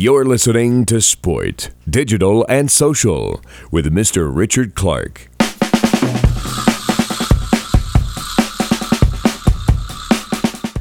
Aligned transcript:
You're 0.00 0.24
listening 0.24 0.86
to 0.86 1.00
Sport, 1.00 1.70
Digital 1.90 2.46
and 2.48 2.70
Social 2.70 3.42
with 3.72 3.92
Mr. 3.92 4.32
Richard 4.32 4.76
Clark. 4.76 5.28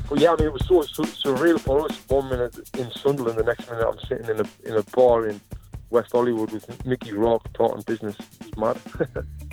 But 0.07 0.19
yeah, 0.19 0.33
I 0.33 0.35
mean, 0.35 0.45
it 0.45 0.53
was 0.53 0.67
so, 0.67 0.83
so 0.83 1.03
surreal 1.03 1.59
for 1.59 1.85
us. 1.85 1.99
One 2.09 2.29
minute 2.29 2.59
in 2.77 2.91
Sunderland, 2.91 3.39
the 3.39 3.43
next 3.43 3.67
minute 3.67 3.87
I'm 3.87 3.97
sitting 4.07 4.29
in 4.29 4.39
a 4.39 4.69
in 4.69 4.75
a 4.75 4.83
bar 4.95 5.27
in 5.27 5.41
West 5.89 6.11
Hollywood 6.11 6.51
with 6.51 6.85
Mickey 6.85 7.13
Rourke 7.13 7.51
talking 7.53 7.81
business. 7.87 8.15
It's 8.41 8.55
mad. 8.55 8.77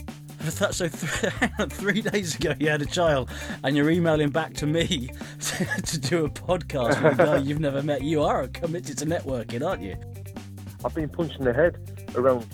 So 0.50 0.88
th- 0.88 0.92
three 1.70 2.02
days 2.02 2.34
ago, 2.34 2.54
you 2.58 2.68
had 2.68 2.82
a 2.82 2.86
child, 2.86 3.30
and 3.62 3.74
you're 3.74 3.90
emailing 3.90 4.28
back 4.28 4.52
to 4.54 4.66
me 4.66 5.10
to, 5.40 5.64
to 5.82 5.98
do 5.98 6.24
a 6.26 6.28
podcast 6.28 7.02
with 7.02 7.18
a 7.18 7.24
guy 7.24 7.36
you've 7.38 7.60
never 7.60 7.82
met. 7.82 8.02
You 8.02 8.22
are 8.22 8.46
committed 8.48 8.98
to 8.98 9.06
networking, 9.06 9.66
aren't 9.66 9.82
you? 9.82 9.96
I've 10.84 10.94
been 10.94 11.08
punched 11.08 11.38
in 11.38 11.46
the 11.46 11.54
head 11.54 11.78
around 12.14 12.46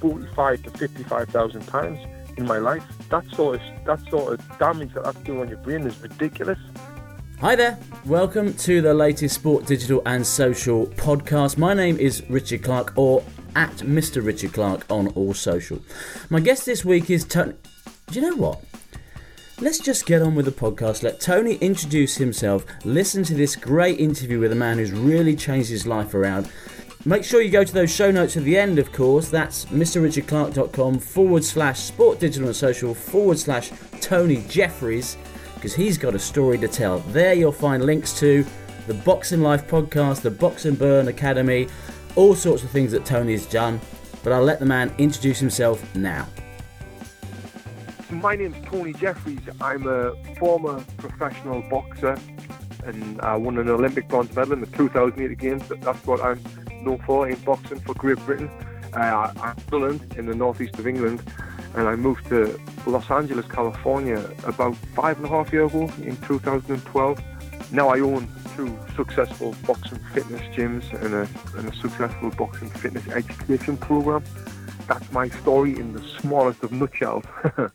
forty-five 0.00 0.62
to 0.64 0.70
fifty-five 0.70 1.30
thousand 1.30 1.66
times 1.66 1.98
in 2.36 2.44
my 2.44 2.58
life. 2.58 2.84
That 3.08 3.24
sort 3.30 3.60
of 3.60 3.84
that 3.86 4.00
sort 4.10 4.34
of 4.34 4.58
damage 4.58 4.92
that 4.92 5.04
that's 5.04 5.18
doing 5.20 5.40
on 5.40 5.48
your 5.48 5.58
brain 5.58 5.86
is 5.86 5.98
ridiculous. 6.00 6.58
Hi 7.40 7.56
there. 7.56 7.78
Welcome 8.04 8.52
to 8.54 8.82
the 8.82 8.92
latest 8.92 9.36
sport, 9.36 9.64
digital, 9.64 10.02
and 10.04 10.26
social 10.26 10.88
podcast. 10.88 11.56
My 11.56 11.72
name 11.72 11.96
is 11.96 12.22
Richard 12.28 12.62
Clark, 12.62 12.92
or 12.96 13.24
at 13.54 13.78
Mr. 13.78 14.24
Richard 14.24 14.52
Clark 14.52 14.84
on 14.90 15.08
all 15.08 15.34
social. 15.34 15.80
My 16.28 16.40
guest 16.40 16.66
this 16.66 16.84
week 16.84 17.10
is 17.10 17.24
Tony. 17.24 17.54
Do 18.10 18.20
you 18.20 18.30
know 18.30 18.36
what? 18.36 18.62
Let's 19.60 19.78
just 19.78 20.06
get 20.06 20.22
on 20.22 20.34
with 20.34 20.46
the 20.46 20.52
podcast. 20.52 21.02
Let 21.02 21.20
Tony 21.20 21.56
introduce 21.56 22.16
himself. 22.16 22.64
Listen 22.84 23.22
to 23.24 23.34
this 23.34 23.56
great 23.56 24.00
interview 24.00 24.38
with 24.38 24.52
a 24.52 24.56
man 24.56 24.78
who's 24.78 24.92
really 24.92 25.36
changed 25.36 25.68
his 25.68 25.86
life 25.86 26.14
around. 26.14 26.50
Make 27.04 27.24
sure 27.24 27.40
you 27.40 27.50
go 27.50 27.64
to 27.64 27.72
those 27.72 27.94
show 27.94 28.10
notes 28.10 28.36
at 28.36 28.44
the 28.44 28.58
end, 28.58 28.78
of 28.78 28.92
course. 28.92 29.28
That's 29.28 29.66
mrrichardclark.com 29.66 30.98
forward 30.98 31.44
slash 31.44 31.80
sport 31.80 32.20
digital 32.20 32.48
and 32.48 32.56
social 32.56 32.94
forward 32.94 33.38
slash 33.38 33.70
Tony 34.00 34.44
Jeffries 34.48 35.16
because 35.54 35.74
he's 35.74 35.98
got 35.98 36.14
a 36.14 36.18
story 36.18 36.56
to 36.58 36.68
tell. 36.68 36.98
There 36.98 37.34
you'll 37.34 37.52
find 37.52 37.84
links 37.84 38.18
to 38.20 38.44
the 38.86 38.94
Boxing 38.94 39.42
Life 39.42 39.66
podcast, 39.68 40.22
the 40.22 40.30
Boxing 40.30 40.74
Burn 40.74 41.08
Academy, 41.08 41.68
all 42.16 42.34
sorts 42.34 42.62
of 42.62 42.70
things 42.70 42.92
that 42.92 43.04
Tony's 43.04 43.46
done. 43.46 43.80
But 44.22 44.32
I'll 44.32 44.42
let 44.44 44.60
the 44.60 44.66
man 44.66 44.92
introduce 44.98 45.38
himself 45.38 45.94
now. 45.94 46.26
My 48.10 48.34
name's 48.34 48.56
Tony 48.66 48.92
Jeffries. 48.92 49.40
I'm 49.60 49.86
a 49.86 50.14
former 50.34 50.84
professional 50.98 51.62
boxer, 51.70 52.18
and 52.84 53.20
I 53.20 53.36
won 53.36 53.56
an 53.58 53.68
Olympic 53.68 54.08
bronze 54.08 54.34
medal 54.34 54.52
in 54.52 54.60
the 54.60 54.66
2008 54.66 55.38
Games. 55.38 55.62
That's 55.68 56.06
what 56.06 56.20
I'm 56.20 56.42
known 56.82 56.98
for 57.06 57.28
in 57.28 57.36
boxing 57.40 57.80
for 57.80 57.94
Great 57.94 58.18
Britain. 58.26 58.50
Uh, 58.94 59.32
I'm 59.40 59.56
Sunderland 59.70 60.14
in 60.16 60.26
the 60.26 60.34
northeast 60.34 60.78
of 60.78 60.86
England, 60.86 61.22
and 61.74 61.88
I 61.88 61.94
moved 61.94 62.26
to 62.28 62.58
Los 62.86 63.08
Angeles, 63.10 63.46
California 63.46 64.28
about 64.44 64.74
five 64.94 65.16
and 65.18 65.26
a 65.26 65.28
half 65.28 65.52
years 65.52 65.70
ago 65.70 65.90
in 66.02 66.16
2012. 66.16 67.20
Now 67.72 67.88
I 67.88 68.00
own 68.00 68.28
two 68.56 68.78
successful 68.96 69.54
boxing 69.66 69.98
fitness 70.12 70.40
gyms 70.54 70.92
and 71.04 71.14
a, 71.14 71.28
and 71.58 71.68
a 71.68 71.76
successful 71.76 72.30
boxing 72.30 72.70
fitness 72.70 73.06
education 73.08 73.76
program. 73.76 74.24
That's 74.86 75.10
my 75.12 75.28
story 75.28 75.78
in 75.78 75.92
the 75.92 76.02
smallest 76.20 76.62
of 76.62 76.72
nutshells. 76.72 77.24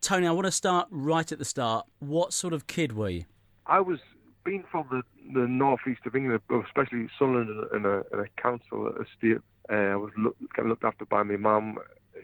Tony, 0.00 0.26
I 0.26 0.32
want 0.32 0.46
to 0.46 0.52
start 0.52 0.88
right 0.90 1.30
at 1.32 1.38
the 1.38 1.44
start. 1.44 1.86
What 1.98 2.32
sort 2.32 2.52
of 2.52 2.66
kid 2.66 2.92
were 2.92 3.08
you? 3.08 3.24
I 3.66 3.80
was 3.80 4.00
being 4.44 4.64
from 4.70 4.86
the, 4.90 5.02
the 5.32 5.48
northeast 5.48 6.02
of 6.04 6.14
England, 6.14 6.42
especially 6.66 7.08
Sunderland 7.18 7.68
in 7.74 7.86
a, 7.86 8.02
in 8.12 8.20
a 8.20 8.42
council 8.42 8.92
estate. 9.00 9.38
Uh, 9.70 9.74
I 9.74 9.96
was 9.96 10.12
look, 10.18 10.36
getting 10.54 10.68
looked 10.68 10.84
after 10.84 11.06
by 11.06 11.22
my 11.22 11.36
mum, 11.36 11.78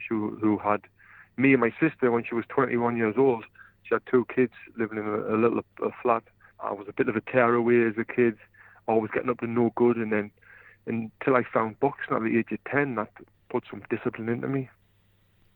who, 0.08 0.36
who 0.41 0.58
had 0.58 0.83
me 1.36 1.52
and 1.52 1.61
my 1.61 1.72
sister 1.80 2.11
when 2.11 2.22
she 2.22 2.34
was 2.34 2.44
21 2.48 2.96
years 2.96 3.14
old. 3.16 3.45
She 3.84 3.95
had 3.95 4.02
two 4.11 4.27
kids 4.34 4.52
living 4.77 4.98
in 4.98 5.07
a, 5.07 5.34
a 5.34 5.36
little 5.36 5.61
a 5.83 5.90
flat. 6.02 6.22
I 6.62 6.72
was 6.72 6.86
a 6.88 6.92
bit 6.92 7.08
of 7.08 7.16
a 7.16 7.20
tearaway 7.20 7.88
as 7.88 7.98
a 7.98 8.04
kid, 8.04 8.36
always 8.86 9.10
getting 9.12 9.30
up 9.30 9.40
to 9.40 9.46
no 9.46 9.72
good, 9.76 9.96
and 9.96 10.12
then 10.12 10.30
until 10.86 11.36
I 11.36 11.42
found 11.52 11.78
boxing 11.80 12.16
at 12.16 12.22
the 12.22 12.38
age 12.38 12.52
of 12.52 12.58
10, 12.70 12.96
that 12.96 13.10
put 13.48 13.64
some 13.70 13.82
discipline 13.90 14.28
into 14.28 14.48
me. 14.48 14.68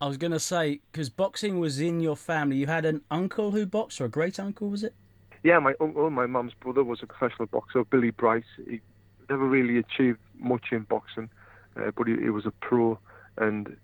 I 0.00 0.08
was 0.08 0.16
going 0.16 0.32
to 0.32 0.40
say, 0.40 0.80
because 0.92 1.08
boxing 1.08 1.60
was 1.60 1.80
in 1.80 2.00
your 2.00 2.16
family, 2.16 2.56
you 2.56 2.66
had 2.66 2.84
an 2.84 3.02
uncle 3.10 3.50
who 3.52 3.64
boxed, 3.66 4.00
or 4.00 4.06
a 4.06 4.08
great 4.08 4.38
uncle, 4.38 4.68
was 4.68 4.84
it? 4.84 4.94
Yeah, 5.42 5.58
my 5.58 5.74
uncle, 5.80 6.10
my 6.10 6.26
mum's 6.26 6.54
brother, 6.54 6.84
was 6.84 7.02
a 7.02 7.06
professional 7.06 7.46
boxer, 7.46 7.84
Billy 7.84 8.10
Bryce. 8.10 8.44
He 8.68 8.80
never 9.28 9.46
really 9.46 9.78
achieved 9.78 10.18
much 10.38 10.66
in 10.72 10.82
boxing, 10.82 11.30
uh, 11.76 11.90
but 11.96 12.06
he, 12.06 12.16
he 12.16 12.30
was 12.30 12.46
a 12.46 12.52
pro. 12.60 12.98
And 13.38 13.76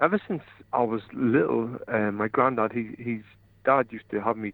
ever 0.00 0.20
since 0.26 0.42
I 0.72 0.82
was 0.82 1.02
little, 1.12 1.76
uh, 1.88 2.10
my 2.10 2.28
granddad, 2.28 2.72
he, 2.72 2.94
his 2.98 3.22
dad 3.64 3.88
used 3.90 4.08
to 4.10 4.20
have 4.20 4.36
me 4.36 4.52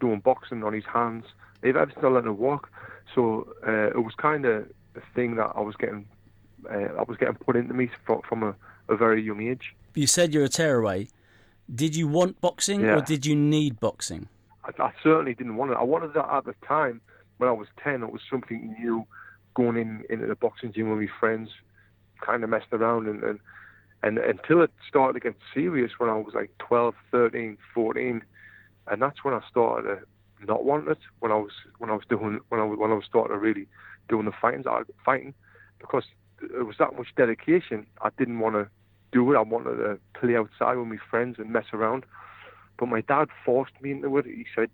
doing 0.00 0.20
boxing 0.20 0.64
on 0.64 0.72
his 0.72 0.84
hands. 0.84 1.24
Ever 1.62 1.90
since 1.92 2.04
I 2.04 2.08
learned 2.08 2.26
to 2.26 2.32
walk, 2.32 2.70
so 3.14 3.48
uh, 3.66 3.88
it 3.88 4.02
was 4.04 4.14
kind 4.16 4.44
of 4.44 4.66
a 4.94 5.00
thing 5.14 5.36
that 5.36 5.52
I 5.56 5.60
was 5.60 5.74
getting, 5.76 6.06
uh, 6.70 6.94
I 6.98 7.02
was 7.02 7.16
getting 7.18 7.34
put 7.34 7.56
into 7.56 7.74
me 7.74 7.90
from, 8.06 8.22
from 8.28 8.42
a, 8.42 8.54
a 8.88 8.96
very 8.96 9.22
young 9.22 9.42
age. 9.42 9.74
You 9.94 10.06
said 10.06 10.32
you're 10.32 10.44
a 10.44 10.48
tearaway. 10.48 11.08
Did 11.74 11.96
you 11.96 12.06
want 12.08 12.40
boxing 12.40 12.80
Yeah. 12.82 12.96
or 12.98 13.00
did 13.00 13.26
you 13.26 13.34
need 13.34 13.80
boxing? 13.80 14.28
I, 14.64 14.82
I 14.82 14.92
certainly 15.02 15.34
didn't 15.34 15.56
want 15.56 15.72
it. 15.72 15.76
I 15.78 15.82
wanted 15.82 16.14
that 16.14 16.28
at 16.32 16.44
the 16.44 16.54
time 16.66 17.00
when 17.38 17.48
I 17.48 17.52
was 17.52 17.68
10. 17.82 18.02
It 18.02 18.12
was 18.12 18.22
something 18.30 18.74
new 18.78 19.06
going 19.54 19.76
in 19.76 20.04
into 20.08 20.26
the 20.26 20.36
boxing 20.36 20.72
gym 20.72 20.90
with 20.90 21.00
my 21.00 21.08
friends, 21.18 21.50
kind 22.20 22.44
of 22.44 22.50
messed 22.50 22.72
around. 22.72 23.08
And, 23.08 23.22
and, 23.24 23.40
and 24.02 24.18
until 24.18 24.62
it 24.62 24.70
started 24.88 25.14
to 25.14 25.20
get 25.20 25.34
serious 25.52 25.92
when 25.98 26.08
I 26.08 26.14
was 26.14 26.34
like 26.34 26.50
12, 26.58 26.94
13, 27.10 27.58
14. 27.74 28.22
And 28.86 29.02
that's 29.02 29.24
when 29.24 29.34
I 29.34 29.40
started 29.50 29.88
to 29.88 30.06
not 30.46 30.64
want 30.64 30.88
it, 30.88 30.98
when 31.20 31.32
I 31.32 31.36
was 31.36 31.52
when 31.78 31.90
I 31.90 31.94
was 31.94 32.04
doing 32.08 32.40
when 32.48 32.60
I 32.60 32.64
was 32.64 32.78
when 32.78 32.90
I 32.90 32.94
was 32.94 33.04
starting 33.08 33.34
to 33.34 33.38
really 33.38 33.66
doing 34.08 34.26
the 34.26 34.32
fighting 34.40 34.64
uh, 34.66 34.84
fighting 35.04 35.34
because 35.80 36.04
it 36.42 36.66
was 36.66 36.76
that 36.78 36.96
much 36.96 37.08
dedication. 37.16 37.86
I 38.00 38.10
didn't 38.16 38.38
want 38.38 38.54
to 38.54 38.68
do 39.12 39.32
it. 39.32 39.36
I 39.36 39.42
wanted 39.42 39.76
to 39.76 39.98
play 40.18 40.36
outside 40.36 40.76
with 40.76 40.88
my 40.88 40.98
friends 41.10 41.36
and 41.38 41.50
mess 41.50 41.66
around. 41.72 42.04
But 42.78 42.86
my 42.86 43.00
dad 43.00 43.28
forced 43.44 43.72
me 43.80 43.90
into 43.90 44.16
it. 44.18 44.26
He 44.26 44.46
said, 44.54 44.70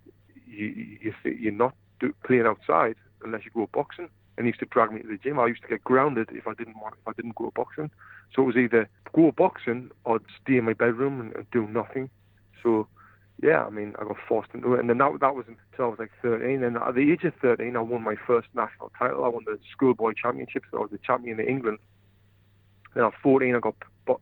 you, 0.47 0.67
you, 1.01 1.15
"You're 1.25 1.53
not 1.53 1.75
do, 2.01 2.15
playing 2.25 2.47
outside 2.47 2.97
unless 3.25 3.45
you 3.45 3.51
go 3.55 3.69
boxing." 3.73 4.09
And 4.37 4.47
he 4.47 4.49
used 4.49 4.61
to 4.61 4.67
drag 4.67 4.93
me 4.93 5.01
to 5.01 5.09
the 5.09 5.17
gym. 5.17 5.39
I 5.39 5.47
used 5.47 5.63
to 5.63 5.69
get 5.69 5.85
grounded 5.85 6.29
if 6.33 6.47
I 6.47 6.55
didn't 6.55 6.77
want, 6.81 6.97
if 7.01 7.09
I 7.09 7.13
didn't 7.13 7.37
go 7.37 7.53
boxing. 7.55 7.91
So 8.35 8.43
it 8.43 8.47
was 8.47 8.57
either 8.57 8.89
go 9.15 9.33
boxing 9.33 9.91
or 10.05 10.21
stay 10.43 10.57
in 10.57 10.65
my 10.65 10.73
bedroom 10.73 11.21
and, 11.21 11.35
and 11.35 11.51
do 11.51 11.67
nothing. 11.69 12.11
So, 12.63 12.89
yeah, 13.43 13.65
I 13.65 13.71
mean, 13.71 13.95
I 13.99 14.05
got 14.05 14.17
forced 14.29 14.51
into 14.55 14.75
it, 14.75 14.81
and 14.81 14.89
then 14.89 14.99
that 14.99 15.19
that 15.21 15.35
was 15.35 15.47
until 15.49 15.87
I 15.87 15.89
was 15.89 15.99
like 15.99 16.13
13. 16.23 16.63
And 16.63 16.77
at 16.77 16.95
the 16.95 17.13
age 17.13 17.25
of 17.25 17.35
13, 17.43 17.77
I 17.77 17.81
won 17.81 18.03
my 18.03 18.15
first 18.27 18.49
national 18.55 18.93
title. 18.99 19.25
I 19.25 19.29
won 19.29 19.45
the 19.45 19.59
schoolboy 19.73 20.13
championships. 20.13 20.69
I 20.73 20.77
was 20.77 20.91
the 20.93 20.99
champion 20.99 21.41
of 21.41 21.47
England. 21.47 21.79
Then 22.95 23.05
at 23.05 23.13
14, 23.23 23.55
I 23.55 23.59
got 23.59 23.75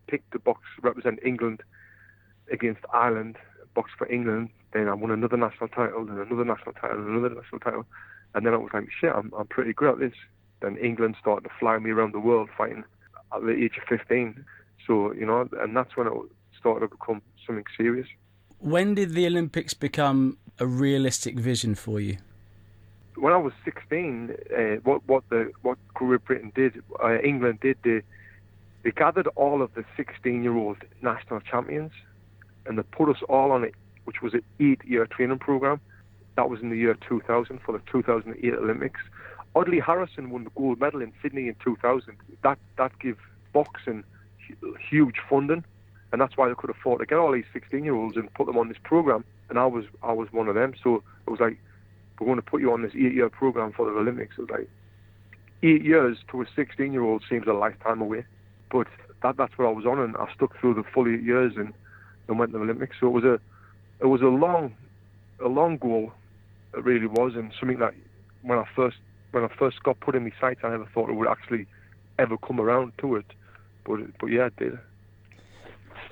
picked 0.06 0.32
to 0.32 0.38
box 0.38 0.62
represent 0.82 1.20
England 1.24 1.62
against 2.50 2.80
Ireland, 2.92 3.36
box 3.74 3.90
for 3.96 4.10
England. 4.10 4.48
Then 4.72 4.88
I 4.88 4.94
won 4.94 5.10
another 5.10 5.36
national 5.36 5.68
title, 5.68 6.06
then 6.06 6.18
another 6.18 6.44
national 6.44 6.72
title, 6.72 6.98
and 6.98 7.08
another 7.08 7.34
national 7.34 7.60
title. 7.60 7.84
And 8.34 8.46
then 8.46 8.54
I 8.54 8.56
was 8.56 8.70
like, 8.72 8.88
shit, 8.98 9.12
I'm, 9.14 9.30
I'm 9.36 9.46
pretty 9.46 9.74
good 9.74 9.90
at 9.90 9.98
this. 9.98 10.14
Then 10.62 10.78
England 10.78 11.16
started 11.20 11.46
to 11.48 11.54
fly 11.60 11.78
me 11.78 11.90
around 11.90 12.14
the 12.14 12.20
world 12.20 12.48
fighting 12.56 12.84
at 13.34 13.42
the 13.42 13.52
age 13.52 13.76
of 13.76 13.86
15. 13.88 14.44
So, 14.86 15.12
you 15.12 15.26
know, 15.26 15.48
and 15.60 15.76
that's 15.76 15.96
when 15.96 16.06
it 16.06 16.12
started 16.58 16.88
to 16.88 16.96
become 16.96 17.20
something 17.46 17.64
serious. 17.76 18.06
When 18.62 18.94
did 18.94 19.10
the 19.10 19.26
Olympics 19.26 19.74
become 19.74 20.38
a 20.60 20.66
realistic 20.66 21.36
vision 21.36 21.74
for 21.74 21.98
you? 22.00 22.18
When 23.16 23.32
I 23.32 23.36
was 23.36 23.52
16, 23.64 24.30
uh, 24.30 24.60
what 24.84 25.06
what 25.08 25.24
the 25.30 25.50
what 25.62 25.78
Great 25.94 26.24
Britain 26.24 26.52
did, 26.54 26.80
uh, 27.02 27.18
England 27.18 27.58
did, 27.60 27.76
they 27.82 28.02
they 28.84 28.92
gathered 28.92 29.26
all 29.34 29.62
of 29.62 29.74
the 29.74 29.84
16-year-old 29.98 30.78
national 31.02 31.40
champions, 31.40 31.90
and 32.64 32.78
they 32.78 32.82
put 32.84 33.08
us 33.08 33.20
all 33.28 33.50
on 33.50 33.64
it, 33.64 33.74
which 34.04 34.22
was 34.22 34.32
an 34.32 34.42
eight-year 34.60 35.06
training 35.06 35.40
program. 35.40 35.80
That 36.36 36.48
was 36.48 36.60
in 36.60 36.70
the 36.70 36.76
year 36.76 36.96
2000 37.08 37.60
for 37.66 37.72
the 37.72 37.82
2008 37.90 38.54
Olympics. 38.54 39.00
Audley 39.54 39.80
Harrison 39.80 40.30
won 40.30 40.44
the 40.44 40.50
gold 40.50 40.78
medal 40.78 41.02
in 41.02 41.12
Sydney 41.20 41.48
in 41.48 41.56
2000. 41.64 42.16
That 42.44 42.58
that 42.78 42.96
gave 43.00 43.18
boxing 43.52 44.04
huge 44.88 45.16
funding, 45.28 45.64
and 46.12 46.20
that's 46.20 46.36
why 46.36 46.48
they 46.48 46.54
could 46.54 46.70
afford 46.70 47.00
to 47.00 47.06
get 47.06 47.18
all 47.18 47.32
these 47.32 47.44
16-year-olds 47.54 48.16
and 48.16 48.32
put 48.34 48.46
them 48.46 48.58
on 48.58 48.68
this 48.68 48.76
program. 48.84 49.24
And 49.48 49.58
I 49.58 49.66
was 49.66 49.84
I 50.02 50.12
was 50.12 50.28
one 50.32 50.48
of 50.48 50.54
them. 50.54 50.74
So 50.82 51.02
it 51.26 51.30
was 51.30 51.40
like, 51.40 51.58
we're 52.20 52.26
going 52.26 52.36
to 52.36 52.42
put 52.42 52.60
you 52.60 52.72
on 52.72 52.82
this 52.82 52.92
eight-year 52.94 53.30
program 53.30 53.72
for 53.72 53.86
the 53.86 53.98
Olympics. 53.98 54.34
It 54.38 54.42
was 54.42 54.50
like 54.50 54.68
eight 55.62 55.82
years 55.82 56.18
to 56.30 56.42
a 56.42 56.44
16-year-old 56.44 57.24
seems 57.28 57.46
a 57.46 57.52
lifetime 57.52 58.00
away, 58.00 58.24
but 58.70 58.86
that 59.22 59.36
that's 59.36 59.56
what 59.56 59.66
I 59.66 59.72
was 59.72 59.86
on, 59.86 59.98
and 59.98 60.16
I 60.16 60.26
stuck 60.34 60.58
through 60.60 60.74
the 60.74 60.84
full 60.94 61.08
eight 61.08 61.22
years 61.22 61.54
and, 61.56 61.72
and 62.28 62.38
went 62.38 62.52
to 62.52 62.58
the 62.58 62.64
Olympics. 62.64 62.96
So 63.00 63.06
it 63.06 63.10
was 63.10 63.24
a 63.24 63.40
it 64.00 64.06
was 64.06 64.20
a 64.20 64.26
long 64.26 64.74
a 65.42 65.48
long 65.48 65.78
goal. 65.78 66.12
It 66.74 66.84
really 66.84 67.06
was, 67.06 67.34
and 67.34 67.52
something 67.58 67.78
that 67.78 67.94
when 68.42 68.58
I 68.58 68.64
first 68.74 68.96
when 69.30 69.44
I 69.44 69.48
first 69.58 69.82
got 69.82 70.00
put 70.00 70.14
in 70.14 70.24
my 70.24 70.32
sights, 70.40 70.60
I 70.62 70.70
never 70.70 70.86
thought 70.92 71.08
it 71.08 71.14
would 71.14 71.28
actually 71.28 71.66
ever 72.18 72.36
come 72.36 72.60
around 72.60 72.92
to 72.98 73.16
it. 73.16 73.26
But 73.84 74.00
but 74.18 74.26
yeah, 74.26 74.46
it 74.46 74.56
did. 74.56 74.78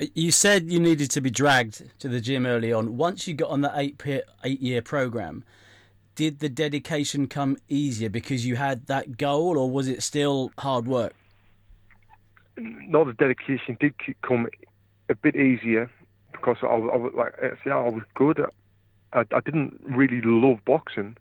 You 0.01 0.33
said 0.33 0.71
you 0.71 0.81
needed 0.81 1.11
to 1.11 1.21
be 1.21 1.31
dragged 1.31 1.83
to 1.99 2.09
the 2.09 2.21
gym 2.21 2.47
early 2.47 2.73
on. 2.73 2.97
Once 2.97 3.29
you 3.29 3.35
got 3.35 3.51
on 3.51 3.61
the 3.61 3.71
eight 3.75 4.01
eight 4.45 4.61
year 4.61 4.81
program, 4.81 5.45
did 6.15 6.39
the 6.39 6.49
dedication 6.49 7.27
come 7.27 7.59
easier 7.69 8.09
because 8.09 8.47
you 8.47 8.57
had 8.57 8.87
that 8.87 9.19
goal, 9.19 9.59
or 9.59 9.71
was 9.71 9.89
it 9.89 10.03
still 10.03 10.53
hard 10.59 10.87
work? 10.87 11.15
Mm, 12.57 12.89
no, 12.89 13.05
the 13.05 13.13
dedication 13.13 13.77
did 13.79 13.95
come 14.23 14.49
a 15.11 15.15
bit 15.15 15.37
easier 15.37 15.91
because 16.33 16.57
I, 16.63 16.67
I 16.67 16.97
was 16.97 17.13
like 17.15 17.35
see, 17.63 17.71
I 17.71 17.89
was 17.89 18.03
good. 18.15 18.41
I, 19.13 19.21
I 19.21 19.41
didn't 19.41 19.81
really 19.83 20.23
love 20.23 20.65
boxing, 20.65 21.17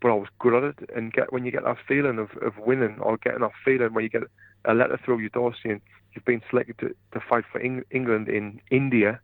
but 0.00 0.12
I 0.12 0.14
was 0.14 0.28
good 0.38 0.54
at 0.54 0.62
it. 0.62 0.90
And 0.94 1.12
get 1.12 1.32
when 1.32 1.44
you 1.44 1.50
get 1.50 1.64
that 1.64 1.78
feeling 1.88 2.18
of, 2.20 2.30
of 2.42 2.56
winning 2.58 3.00
or 3.00 3.16
getting 3.16 3.40
that 3.40 3.52
feeling 3.64 3.92
when 3.92 4.04
you 4.04 4.10
get 4.10 4.22
a 4.64 4.74
letter 4.74 4.98
through 5.04 5.20
your 5.20 5.30
door 5.30 5.54
saying 5.62 5.80
you've 6.14 6.24
been 6.24 6.42
selected 6.50 6.78
to, 6.78 6.94
to 7.12 7.20
fight 7.28 7.44
for 7.50 7.60
Eng- 7.60 7.84
England 7.90 8.28
in 8.28 8.60
India, 8.70 9.20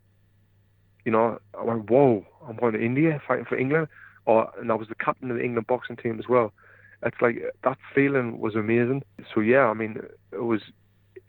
you 1.05 1.11
know, 1.11 1.39
I 1.57 1.63
went, 1.63 1.89
whoa, 1.89 2.25
I'm 2.47 2.55
going 2.57 2.73
to 2.73 2.83
India 2.83 3.21
fighting 3.27 3.45
for 3.45 3.57
England. 3.57 3.87
Or, 4.25 4.51
and 4.59 4.71
I 4.71 4.75
was 4.75 4.87
the 4.87 4.95
captain 4.95 5.31
of 5.31 5.37
the 5.37 5.43
England 5.43 5.67
boxing 5.67 5.95
team 5.95 6.19
as 6.19 6.27
well. 6.27 6.53
It's 7.03 7.19
like 7.21 7.41
that 7.63 7.77
feeling 7.95 8.39
was 8.39 8.55
amazing. 8.55 9.03
So 9.33 9.39
yeah, 9.39 9.65
I 9.65 9.73
mean, 9.73 9.97
it 10.31 10.43
was 10.43 10.61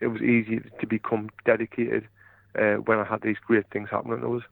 it 0.01 0.09
was 0.09 0.21
easy 0.21 0.61
to 0.81 0.87
become 0.87 1.31
dedicated 1.47 2.07
uh, 2.59 2.75
when 2.75 2.99
I 2.99 3.05
had 3.05 3.23
these 3.23 3.39
great 3.47 3.65
things 3.73 3.89
happening 3.91 4.21
to 4.21 4.37
us. 4.37 4.43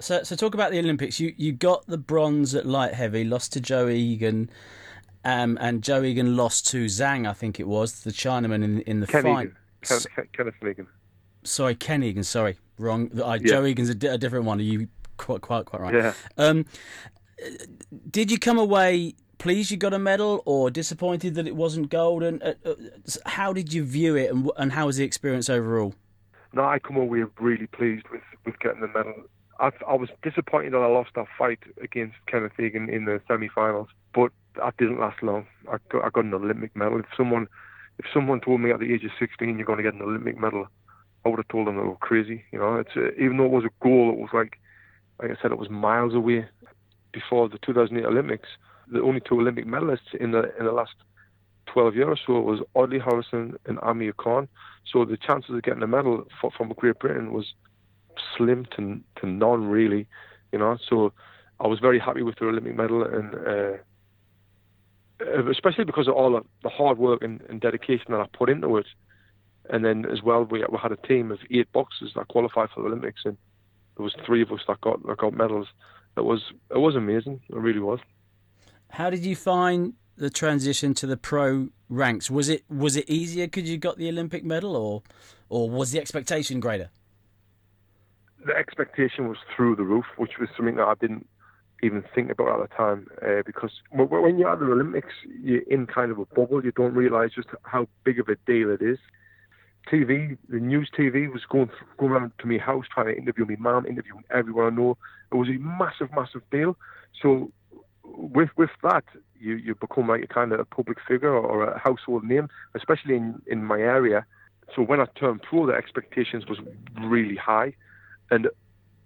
So, 0.00 0.22
so 0.22 0.36
talk 0.36 0.54
about 0.54 0.70
the 0.70 0.78
Olympics. 0.78 1.20
You 1.20 1.34
you 1.36 1.52
got 1.52 1.86
the 1.86 1.98
bronze 1.98 2.54
at 2.54 2.64
light 2.64 2.94
heavy, 2.94 3.24
lost 3.24 3.52
to 3.54 3.60
Joe 3.60 3.88
Egan, 3.88 4.48
um, 5.24 5.58
and 5.60 5.82
Joe 5.82 6.02
Egan 6.02 6.36
lost 6.36 6.66
to 6.68 6.86
Zhang, 6.86 7.28
I 7.28 7.32
think 7.32 7.58
it 7.60 7.66
was, 7.68 8.00
the 8.00 8.10
Chinaman 8.10 8.62
in 8.64 8.80
in 8.82 9.00
the 9.00 9.06
Ken 9.06 9.22
fight. 9.22 9.50
Ken, 9.82 9.98
Ken, 10.14 10.28
Kenneth 10.32 10.54
Egan. 10.66 10.86
Sorry, 11.44 11.74
Ken 11.74 12.02
Egan. 12.02 12.24
Sorry, 12.24 12.58
wrong. 12.78 13.10
I, 13.24 13.34
Yeah. 13.36 13.46
Joe 13.46 13.66
Egan's 13.66 13.88
a, 13.88 13.94
di- 13.94 14.08
a 14.08 14.18
different 14.18 14.44
one. 14.44 14.58
Are 14.58 14.62
you 14.62 14.88
quite 15.16 15.40
quite 15.40 15.66
quite 15.66 15.80
right? 15.82 15.94
Yeah. 15.94 16.12
Um, 16.36 16.64
did 18.10 18.30
you 18.30 18.38
come 18.38 18.58
away 18.58 19.14
pleased 19.38 19.70
you 19.70 19.76
got 19.76 19.94
a 19.94 19.98
medal, 19.98 20.42
or 20.46 20.70
disappointed 20.70 21.34
that 21.36 21.46
it 21.46 21.54
wasn't 21.54 21.90
gold? 21.90 22.22
And 22.22 22.42
uh, 22.42 22.54
uh, 22.64 22.74
how 23.26 23.52
did 23.52 23.72
you 23.72 23.84
view 23.84 24.16
it, 24.16 24.30
and, 24.32 24.50
and 24.56 24.72
how 24.72 24.86
was 24.86 24.96
the 24.96 25.04
experience 25.04 25.48
overall? 25.48 25.94
No, 26.52 26.64
I 26.64 26.78
come 26.78 26.96
away 26.96 27.24
really 27.38 27.66
pleased 27.68 28.08
with, 28.10 28.22
with 28.44 28.58
getting 28.58 28.80
the 28.80 28.88
medal. 28.88 29.14
I, 29.60 29.70
I 29.86 29.94
was 29.94 30.08
disappointed 30.22 30.72
that 30.72 30.78
I 30.78 30.86
lost 30.86 31.10
that 31.14 31.26
fight 31.36 31.58
against 31.82 32.16
Kenneth 32.26 32.58
Egan 32.58 32.88
in 32.88 33.04
the 33.04 33.20
semi-finals, 33.28 33.88
but 34.14 34.32
that 34.58 34.76
didn't 34.76 35.00
last 35.00 35.22
long. 35.22 35.46
I 35.70 35.76
got, 35.90 36.04
I 36.04 36.10
got 36.10 36.24
an 36.24 36.34
Olympic 36.34 36.74
medal. 36.76 37.00
If 37.00 37.06
someone 37.16 37.48
if 37.98 38.06
someone 38.12 38.40
told 38.40 38.60
me 38.60 38.70
at 38.70 38.78
the 38.78 38.92
age 38.92 39.04
of 39.04 39.10
16 39.18 39.56
you're 39.56 39.66
going 39.66 39.78
to 39.78 39.82
get 39.82 39.94
an 39.94 40.02
Olympic 40.02 40.38
medal, 40.38 40.68
I 41.24 41.28
would 41.28 41.38
have 41.38 41.48
told 41.48 41.66
them 41.66 41.76
they 41.76 41.82
were 41.82 41.96
crazy. 41.96 42.44
You 42.52 42.60
know, 42.60 42.76
it's 42.76 42.96
uh, 42.96 43.10
even 43.18 43.38
though 43.38 43.46
it 43.46 43.50
was 43.50 43.64
a 43.64 43.84
goal, 43.84 44.10
it 44.10 44.18
was 44.18 44.30
like 44.32 44.58
like 45.20 45.30
I 45.30 45.42
said, 45.42 45.50
it 45.50 45.58
was 45.58 45.70
miles 45.70 46.14
away. 46.14 46.46
Before 47.12 47.48
the 47.48 47.58
2008 47.64 48.04
Olympics, 48.04 48.48
the 48.86 49.02
only 49.02 49.20
two 49.20 49.40
Olympic 49.40 49.66
medalists 49.66 50.14
in 50.20 50.32
the 50.32 50.54
in 50.58 50.66
the 50.66 50.72
last 50.72 50.94
12 51.66 51.96
years 51.96 52.08
or 52.08 52.16
so 52.26 52.40
was 52.40 52.60
Audley 52.74 52.98
Harrison 52.98 53.56
and 53.66 53.78
Amir 53.82 54.12
Khan. 54.12 54.48
So 54.90 55.04
the 55.04 55.16
chances 55.16 55.54
of 55.54 55.62
getting 55.62 55.82
a 55.82 55.86
medal 55.86 56.26
for, 56.40 56.50
from 56.50 56.70
Great 56.70 56.98
Britain 56.98 57.32
was 57.32 57.54
slim 58.36 58.66
to, 58.76 59.00
to 59.20 59.26
none, 59.26 59.66
really. 59.66 60.06
You 60.52 60.58
know, 60.58 60.78
so 60.88 61.12
I 61.60 61.66
was 61.66 61.78
very 61.78 61.98
happy 61.98 62.22
with 62.22 62.36
the 62.36 62.46
Olympic 62.46 62.76
medal, 62.76 63.02
and 63.04 63.34
uh, 63.34 63.76
Uh, 65.20 65.50
especially 65.50 65.84
because 65.84 66.06
of 66.08 66.14
all 66.14 66.36
of 66.36 66.46
the 66.62 66.68
hard 66.68 66.98
work 66.98 67.22
and, 67.22 67.40
and 67.48 67.60
dedication 67.60 68.06
that 68.10 68.20
I 68.20 68.26
put 68.32 68.48
into 68.48 68.76
it. 68.76 68.86
And 69.70 69.84
then 69.84 70.06
as 70.06 70.22
well, 70.22 70.44
we, 70.44 70.64
we 70.70 70.78
had 70.80 70.92
a 70.92 70.96
team 70.96 71.30
of 71.32 71.40
eight 71.50 71.70
boxers 71.72 72.12
that 72.14 72.28
qualified 72.28 72.68
for 72.74 72.82
the 72.82 72.86
Olympics, 72.86 73.22
and 73.24 73.36
there 73.96 74.04
was 74.04 74.14
three 74.24 74.42
of 74.42 74.52
us 74.52 74.60
that 74.68 74.80
got 74.80 75.04
that 75.06 75.18
got 75.18 75.34
medals. 75.34 75.68
It 76.16 76.24
was 76.24 76.42
it 76.70 76.78
was 76.78 76.94
amazing. 76.96 77.40
It 77.48 77.56
really 77.56 77.80
was. 77.80 78.00
How 78.90 79.10
did 79.10 79.26
you 79.26 79.36
find 79.36 79.94
the 80.16 80.30
transition 80.30 80.94
to 80.94 81.06
the 81.06 81.16
pro 81.16 81.68
ranks? 81.88 82.30
Was 82.30 82.48
it 82.48 82.64
was 82.70 82.96
it 82.96 83.08
easier 83.08 83.46
because 83.46 83.68
you 83.68 83.76
got 83.76 83.98
the 83.98 84.08
Olympic 84.08 84.44
medal, 84.44 84.74
or 84.76 85.02
or 85.48 85.68
was 85.68 85.90
the 85.92 86.00
expectation 86.00 86.60
greater? 86.60 86.90
the 88.48 88.56
expectation 88.56 89.28
was 89.28 89.38
through 89.54 89.76
the 89.76 89.82
roof, 89.82 90.06
which 90.16 90.38
was 90.38 90.48
something 90.56 90.76
that 90.76 90.86
I 90.86 90.94
didn't 90.94 91.26
even 91.82 92.02
think 92.14 92.30
about 92.30 92.60
at 92.60 92.70
the 92.70 92.74
time. 92.74 93.08
Uh, 93.22 93.42
because 93.46 93.70
when 93.92 94.38
you're 94.38 94.50
at 94.50 94.58
the 94.58 94.66
Olympics, 94.66 95.14
you're 95.42 95.62
in 95.62 95.86
kind 95.86 96.10
of 96.10 96.18
a 96.18 96.26
bubble. 96.26 96.64
You 96.64 96.72
don't 96.72 96.94
realise 96.94 97.32
just 97.34 97.48
how 97.62 97.86
big 98.04 98.18
of 98.18 98.28
a 98.28 98.36
deal 98.46 98.70
it 98.70 98.82
is. 98.82 98.98
TV, 99.90 100.36
the 100.48 100.58
news 100.58 100.90
TV 100.96 101.32
was 101.32 101.42
going 101.48 101.70
going 101.96 102.12
around 102.12 102.32
to 102.40 102.46
my 102.46 102.58
house 102.58 102.84
trying 102.92 103.06
to 103.06 103.16
interview 103.16 103.46
my 103.46 103.56
mum, 103.58 103.86
interviewing 103.86 104.24
everyone 104.30 104.66
I 104.66 104.76
know. 104.76 104.98
It 105.32 105.36
was 105.36 105.48
a 105.48 105.58
massive, 105.58 106.10
massive 106.14 106.42
deal. 106.50 106.76
So 107.22 107.50
with 108.04 108.50
with 108.56 108.70
that, 108.82 109.04
you 109.38 109.54
you 109.54 109.74
become 109.74 110.08
like 110.08 110.24
a 110.24 110.26
kind 110.26 110.52
of 110.52 110.60
a 110.60 110.64
public 110.64 110.98
figure 111.06 111.34
or 111.34 111.64
a 111.64 111.78
household 111.78 112.24
name, 112.24 112.48
especially 112.74 113.16
in 113.16 113.40
in 113.46 113.64
my 113.64 113.78
area. 113.78 114.26
So 114.74 114.82
when 114.82 115.00
I 115.00 115.06
turned 115.18 115.42
pro, 115.42 115.66
the 115.66 115.72
expectations 115.72 116.46
was 116.46 116.58
really 117.00 117.36
high, 117.36 117.72
and 118.30 118.48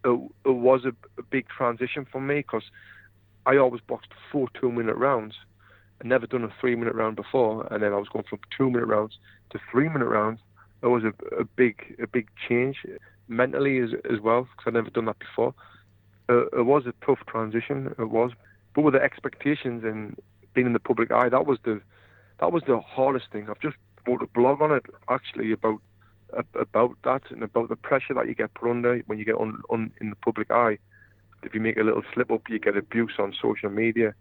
it, 0.04 0.30
it 0.44 0.50
was 0.50 0.84
a, 0.84 0.94
a 1.18 1.22
big 1.22 1.48
transition 1.48 2.06
for 2.10 2.20
me 2.20 2.36
because 2.36 2.64
I 3.46 3.56
always 3.56 3.80
boxed 3.80 4.10
four 4.30 4.48
two-minute 4.60 4.96
rounds. 4.96 5.34
I 6.02 6.08
never 6.08 6.26
done 6.26 6.44
a 6.44 6.52
three-minute 6.60 6.94
round 6.94 7.16
before, 7.16 7.66
and 7.70 7.82
then 7.82 7.92
I 7.92 7.96
was 7.96 8.08
going 8.08 8.24
from 8.28 8.40
two-minute 8.56 8.86
rounds 8.86 9.18
to 9.50 9.60
three-minute 9.70 10.06
rounds. 10.06 10.40
It 10.82 10.88
was 10.88 11.04
a, 11.04 11.12
a 11.36 11.44
big 11.44 11.96
a 12.02 12.06
big 12.06 12.28
change 12.48 12.78
mentally 13.28 13.78
as 13.78 13.90
as 14.10 14.20
well 14.20 14.42
because 14.42 14.66
I'd 14.66 14.74
never 14.74 14.90
done 14.90 15.04
that 15.06 15.18
before. 15.18 15.54
Uh, 16.28 16.46
it 16.46 16.66
was 16.66 16.86
a 16.86 16.94
tough 17.04 17.20
transition. 17.26 17.94
It 17.98 18.10
was, 18.10 18.32
but 18.74 18.82
with 18.82 18.94
the 18.94 19.02
expectations 19.02 19.84
and 19.84 20.16
being 20.54 20.66
in 20.66 20.72
the 20.72 20.80
public 20.80 21.12
eye, 21.12 21.28
that 21.28 21.46
was 21.46 21.58
the 21.64 21.80
that 22.40 22.52
was 22.52 22.64
the 22.66 22.80
hardest 22.80 23.26
thing. 23.30 23.48
I've 23.48 23.60
just 23.60 23.76
wrote 24.06 24.22
a 24.22 24.26
blog 24.26 24.60
on 24.60 24.72
it 24.72 24.84
actually 25.08 25.52
about 25.52 25.80
about 26.54 26.96
that 27.04 27.22
and 27.30 27.42
about 27.42 27.68
the 27.68 27.76
pressure 27.76 28.14
that 28.14 28.26
you 28.26 28.34
get 28.34 28.54
put 28.54 28.70
under 28.70 28.98
when 29.06 29.18
you 29.18 29.24
get 29.24 29.34
on, 29.34 29.62
on 29.70 29.92
in 30.00 30.10
the 30.10 30.16
public 30.16 30.50
eye. 30.50 30.78
If 31.42 31.54
you 31.54 31.60
make 31.60 31.76
a 31.76 31.82
little 31.82 32.02
slip 32.14 32.30
up, 32.30 32.42
you 32.48 32.58
get 32.58 32.76
abuse 32.76 33.14
on 33.18 33.34
social 33.40 33.70
media, 33.70 34.14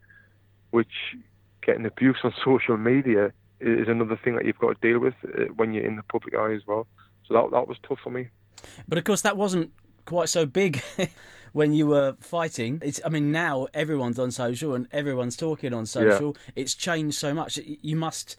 which 0.72 1.16
getting 1.62 1.86
abuse 1.86 2.18
on 2.24 2.34
social 2.46 2.78
media 2.78 3.31
is 3.60 3.88
another 3.88 4.19
thing 4.22 4.36
that 4.36 4.46
you've 4.46 4.58
got 4.58 4.81
to 4.81 4.88
deal 4.88 5.00
with 5.00 5.13
uh, 5.24 5.44
when 5.56 5.74
you're 5.74 5.86
in 5.86 5.96
the 5.96 6.04
public 6.04 6.36
eye 6.36 6.53
as 6.53 6.65
well. 6.65 6.88
So 7.27 7.34
that 7.36 7.51
that 7.51 7.68
was 7.68 7.77
tough 7.88 8.00
for 8.03 8.10
me. 8.10 8.30
But 8.88 8.98
of 8.98 9.03
course, 9.03 9.22
that 9.22 9.38
wasn't 9.38 9.72
quite 10.06 10.30
so 10.30 10.46
big 10.46 10.82
when 11.53 11.74
you 11.74 11.88
were 11.88 12.15
fighting. 12.20 12.80
It's, 12.84 13.00
I 13.06 13.10
mean, 13.10 13.32
now 13.32 13.68
everyone's 13.74 14.20
on 14.20 14.32
social 14.32 14.74
and 14.74 14.88
everyone's 14.91 15.38
talking 15.38 15.74
on 15.74 15.86
social. 15.86 16.36
It's 16.56 16.75
changed 16.75 17.18
so 17.18 17.34
much. 17.34 17.58
You 17.58 17.96
must. 17.96 18.36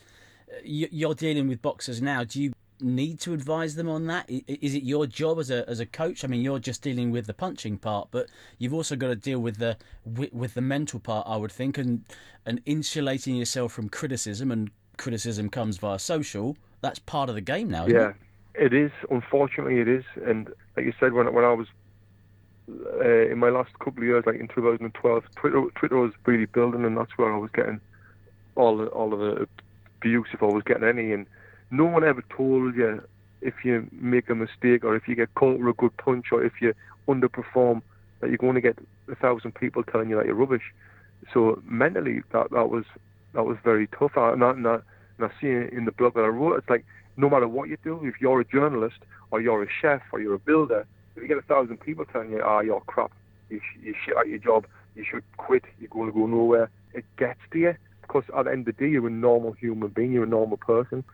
You're 0.65 1.15
dealing 1.15 1.49
with 1.49 1.63
boxers 1.63 2.03
now. 2.03 2.25
Do 2.25 2.43
you 2.43 2.53
need 2.83 3.21
to 3.21 3.33
advise 3.33 3.75
them 3.75 3.89
on 3.89 4.07
that? 4.07 4.27
Is 4.29 4.75
it 4.75 4.83
your 4.83 5.07
job 5.07 5.39
as 5.39 5.51
a 5.51 5.69
as 5.69 5.81
a 5.81 5.87
coach? 5.87 6.25
I 6.25 6.29
mean, 6.29 6.43
you're 6.43 6.59
just 6.59 6.83
dealing 6.83 7.11
with 7.11 7.27
the 7.27 7.35
punching 7.35 7.79
part, 7.79 8.09
but 8.11 8.29
you've 8.59 8.75
also 8.75 8.97
got 8.97 9.09
to 9.09 9.17
deal 9.17 9.41
with 9.41 9.59
the 9.59 9.77
with, 10.05 10.33
with 10.33 10.55
the 10.55 10.61
mental 10.61 11.01
part. 11.01 11.27
I 11.29 11.37
would 11.37 11.53
think, 11.53 11.79
and 11.79 12.05
and 12.45 12.61
insulating 12.67 13.37
yourself 13.37 13.73
from 13.73 13.89
criticism, 13.89 14.51
and 14.51 14.71
criticism 14.97 15.49
comes 15.49 15.79
via 15.79 15.99
social. 15.99 16.57
That's 16.81 16.99
part 16.99 17.29
of 17.29 17.35
the 17.35 17.41
game 17.41 17.71
now. 17.71 17.87
Yeah, 17.87 18.13
it? 18.55 18.73
it 18.73 18.75
is. 18.75 18.91
Unfortunately, 19.11 19.79
it 19.79 19.89
is. 19.89 20.05
And 20.27 20.49
like 20.77 20.87
you 20.87 20.93
said, 20.99 21.13
when 21.13 21.33
when 21.33 21.45
I 21.45 21.53
was 21.53 21.69
uh, 22.71 23.27
in 23.31 23.39
my 23.39 23.49
last 23.49 23.79
couple 23.79 24.03
of 24.03 24.05
years, 24.05 24.25
like 24.27 24.37
in 24.39 24.49
2012, 24.49 25.25
Twitter 25.37 25.63
Twitter 25.75 25.97
was 25.97 26.13
really 26.27 26.47
building, 26.47 26.85
and 26.85 26.97
that's 26.97 27.17
where 27.17 27.33
I 27.33 27.39
was 27.39 27.51
getting 27.53 27.81
all 28.55 28.85
all 28.87 29.13
of 29.13 29.21
the 29.21 29.49
abuse 29.99 30.29
if 30.33 30.43
I 30.43 30.47
was 30.47 30.63
getting 30.65 30.85
any. 30.85 31.13
And 31.13 31.27
no 31.73 31.87
one 31.87 32.05
ever 32.05 32.23
told 32.37 32.77
you 32.77 33.03
if 33.41 33.55
you 33.65 33.89
make 33.91 34.31
a 34.31 34.35
mistake 34.35 34.85
or 34.85 34.95
if 34.95 35.09
you 35.09 35.17
get 35.17 35.35
caught 35.35 35.59
with 35.59 35.75
a 35.75 35.77
good 35.77 35.97
punch 35.97 36.27
or 36.31 36.45
if 36.45 36.53
you 36.61 36.75
underperform 37.09 37.83
that 38.21 38.29
you're 38.29 38.39
going 38.39 38.55
to 38.55 38.61
get 38.61 38.79
a 39.11 39.17
thousand 39.17 39.55
people 39.55 39.83
telling 39.83 40.09
you 40.09 40.17
that 40.17 40.27
you're 40.27 40.35
rubbish. 40.35 40.63
So 41.33 41.61
mentally, 41.65 42.23
that 42.33 42.51
that 42.51 42.69
was 42.69 42.85
that 43.35 43.45
was 43.45 43.57
very 43.65 43.89
tough. 43.89 44.13
And 44.17 44.45
I, 44.45 44.51
and 44.51 44.67
I, 44.69 44.75
and 45.19 45.23
I 45.23 45.29
see 45.41 45.49
it 45.49 45.73
in 45.73 45.87
the 45.87 45.93
blog 45.93 46.15
that 46.15 46.21
I 46.21 46.29
wrote, 46.29 46.59
it's 46.59 46.71
like 46.71 46.85
no 47.17 47.29
matter 47.29 47.49
what 47.49 47.69
you 47.69 47.79
do, 47.83 48.01
if 48.05 48.21
you're 48.21 48.41
a 48.41 48.45
journalist 48.45 48.99
or 49.31 49.41
you're 49.41 49.63
a 49.63 49.69
chef 49.81 50.03
or 50.13 50.21
you're 50.21 50.35
a 50.35 50.39
builder, 50.39 50.87
if 51.17 51.23
you 51.23 51.29
get 51.29 51.39
a 51.39 51.43
thousand 51.43 51.79
people 51.79 52.05
telling 52.05 52.31
you, 52.31 52.43
ah, 52.45 52.61
you're 52.61 52.81
crap, 52.83 53.13
you, 53.51 53.61
sh- 53.61 53.81
you 53.83 53.95
shit 54.05 54.17
at 54.17 54.29
your 54.29 54.39
job, 54.39 54.67
you 54.95 55.05
should 55.09 55.23
quit, 55.37 55.65
you're 55.79 55.89
going 55.89 56.07
to 56.07 56.13
go 56.13 56.27
nowhere, 56.27 56.71
it 56.95 57.05
gets 57.19 57.41
to 57.53 57.59
you. 57.59 57.75
Because 58.03 58.25
at 58.37 58.45
the 58.45 58.51
end 58.51 58.69
of 58.69 58.77
the 58.77 58.85
day, 58.85 58.91
you're 58.91 59.07
a 59.07 59.11
normal 59.11 59.53
human 59.53 59.89
being, 59.89 60.13
you're 60.13 60.25
a 60.25 60.29
normal 60.29 60.57
person. 60.57 61.05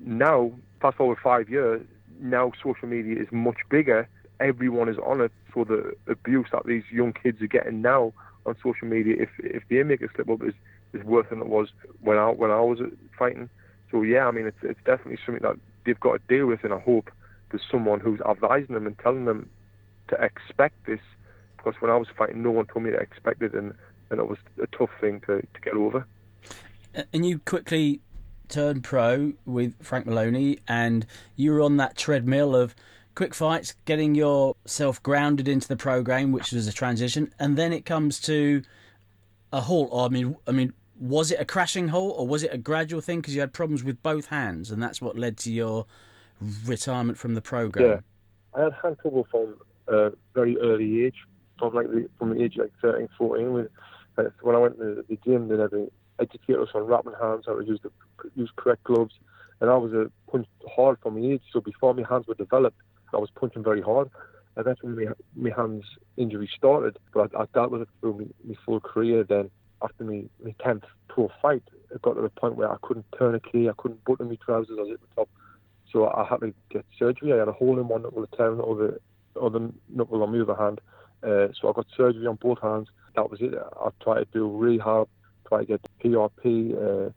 Now, 0.00 0.52
fast 0.80 0.96
forward 0.96 1.18
five 1.22 1.48
years, 1.48 1.82
now 2.20 2.52
social 2.62 2.88
media 2.88 3.20
is 3.20 3.28
much 3.30 3.58
bigger. 3.70 4.08
Everyone 4.40 4.88
is 4.88 4.98
on 4.98 5.20
it. 5.20 5.32
So 5.54 5.64
the 5.64 5.94
abuse 6.06 6.46
that 6.52 6.66
these 6.66 6.84
young 6.90 7.12
kids 7.12 7.40
are 7.42 7.46
getting 7.46 7.82
now 7.82 8.12
on 8.46 8.56
social 8.62 8.86
media, 8.86 9.16
if 9.18 9.30
if 9.38 9.62
they 9.68 9.82
make 9.82 10.02
a 10.02 10.08
slip 10.14 10.28
up, 10.28 10.42
is 10.42 10.54
is 10.92 11.04
worse 11.04 11.26
than 11.30 11.40
it 11.40 11.48
was 11.48 11.68
when 12.00 12.18
I 12.18 12.30
when 12.30 12.50
I 12.50 12.60
was 12.60 12.78
fighting. 13.18 13.48
So 13.90 14.02
yeah, 14.02 14.26
I 14.26 14.30
mean 14.30 14.46
it's 14.46 14.58
it's 14.62 14.80
definitely 14.84 15.18
something 15.24 15.42
that 15.42 15.56
they've 15.84 15.98
got 15.98 16.12
to 16.12 16.36
deal 16.36 16.46
with, 16.46 16.64
and 16.64 16.72
I 16.72 16.80
hope 16.80 17.10
there's 17.50 17.62
someone 17.70 18.00
who's 18.00 18.20
advising 18.20 18.74
them 18.74 18.86
and 18.86 18.98
telling 18.98 19.24
them 19.24 19.48
to 20.08 20.16
expect 20.22 20.86
this. 20.86 21.00
Because 21.56 21.74
when 21.80 21.90
I 21.90 21.96
was 21.96 22.08
fighting, 22.16 22.42
no 22.42 22.50
one 22.50 22.66
told 22.66 22.84
me 22.84 22.90
to 22.90 22.98
expect 22.98 23.42
it, 23.42 23.54
and 23.54 23.74
and 24.10 24.20
it 24.20 24.28
was 24.28 24.38
a 24.62 24.66
tough 24.66 24.90
thing 25.00 25.20
to 25.20 25.40
to 25.40 25.60
get 25.62 25.74
over. 25.74 26.06
And 27.12 27.24
you 27.24 27.38
quickly 27.40 28.00
turned 28.48 28.84
pro 28.84 29.32
with 29.44 29.74
Frank 29.82 30.06
Maloney, 30.06 30.58
and 30.66 31.06
you 31.36 31.52
were 31.52 31.60
on 31.60 31.76
that 31.78 31.96
treadmill 31.96 32.54
of 32.54 32.74
quick 33.14 33.34
fights, 33.34 33.74
getting 33.84 34.14
yourself 34.14 35.02
grounded 35.02 35.48
into 35.48 35.66
the 35.66 35.76
program, 35.76 36.30
which 36.32 36.52
was 36.52 36.68
a 36.68 36.72
transition, 36.72 37.32
and 37.38 37.56
then 37.56 37.72
it 37.72 37.84
comes 37.84 38.20
to 38.20 38.62
a 39.52 39.60
halt. 39.62 39.90
I 39.92 40.08
mean, 40.08 40.36
I 40.46 40.52
mean, 40.52 40.72
was 41.00 41.30
it 41.30 41.40
a 41.40 41.44
crashing 41.44 41.88
halt 41.88 42.14
or 42.16 42.26
was 42.26 42.42
it 42.42 42.52
a 42.52 42.58
gradual 42.58 43.00
thing? 43.00 43.20
Because 43.20 43.34
you 43.34 43.40
had 43.40 43.52
problems 43.52 43.82
with 43.82 44.02
both 44.02 44.26
hands, 44.26 44.70
and 44.70 44.82
that's 44.82 45.02
what 45.02 45.18
led 45.18 45.36
to 45.38 45.52
your 45.52 45.86
retirement 46.64 47.18
from 47.18 47.34
the 47.34 47.42
program. 47.42 47.90
Yeah, 47.90 48.00
I 48.54 48.64
had 48.64 48.72
hand 48.82 48.96
trouble 49.00 49.26
from 49.30 49.56
a 49.88 50.12
very 50.34 50.56
early 50.58 51.04
age, 51.04 51.16
from 51.58 51.74
like 51.74 51.88
the, 51.88 52.08
from 52.18 52.34
the 52.34 52.42
age 52.42 52.56
like 52.56 52.72
13, 52.82 53.08
14. 53.16 53.52
When, 53.52 53.68
uh, 54.16 54.24
when 54.42 54.54
I 54.54 54.58
went 54.58 54.78
to 54.78 55.04
the 55.08 55.18
gym, 55.24 55.48
they 55.48 55.56
never 55.56 55.86
educated 56.20 56.60
us 56.60 56.68
on 56.74 56.86
wrapping 56.86 57.14
hands, 57.20 57.44
how 57.46 57.58
to 57.58 57.64
use 57.64 57.80
the 57.82 57.90
use 58.34 58.50
correct 58.56 58.84
gloves, 58.84 59.14
and 59.60 59.70
I 59.70 59.76
was 59.76 59.92
a 59.92 60.10
punch 60.30 60.46
hard 60.74 60.98
from 61.02 61.20
my 61.20 61.26
age. 61.26 61.42
So 61.52 61.60
before 61.60 61.94
my 61.94 62.04
hands 62.08 62.26
were 62.26 62.34
developed, 62.34 62.80
I 63.12 63.16
was 63.16 63.30
punching 63.30 63.64
very 63.64 63.82
hard. 63.82 64.10
And 64.56 64.66
that's 64.66 64.82
when 64.82 64.96
my, 64.96 65.12
my 65.36 65.50
hands 65.54 65.84
injury 66.16 66.50
started. 66.56 66.98
But 67.14 67.34
I, 67.34 67.42
I 67.42 67.46
dealt 67.54 67.70
with 67.70 67.82
it 67.82 67.88
through 68.00 68.30
my, 68.44 68.54
full 68.64 68.80
career. 68.80 69.24
Then 69.24 69.50
after 69.82 70.04
my, 70.04 70.24
my 70.42 70.54
10th 70.60 70.84
pro 71.08 71.30
fight, 71.40 71.62
it 71.90 72.02
got 72.02 72.14
to 72.14 72.22
the 72.22 72.28
point 72.28 72.56
where 72.56 72.70
I 72.70 72.76
couldn't 72.82 73.06
turn 73.16 73.34
a 73.34 73.40
key, 73.40 73.68
I 73.68 73.72
couldn't 73.76 74.04
button 74.04 74.28
my 74.28 74.36
trousers, 74.44 74.76
I 74.78 74.82
was 74.82 74.92
at 74.92 75.00
the 75.00 75.14
top. 75.14 75.28
So 75.92 76.08
I 76.08 76.26
had 76.28 76.40
to 76.40 76.52
get 76.70 76.84
surgery. 76.98 77.32
I 77.32 77.36
had 77.36 77.48
a 77.48 77.52
hole 77.52 77.78
in 77.78 77.88
one 77.88 78.02
knuckle, 78.02 78.22
a 78.22 78.36
tear 78.36 78.52
in 78.52 78.58
the 78.58 78.64
other, 78.64 79.00
other 79.40 79.70
knuckle 79.88 80.22
on 80.22 80.32
my 80.32 80.40
other 80.40 80.54
hand. 80.54 80.80
Uh, 81.22 81.48
so 81.58 81.68
I 81.68 81.72
got 81.72 81.86
surgery 81.96 82.26
on 82.26 82.36
both 82.36 82.60
hands. 82.60 82.88
That 83.16 83.30
was 83.30 83.40
it. 83.40 83.54
I 83.54 83.88
tried 84.02 84.18
to 84.20 84.26
do 84.32 84.54
rehab, 84.54 85.08
try 85.46 85.60
to 85.60 85.64
get 85.64 85.80
PRP, 86.04 86.74
uh, 86.74 87.10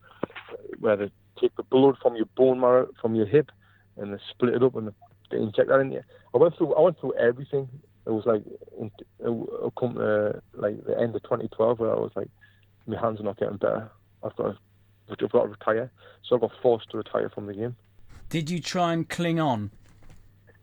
where 0.82 0.96
they 0.96 1.12
take 1.40 1.56
the 1.56 1.64
blood 1.64 1.96
from 2.02 2.16
your 2.16 2.26
bone 2.36 2.60
marrow, 2.60 2.90
from 3.02 3.16
your 3.16 3.26
hip, 3.26 3.52
and 3.98 4.14
they 4.14 4.18
split 4.30 4.56
it 4.56 4.64
up 4.64 4.76
and 4.76 4.92
they 5.30 5.38
inject 5.38 5.70
that 5.70 5.80
in 5.80 5.92
you. 5.92 6.04
I 6.34 6.38
went 6.38 6.58
through, 6.58 6.76
I 6.76 6.82
went 6.82 7.00
through 7.00 7.16
everything. 7.16 7.70
It 8.06 8.10
was 8.10 8.26
like, 8.26 8.44
it, 8.80 8.92
it 9.20 9.74
come 9.80 9.96
to 9.96 10.42
like 10.54 10.84
the 10.86 11.00
end 11.00 11.16
of 11.16 11.24
2012 11.24 11.80
where 11.80 11.92
I 11.92 12.00
was 12.00 12.12
like, 12.16 12.30
my 12.88 13.00
hands 13.00 13.20
are 13.20 13.24
not 13.24 13.40
getting 13.40 13.58
better. 13.58 13.90
I've 14.24 14.36
got 14.36 14.44
to, 14.44 14.58
I've 15.10 15.32
got 15.32 15.44
to 15.44 15.50
retire. 15.50 15.92
So 16.28 16.36
I 16.36 16.40
got 16.40 16.52
forced 16.62 16.90
to 16.92 16.98
retire 16.98 17.30
from 17.30 17.46
the 17.46 17.54
game. 17.54 17.76
Did 18.30 18.50
you 18.50 18.60
try 18.60 18.94
and 18.94 19.08
cling 19.08 19.40
on? 19.40 19.72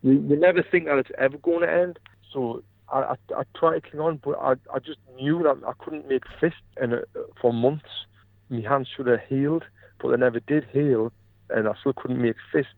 You, 0.01 0.13
you 0.13 0.37
never 0.37 0.63
think 0.63 0.85
that 0.85 0.97
it's 0.97 1.11
ever 1.17 1.37
going 1.37 1.61
to 1.61 1.71
end. 1.71 1.99
So 2.33 2.63
I, 2.91 2.99
I, 2.99 3.15
I 3.37 3.43
tried 3.57 3.83
to 3.83 3.89
cling 3.89 4.01
on, 4.01 4.19
but 4.23 4.37
I, 4.39 4.53
I 4.73 4.79
just 4.79 4.99
knew 5.15 5.43
that 5.43 5.57
I 5.67 5.73
couldn't 5.83 6.07
make 6.07 6.23
fists 6.39 6.59
and 6.77 6.93
uh, 6.93 6.99
for 7.41 7.53
months. 7.53 7.89
My 8.49 8.61
hands 8.61 8.87
should 8.95 9.07
have 9.07 9.21
healed, 9.29 9.63
but 10.01 10.11
they 10.11 10.17
never 10.17 10.39
did 10.39 10.65
heal, 10.71 11.11
and 11.49 11.67
I 11.67 11.73
still 11.79 11.93
couldn't 11.93 12.21
make 12.21 12.35
fists. 12.51 12.71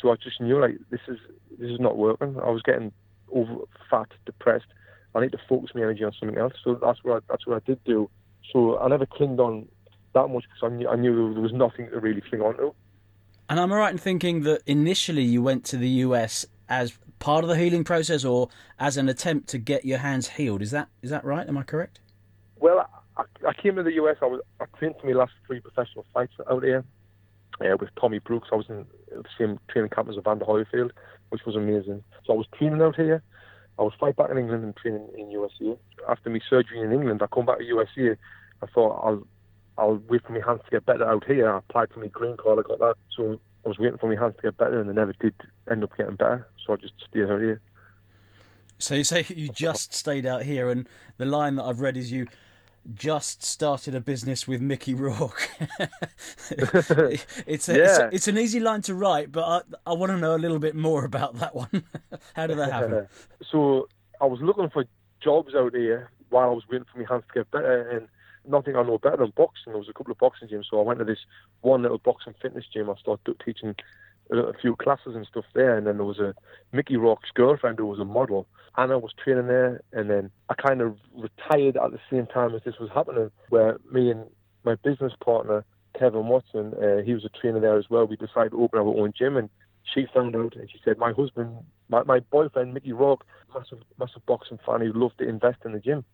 So 0.00 0.10
I 0.10 0.16
just 0.16 0.40
knew 0.40 0.60
like 0.60 0.78
this 0.90 1.00
is 1.08 1.18
this 1.58 1.70
is 1.70 1.80
not 1.80 1.96
working. 1.96 2.36
I 2.38 2.50
was 2.50 2.62
getting 2.62 2.92
over 3.32 3.56
fat, 3.90 4.08
depressed. 4.26 4.66
I 5.14 5.20
need 5.20 5.32
to 5.32 5.40
focus 5.48 5.70
my 5.74 5.82
energy 5.82 6.04
on 6.04 6.12
something 6.18 6.38
else. 6.38 6.52
So 6.62 6.74
that's 6.74 7.02
what 7.02 7.16
I, 7.16 7.26
that's 7.28 7.46
what 7.46 7.56
I 7.56 7.60
did 7.66 7.82
do. 7.84 8.08
So 8.52 8.78
I 8.78 8.88
never 8.88 9.06
clinged 9.06 9.40
on 9.40 9.66
that 10.14 10.28
much 10.28 10.44
because 10.44 10.72
I 10.72 10.76
knew, 10.76 10.88
I 10.88 10.96
knew 10.96 11.34
there 11.34 11.42
was 11.42 11.52
nothing 11.52 11.90
to 11.90 12.00
really 12.00 12.20
cling 12.20 12.42
on 12.42 12.56
to. 12.56 12.74
And 13.48 13.58
am 13.58 13.72
I 13.72 13.76
right 13.76 13.92
in 13.92 13.98
thinking 13.98 14.42
that 14.42 14.62
initially 14.66 15.22
you 15.22 15.42
went 15.42 15.64
to 15.66 15.76
the 15.76 15.88
US 15.88 16.46
as 16.68 16.98
part 17.18 17.44
of 17.44 17.48
the 17.48 17.56
healing 17.56 17.84
process 17.84 18.24
or 18.24 18.48
as 18.78 18.96
an 18.96 19.08
attempt 19.08 19.48
to 19.50 19.58
get 19.58 19.84
your 19.84 19.98
hands 19.98 20.28
healed? 20.28 20.62
Is 20.62 20.70
that 20.70 20.88
is 21.02 21.10
that 21.10 21.24
right? 21.24 21.46
Am 21.48 21.56
I 21.56 21.62
correct? 21.62 22.00
Well, 22.60 22.88
I, 23.18 23.24
I 23.48 23.52
came 23.52 23.76
to 23.76 23.82
the 23.82 23.94
US. 23.94 24.16
I 24.22 24.26
was 24.26 24.40
I 24.60 24.64
trained 24.78 24.94
for 25.00 25.06
my 25.06 25.12
last 25.12 25.32
three 25.46 25.60
professional 25.60 26.06
fights 26.14 26.32
out 26.50 26.62
here 26.62 26.84
uh, 27.60 27.76
with 27.78 27.90
Tommy 28.00 28.20
Brooks. 28.20 28.48
I 28.52 28.56
was 28.56 28.66
in 28.68 28.86
the 29.10 29.24
same 29.38 29.58
training 29.68 29.90
camp 29.90 30.08
as 30.08 30.16
Evander 30.16 30.44
Holyfield, 30.44 30.90
which 31.30 31.44
was 31.44 31.56
amazing. 31.56 32.02
So 32.24 32.32
I 32.32 32.36
was 32.36 32.46
training 32.56 32.80
out 32.80 32.96
here. 32.96 33.22
I 33.78 33.82
was 33.82 33.92
fight 33.98 34.16
back 34.16 34.30
in 34.30 34.38
England 34.38 34.64
and 34.64 34.76
training 34.76 35.08
in 35.16 35.30
USA. 35.30 35.76
After 36.08 36.30
my 36.30 36.40
surgery 36.48 36.80
in 36.80 36.92
England, 36.92 37.22
I 37.22 37.26
come 37.32 37.46
back 37.46 37.58
to 37.58 37.64
USA. 37.64 38.16
I 38.62 38.66
thought 38.66 39.00
I'll 39.04 39.26
I'll 39.76 40.02
wait 40.08 40.24
for 40.26 40.32
my 40.32 40.44
hands 40.44 40.62
to 40.64 40.70
get 40.70 40.86
better 40.86 41.08
out 41.08 41.24
here. 41.24 41.48
I 41.48 41.58
applied 41.58 41.90
for 41.92 42.00
my 42.00 42.08
green 42.08 42.36
card. 42.36 42.58
I 42.58 42.62
got 42.62 42.80
that. 42.80 42.94
So 43.16 43.38
I 43.64 43.68
was 43.68 43.78
waiting 43.78 43.98
for 43.98 44.08
my 44.08 44.20
hands 44.20 44.34
to 44.36 44.42
get 44.42 44.56
better, 44.56 44.80
and 44.80 44.90
they 44.90 44.94
never 44.94 45.14
did 45.20 45.34
end 45.70 45.84
up 45.84 45.96
getting 45.96 46.16
better. 46.16 46.48
So 46.66 46.72
I 46.72 46.76
just 46.76 46.94
stayed 47.08 47.30
out 47.30 47.40
here. 47.40 47.60
So 48.78 48.94
you 48.94 49.04
say 49.04 49.24
you 49.34 49.48
just 49.48 49.94
stayed 49.94 50.26
out 50.26 50.42
here, 50.42 50.70
and 50.70 50.88
the 51.16 51.26
line 51.26 51.56
that 51.56 51.64
I've 51.64 51.80
read 51.80 51.96
is 51.96 52.10
you 52.10 52.26
just 52.94 53.42
started 53.44 53.94
a 53.94 54.00
business 54.00 54.48
with 54.48 54.60
Mickey 54.60 54.94
Rourke. 54.94 55.50
it's, 56.50 56.90
a, 56.90 57.12
yeah. 57.12 57.18
it's, 57.46 57.68
a, 57.68 58.10
it's 58.12 58.28
an 58.28 58.38
easy 58.38 58.60
line 58.60 58.82
to 58.82 58.94
write, 58.94 59.30
but 59.32 59.44
I, 59.44 59.90
I 59.90 59.94
want 59.94 60.10
to 60.10 60.18
know 60.18 60.34
a 60.34 60.38
little 60.38 60.58
bit 60.58 60.74
more 60.74 61.04
about 61.04 61.36
that 61.36 61.54
one. 61.54 61.84
How 62.34 62.46
did 62.46 62.58
that 62.58 62.72
happen? 62.72 63.08
so 63.50 63.88
I 64.20 64.26
was 64.26 64.40
looking 64.40 64.70
for 64.70 64.84
jobs 65.22 65.54
out 65.54 65.74
here 65.74 66.10
while 66.30 66.50
I 66.50 66.52
was 66.52 66.64
waiting 66.70 66.86
for 66.92 66.98
my 66.98 67.06
hands 67.08 67.24
to 67.28 67.40
get 67.40 67.50
better, 67.50 67.90
and 67.90 68.08
nothing 68.46 68.76
I 68.76 68.82
know 68.82 68.98
better 68.98 69.18
than 69.18 69.32
boxing. 69.36 69.72
There 69.72 69.78
was 69.78 69.88
a 69.88 69.92
couple 69.92 70.12
of 70.12 70.18
boxing 70.18 70.48
gyms, 70.48 70.64
so 70.70 70.78
I 70.78 70.82
went 70.82 70.98
to 70.98 71.04
this 71.04 71.18
one 71.60 71.82
little 71.82 71.98
boxing 71.98 72.34
fitness 72.40 72.64
gym. 72.72 72.90
I 72.90 72.94
started 72.96 73.36
teaching 73.44 73.74
a 74.30 74.52
few 74.60 74.76
classes 74.76 75.14
and 75.14 75.26
stuff 75.26 75.44
there, 75.54 75.76
and 75.76 75.86
then 75.86 75.96
there 75.96 76.06
was 76.06 76.18
a 76.18 76.34
Mickey 76.72 76.96
Rourke's 76.96 77.30
girlfriend 77.34 77.78
who 77.78 77.86
was 77.86 77.98
a 77.98 78.04
model. 78.04 78.46
Anna 78.76 78.98
was 78.98 79.12
training 79.22 79.46
there, 79.46 79.80
and 79.92 80.10
then 80.10 80.30
I 80.48 80.54
kind 80.54 80.80
of 80.80 80.96
retired 81.14 81.76
at 81.76 81.90
the 81.90 82.00
same 82.10 82.26
time 82.26 82.54
as 82.54 82.62
this 82.64 82.78
was 82.78 82.90
happening, 82.94 83.30
where 83.48 83.78
me 83.90 84.10
and 84.10 84.26
my 84.64 84.74
business 84.76 85.12
partner 85.24 85.64
Kevin 85.98 86.26
Watson, 86.26 86.74
uh, 86.74 87.02
he 87.02 87.14
was 87.14 87.24
a 87.24 87.28
trainer 87.30 87.60
there 87.60 87.78
as 87.78 87.90
well. 87.90 88.06
We 88.06 88.16
decided 88.16 88.52
to 88.52 88.62
open 88.62 88.78
our 88.78 88.86
own 88.86 89.12
gym, 89.16 89.36
and 89.36 89.48
she 89.82 90.06
found 90.14 90.36
out, 90.36 90.54
and 90.54 90.70
she 90.70 90.78
said, 90.84 90.98
"My 90.98 91.12
husband, 91.12 91.56
my, 91.88 92.02
my 92.04 92.20
boyfriend 92.20 92.74
Mickey 92.74 92.92
Rourke, 92.92 93.24
massive 93.54 93.78
massive 93.98 94.24
boxing 94.26 94.58
fan, 94.64 94.82
he 94.82 94.88
loved 94.88 95.18
to 95.18 95.28
invest 95.28 95.58
in 95.64 95.72
the 95.72 95.80
gym." 95.80 96.04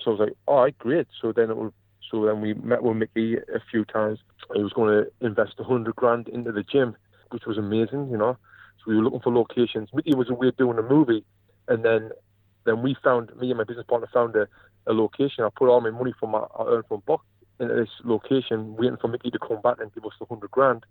So 0.00 0.10
I 0.10 0.14
was 0.14 0.20
like, 0.20 0.36
"All 0.46 0.62
right, 0.62 0.78
great." 0.78 1.08
So 1.20 1.32
then 1.32 1.50
it 1.50 1.56
was, 1.56 1.72
so 2.10 2.24
then 2.24 2.40
we 2.40 2.54
met 2.54 2.82
with 2.82 2.96
Mickey 2.96 3.36
a 3.36 3.60
few 3.70 3.84
times. 3.84 4.18
He 4.54 4.62
was 4.62 4.72
going 4.72 5.04
to 5.04 5.26
invest 5.26 5.54
a 5.58 5.64
hundred 5.64 5.96
grand 5.96 6.28
into 6.28 6.52
the 6.52 6.62
gym 6.62 6.96
which 7.30 7.46
was 7.46 7.58
amazing, 7.58 8.10
you 8.10 8.16
know. 8.16 8.36
So 8.78 8.84
we 8.90 8.96
were 8.96 9.02
looking 9.02 9.20
for 9.20 9.32
locations. 9.32 9.90
Mickey 9.92 10.14
was 10.14 10.30
away 10.30 10.52
doing 10.56 10.78
a 10.78 10.82
movie, 10.82 11.24
and 11.68 11.84
then 11.84 12.10
then 12.64 12.82
we 12.82 12.96
found 13.02 13.34
me 13.36 13.50
and 13.50 13.58
my 13.58 13.64
business 13.64 13.86
partner 13.88 14.08
found 14.12 14.36
a, 14.36 14.46
a 14.86 14.92
location. 14.92 15.44
I 15.44 15.48
put 15.54 15.68
all 15.68 15.80
my 15.80 15.90
money 15.90 16.12
from 16.18 16.30
my 16.30 16.44
I 16.58 16.64
earned 16.66 16.84
from 16.88 17.02
box 17.06 17.24
into 17.58 17.74
this 17.74 17.88
location, 18.04 18.76
waiting 18.76 18.96
for 19.00 19.08
Mickey 19.08 19.30
to 19.30 19.38
come 19.38 19.60
back 19.62 19.76
and 19.80 19.92
give 19.94 20.04
us 20.04 20.12
the 20.18 20.26
hundred 20.26 20.50
grand. 20.50 20.84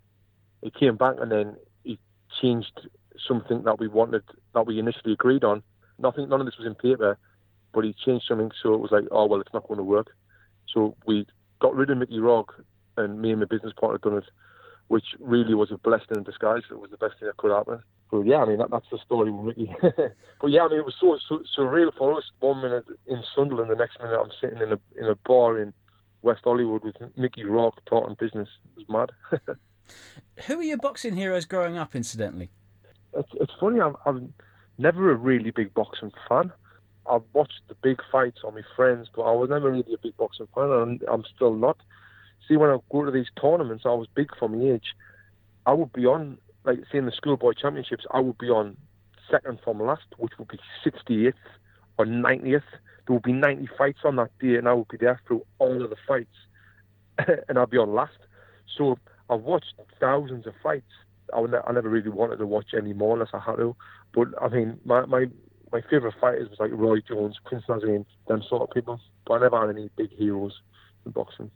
He 0.61 0.71
came 0.71 0.97
back 0.97 1.15
and 1.19 1.31
then 1.31 1.55
he 1.83 1.99
changed 2.41 2.87
something 3.27 3.63
that 3.63 3.79
we 3.79 3.87
wanted 3.87 4.23
that 4.53 4.67
we 4.67 4.79
initially 4.79 5.13
agreed 5.13 5.43
on. 5.43 5.63
Nothing, 5.97 6.29
none 6.29 6.39
of 6.39 6.45
this 6.45 6.57
was 6.57 6.67
in 6.67 6.75
paper, 6.75 7.17
but 7.73 7.83
he 7.83 7.93
changed 7.93 8.25
something 8.27 8.51
so 8.61 8.73
it 8.73 8.79
was 8.79 8.91
like, 8.91 9.05
oh 9.11 9.25
well, 9.25 9.41
it's 9.41 9.53
not 9.53 9.67
going 9.67 9.77
to 9.77 9.83
work. 9.83 10.07
So 10.73 10.95
we 11.05 11.25
got 11.59 11.75
rid 11.75 11.89
of 11.89 11.97
Mickey 11.97 12.19
Rourke, 12.19 12.63
and 12.97 13.21
me 13.21 13.31
and 13.31 13.39
my 13.39 13.45
business 13.45 13.73
partner 13.79 13.97
done 13.97 14.19
it 14.19 14.25
which 14.89 15.05
really 15.19 15.53
was 15.53 15.71
a 15.71 15.77
blessing 15.77 16.17
in 16.17 16.23
disguise. 16.23 16.63
It 16.69 16.79
was 16.79 16.91
the 16.91 16.97
best 16.97 17.19
thing 17.19 17.27
that 17.27 17.37
could 17.37 17.51
happen. 17.51 17.81
So 18.11 18.21
yeah, 18.23 18.37
I 18.37 18.45
mean 18.45 18.57
that, 18.57 18.71
that's 18.71 18.89
the 18.91 18.97
story 18.97 19.31
with 19.31 19.57
Mickey. 19.57 19.73
but 19.81 20.47
yeah, 20.47 20.63
I 20.63 20.67
mean 20.67 20.79
it 20.79 20.85
was 20.85 20.95
so, 20.99 21.17
so 21.27 21.41
surreal 21.57 21.91
for 21.97 22.17
us. 22.17 22.23
One 22.39 22.61
minute 22.61 22.85
in 23.07 23.23
Sunderland, 23.35 23.71
the 23.71 23.75
next 23.75 23.99
minute 23.99 24.19
I'm 24.19 24.31
sitting 24.41 24.61
in 24.61 24.73
a 24.73 24.79
in 24.99 25.05
a 25.05 25.15
bar 25.15 25.59
in 25.59 25.73
West 26.21 26.41
Hollywood 26.43 26.83
with 26.83 26.95
Mickey 27.15 27.43
Rourke 27.43 27.83
talking 27.85 28.15
business. 28.19 28.49
It 28.75 28.85
was 28.87 29.07
mad. 29.33 29.57
Who 30.47 30.57
were 30.57 30.63
your 30.63 30.77
boxing 30.77 31.15
heroes 31.15 31.45
growing 31.45 31.77
up, 31.77 31.95
incidentally? 31.95 32.49
It's, 33.15 33.29
it's 33.39 33.53
funny. 33.59 33.79
I'm, 33.79 33.95
I'm 34.05 34.33
never 34.77 35.11
a 35.11 35.15
really 35.15 35.51
big 35.51 35.73
boxing 35.73 36.11
fan. 36.27 36.51
I've 37.09 37.23
watched 37.33 37.61
the 37.67 37.75
big 37.81 38.01
fights 38.11 38.39
on 38.43 38.53
my 38.53 38.61
friends, 38.75 39.07
but 39.15 39.23
I 39.23 39.31
was 39.31 39.49
never 39.49 39.71
really 39.71 39.93
a 39.93 39.97
big 39.97 40.15
boxing 40.17 40.47
fan, 40.53 40.69
and 40.69 41.03
I'm 41.11 41.23
still 41.35 41.55
not 41.55 41.77
see 42.49 42.57
when 42.57 42.71
I 42.71 42.77
go 42.91 43.05
to 43.05 43.11
these 43.11 43.27
tournaments, 43.39 43.83
I 43.85 43.89
was 43.89 44.07
big 44.13 44.31
for 44.37 44.49
my 44.49 44.73
age. 44.73 44.95
I 45.65 45.73
would 45.73 45.93
be 45.93 46.05
on, 46.05 46.39
like, 46.65 46.79
say 46.91 46.97
in 46.97 47.05
the 47.05 47.11
schoolboy 47.11 47.53
championships, 47.53 48.05
I 48.11 48.19
would 48.19 48.37
be 48.37 48.47
on 48.49 48.75
second 49.29 49.59
from 49.63 49.79
last, 49.79 50.07
which 50.17 50.33
would 50.39 50.47
be 50.47 50.59
68th 50.83 51.33
or 51.97 52.05
90th. 52.05 52.63
There 53.05 53.13
would 53.13 53.23
be 53.23 53.33
90 53.33 53.69
fights 53.77 53.99
on 54.03 54.15
that 54.17 54.31
day, 54.39 54.55
and 54.55 54.67
I 54.67 54.73
would 54.73 54.87
be 54.87 54.97
there 54.97 55.21
through 55.27 55.45
all 55.59 55.83
of 55.83 55.89
the 55.89 55.95
fights, 56.07 56.35
and 57.47 57.57
I'd 57.57 57.69
be 57.69 57.77
on 57.77 57.93
last. 57.93 58.17
So 58.77 58.97
I've 59.29 59.41
watched 59.41 59.73
thousands 59.99 60.47
of 60.47 60.53
fights. 60.63 60.91
I, 61.33 61.41
ne- 61.41 61.61
I 61.67 61.71
never 61.71 61.89
really 61.89 62.09
wanted 62.09 62.37
to 62.37 62.47
watch 62.47 62.73
any 62.75 62.93
more 62.93 63.13
unless 63.13 63.29
I 63.33 63.39
had 63.39 63.57
to. 63.57 63.75
But 64.13 64.29
I 64.41 64.47
mean, 64.49 64.79
my 64.83 65.05
my 65.05 65.25
my 65.71 65.81
favourite 65.81 66.15
fighters 66.19 66.49
was 66.49 66.59
like 66.59 66.71
Roy 66.73 67.01
Jones, 67.01 67.37
Prince 67.45 67.65
Naseem, 67.69 68.05
them 68.27 68.41
sort 68.49 68.63
of 68.63 68.71
people. 68.71 68.99
But 69.27 69.35
I 69.35 69.39
never 69.41 69.59
had 69.61 69.75
any 69.75 69.89
big 69.95 70.11
heroes 70.11 70.53
in 71.05 71.11
boxing. 71.11 71.51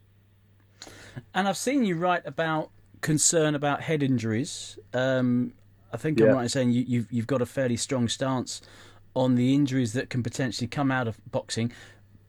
And 1.34 1.48
I've 1.48 1.56
seen 1.56 1.84
you 1.84 1.96
write 1.96 2.22
about 2.26 2.70
concern 3.00 3.54
about 3.54 3.82
head 3.82 4.02
injuries. 4.02 4.78
Um, 4.92 5.52
I 5.92 5.96
think 5.96 6.18
I'm 6.20 6.26
right 6.34 6.42
in 6.44 6.48
saying 6.48 6.70
you, 6.70 6.84
you've 6.86 7.12
you've 7.12 7.26
got 7.26 7.42
a 7.42 7.46
fairly 7.46 7.76
strong 7.76 8.08
stance 8.08 8.60
on 9.14 9.34
the 9.36 9.54
injuries 9.54 9.92
that 9.92 10.10
can 10.10 10.22
potentially 10.22 10.66
come 10.66 10.90
out 10.90 11.06
of 11.06 11.18
boxing. 11.30 11.70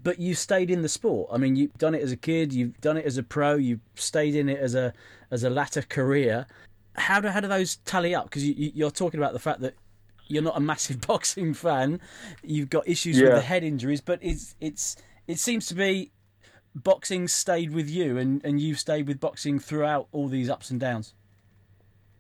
But 0.04 0.20
you 0.20 0.36
stayed 0.36 0.70
in 0.70 0.84
the 0.84 0.90
sport. 0.90 1.30
I 1.34 1.38
mean, 1.38 1.56
you've 1.56 1.74
done 1.80 1.96
it 1.96 2.02
as 2.04 2.12
a 2.12 2.16
kid. 2.18 2.54
You've 2.54 2.80
done 2.80 2.96
it 2.96 3.06
as 3.06 3.18
a 3.18 3.24
pro. 3.24 3.56
You've 3.56 3.80
stayed 3.96 4.36
in 4.36 4.50
it 4.50 4.60
as 4.60 4.76
a 4.76 4.94
as 5.32 5.44
a 5.44 5.50
latter 5.50 5.82
career. 5.82 6.46
How 6.96 7.20
do 7.20 7.30
how 7.30 7.40
do 7.40 7.48
those 7.48 7.78
tally 7.78 8.14
up? 8.14 8.26
Because 8.26 8.46
you, 8.46 8.54
you- 8.56 8.72
you're 8.76 8.92
talking 8.92 9.20
about 9.20 9.34
the 9.34 9.40
fact 9.40 9.62
that 9.62 9.74
you're 10.28 10.44
not 10.44 10.58
a 10.58 10.60
massive 10.60 11.02
boxing 11.08 11.54
fan. 11.56 12.00
You've 12.44 12.70
got 12.70 12.88
issues 12.88 13.18
with 13.20 13.30
the 13.36 13.42
head 13.42 13.64
injuries, 13.64 14.02
but 14.02 14.20
it's 14.22 14.56
it's 14.62 14.96
it 15.28 15.40
seems 15.40 15.66
to 15.68 15.74
be 15.76 16.12
boxing 16.76 17.28
stayed 17.28 17.72
with 17.72 17.90
you, 17.90 18.18
and 18.18 18.44
and 18.44 18.60
you've 18.60 18.80
stayed 18.80 19.08
with 19.08 19.20
boxing 19.20 19.60
throughout 19.60 20.08
all 20.12 20.28
these 20.28 20.50
ups 20.50 20.70
and 20.70 20.80
downs. 20.80 21.16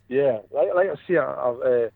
Yeah, 0.07 0.39
like, 0.51 0.69
like 0.75 0.89
I 0.89 1.07
see, 1.07 1.17
I, 1.17 1.23
uh, 1.23 1.89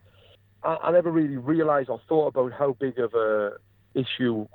I, 0.63 0.87
I 0.87 0.91
never 0.91 1.11
really 1.11 1.37
realised 1.37 1.89
or 1.89 2.01
thought 2.09 2.27
about 2.27 2.51
how 2.53 2.73
big 2.73 2.99
of 2.99 3.13
a 3.13 3.53
issue 3.93 4.47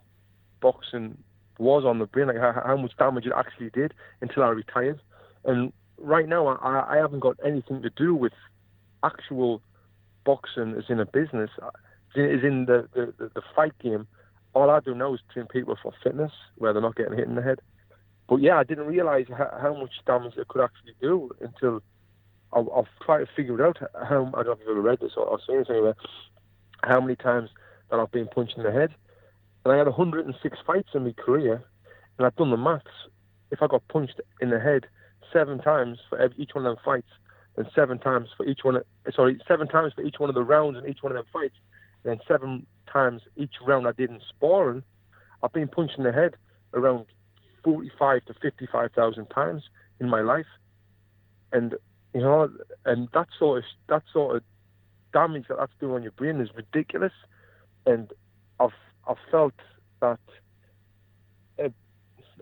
boxing 0.60 1.16
was 1.58 1.84
on 1.84 1.98
the 1.98 2.06
brain, 2.06 2.26
like 2.26 2.36
how, 2.36 2.52
how 2.64 2.76
much 2.76 2.96
damage 2.96 3.26
it 3.26 3.32
actually 3.36 3.70
did 3.70 3.94
until 4.20 4.42
I 4.42 4.48
retired. 4.48 5.00
And 5.44 5.72
right 5.98 6.28
now, 6.28 6.48
I, 6.48 6.94
I 6.94 6.96
haven't 6.96 7.20
got 7.20 7.36
anything 7.44 7.82
to 7.82 7.90
do 7.90 8.14
with 8.14 8.32
actual 9.04 9.62
boxing 10.24 10.74
as 10.76 10.84
in 10.88 10.98
a 10.98 11.06
business, 11.06 11.50
as 12.16 12.42
in, 12.42 12.66
the, 12.66 12.88
the, 12.94 13.12
the 13.18 13.42
fight 13.54 13.78
game. 13.78 14.06
All 14.54 14.70
I 14.70 14.80
do 14.80 14.94
now 14.94 15.14
is 15.14 15.20
train 15.32 15.46
people 15.46 15.76
for 15.80 15.92
fitness, 16.02 16.32
where 16.56 16.72
they're 16.72 16.82
not 16.82 16.96
getting 16.96 17.16
hit 17.16 17.28
in 17.28 17.34
the 17.34 17.42
head. 17.42 17.60
But 18.28 18.40
yeah, 18.40 18.56
I 18.56 18.64
didn't 18.64 18.86
realise 18.86 19.26
how, 19.28 19.58
how 19.60 19.74
much 19.74 19.92
damage 20.06 20.34
it 20.36 20.48
could 20.48 20.62
actually 20.62 20.94
do 21.00 21.30
until 21.40 21.82
I'll, 22.52 22.68
I'll 22.74 22.88
try 23.04 23.18
to 23.18 23.26
figure 23.36 23.60
it 23.60 23.66
out. 23.66 23.78
How 24.08 24.30
I 24.34 24.42
don't 24.42 24.46
know 24.46 24.52
if 24.52 24.58
you've 24.60 24.70
ever 24.70 24.80
read 24.80 25.00
this 25.00 25.12
or, 25.16 25.26
or 25.26 25.38
seen 25.46 25.58
this 25.58 25.68
anywhere. 25.68 25.96
How 26.82 27.00
many 27.00 27.16
times 27.16 27.50
that 27.90 28.00
I've 28.00 28.12
been 28.12 28.28
punched 28.28 28.56
in 28.56 28.62
the 28.62 28.72
head, 28.72 28.94
and 29.64 29.72
I 29.72 29.76
had 29.76 29.86
106 29.86 30.58
fights 30.66 30.88
in 30.94 31.04
my 31.04 31.12
career, 31.12 31.62
and 32.18 32.26
I've 32.26 32.36
done 32.36 32.50
the 32.50 32.56
maths. 32.56 32.86
If 33.50 33.62
I 33.62 33.66
got 33.66 33.86
punched 33.88 34.20
in 34.40 34.50
the 34.50 34.60
head 34.60 34.86
seven 35.32 35.58
times 35.58 35.98
for 36.08 36.18
every, 36.18 36.36
each 36.38 36.50
one 36.54 36.66
of 36.66 36.76
them 36.76 36.82
fights, 36.84 37.10
and 37.56 37.66
seven 37.74 37.98
times 37.98 38.28
for 38.36 38.46
each 38.46 38.60
one, 38.62 38.76
of, 38.76 38.84
sorry, 39.14 39.40
seven 39.46 39.68
times 39.68 39.92
for 39.94 40.02
each 40.02 40.18
one 40.18 40.28
of 40.28 40.34
the 40.34 40.42
rounds 40.42 40.78
in 40.78 40.88
each 40.88 41.02
one 41.02 41.12
of 41.12 41.16
them 41.16 41.26
fights, 41.32 41.54
and 42.02 42.12
then 42.12 42.20
seven 42.26 42.66
times 42.90 43.22
each 43.36 43.54
round 43.66 43.86
I 43.86 43.92
did 43.92 44.10
in 44.10 44.20
sparring, 44.28 44.82
I've 45.42 45.52
been 45.52 45.68
punched 45.68 45.98
in 45.98 46.04
the 46.04 46.12
head 46.12 46.36
around 46.72 47.06
45 47.64 48.24
to 48.26 48.34
55,000 48.34 49.26
times 49.26 49.62
in 50.00 50.08
my 50.08 50.20
life, 50.20 50.46
and 51.52 51.74
you 52.14 52.20
know, 52.20 52.48
and 52.84 53.08
that 53.12 53.26
sort 53.38 53.58
of 53.58 53.64
that 53.88 54.02
sort 54.12 54.36
of 54.36 54.42
damage 55.12 55.46
that 55.48 55.56
that's 55.58 55.72
doing 55.80 55.94
on 55.94 56.02
your 56.02 56.12
brain 56.12 56.40
is 56.40 56.48
ridiculous. 56.54 57.12
And 57.86 58.12
I've 58.60 58.70
I've 59.08 59.16
felt 59.30 59.54
that. 60.00 60.20
Uh, 61.62 61.68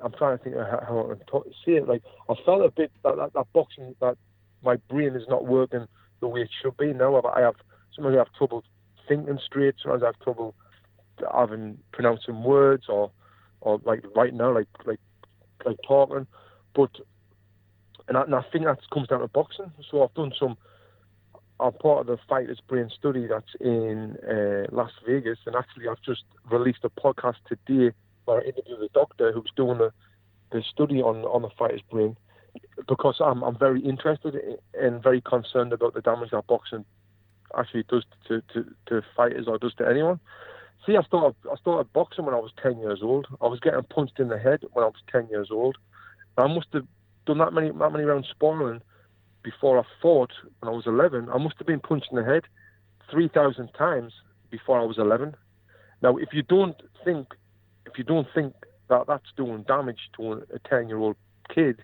I'm 0.02 0.12
trying 0.12 0.36
to 0.36 0.42
think 0.42 0.56
how, 0.56 1.10
I 1.12 1.14
can 1.14 1.26
talk, 1.26 1.46
see 1.64 1.72
it. 1.72 1.86
Like 1.86 2.02
I 2.28 2.34
felt 2.44 2.64
a 2.64 2.70
bit 2.70 2.90
that, 3.04 3.16
that 3.16 3.32
that 3.34 3.52
boxing 3.52 3.94
that 4.00 4.16
my 4.64 4.76
brain 4.88 5.14
is 5.14 5.28
not 5.28 5.46
working 5.46 5.86
the 6.20 6.28
way 6.28 6.40
it 6.40 6.50
should 6.62 6.76
be 6.76 6.92
now. 6.92 7.20
I 7.22 7.40
have 7.40 7.54
sometimes 7.94 8.16
I 8.16 8.18
have 8.18 8.32
trouble 8.34 8.64
thinking 9.08 9.38
straight. 9.44 9.76
Sometimes 9.82 10.02
I 10.02 10.06
have 10.06 10.20
trouble 10.20 10.54
having 11.32 11.78
pronouncing 11.92 12.42
words 12.42 12.84
or 12.88 13.10
or 13.60 13.80
like 13.84 14.04
right 14.16 14.34
now 14.34 14.52
like 14.52 14.68
like 14.84 15.00
like 15.64 15.78
talking. 15.86 16.26
But 16.74 16.90
and 18.08 18.16
I, 18.16 18.22
and 18.22 18.34
I 18.34 18.42
think 18.52 18.64
that 18.64 18.78
comes 18.92 19.08
down 19.08 19.20
to 19.20 19.28
boxing. 19.28 19.72
So 19.90 20.02
I've 20.02 20.14
done 20.14 20.32
some. 20.38 20.56
I'm 21.60 21.72
part 21.74 22.00
of 22.00 22.06
the 22.06 22.18
Fighters 22.28 22.60
Brain 22.66 22.90
Study 22.98 23.26
that's 23.26 23.54
in 23.60 24.16
uh, 24.28 24.66
Las 24.74 24.90
Vegas, 25.06 25.38
and 25.46 25.54
actually 25.54 25.86
I've 25.88 26.02
just 26.02 26.24
released 26.50 26.80
a 26.82 26.90
podcast 26.90 27.36
today 27.46 27.94
where 28.24 28.40
I 28.40 28.44
interview 28.44 28.78
the 28.78 28.88
doctor 28.92 29.32
who's 29.32 29.52
doing 29.54 29.78
the, 29.78 29.92
the 30.50 30.62
study 30.62 31.00
on 31.00 31.24
on 31.24 31.42
the 31.42 31.50
fighter's 31.56 31.82
brain, 31.82 32.16
because 32.88 33.16
I'm 33.20 33.42
I'm 33.42 33.56
very 33.56 33.80
interested 33.80 34.34
and 34.74 35.02
very 35.02 35.20
concerned 35.20 35.72
about 35.72 35.94
the 35.94 36.00
damage 36.00 36.30
that 36.30 36.46
boxing 36.46 36.84
actually 37.56 37.84
does 37.84 38.04
to, 38.28 38.42
to, 38.54 38.64
to 38.86 39.02
fighters 39.16 39.46
or 39.46 39.58
does 39.58 39.74
to 39.74 39.88
anyone. 39.88 40.18
See, 40.86 40.96
I 40.96 41.02
started 41.02 41.36
I 41.50 41.56
started 41.56 41.92
boxing 41.92 42.24
when 42.24 42.34
I 42.34 42.38
was 42.38 42.50
ten 42.60 42.78
years 42.78 43.00
old. 43.02 43.26
I 43.40 43.46
was 43.46 43.60
getting 43.60 43.82
punched 43.84 44.18
in 44.18 44.28
the 44.28 44.38
head 44.38 44.60
when 44.72 44.84
I 44.84 44.88
was 44.88 45.02
ten 45.10 45.28
years 45.28 45.48
old. 45.50 45.76
I 46.36 46.46
must 46.46 46.68
have 46.72 46.86
done 47.26 47.38
that 47.38 47.52
many 47.52 47.70
that 47.70 47.92
many 47.92 48.04
rounds 48.04 48.28
sparring 48.30 48.80
before 49.42 49.78
I 49.78 49.82
fought 50.00 50.32
when 50.60 50.72
I 50.72 50.76
was 50.76 50.86
11. 50.86 51.28
I 51.32 51.38
must 51.38 51.56
have 51.58 51.66
been 51.66 51.80
punched 51.80 52.08
in 52.10 52.16
the 52.16 52.24
head 52.24 52.44
3,000 53.10 53.68
times 53.76 54.12
before 54.50 54.78
I 54.78 54.84
was 54.84 54.98
11. 54.98 55.34
Now, 56.00 56.16
if 56.16 56.28
you 56.32 56.42
don't 56.42 56.80
think 57.04 57.28
if 57.86 57.98
you 57.98 58.04
don't 58.04 58.26
think 58.34 58.54
that 58.88 59.06
that's 59.06 59.26
doing 59.36 59.64
damage 59.64 60.10
to 60.16 60.44
a 60.54 60.58
10 60.68 60.88
year 60.88 60.98
old 60.98 61.16
kid, 61.52 61.82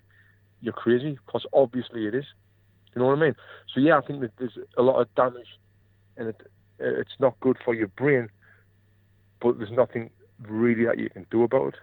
you're 0.61 0.72
crazy 0.72 1.18
because 1.26 1.44
obviously 1.52 2.06
it 2.06 2.14
is. 2.14 2.24
You 2.94 3.02
know 3.02 3.08
what 3.08 3.18
I 3.18 3.20
mean? 3.20 3.34
So 3.72 3.80
yeah, 3.80 3.98
I 3.98 4.00
think 4.00 4.20
that 4.20 4.32
there's 4.38 4.58
a 4.76 4.82
lot 4.82 5.00
of 5.00 5.14
damage, 5.14 5.58
and 6.16 6.28
it 6.28 6.40
it's 6.80 7.18
not 7.18 7.38
good 7.40 7.56
for 7.64 7.74
your 7.74 7.88
brain. 7.88 8.28
But 9.40 9.59
there's 9.59 9.70
nothing 9.70 10.11
really 10.40 10.85
that 10.85 10.98
you 10.98 11.11
can 11.11 11.27
do 11.31 11.42
about 11.42 11.74
it. 11.74 11.81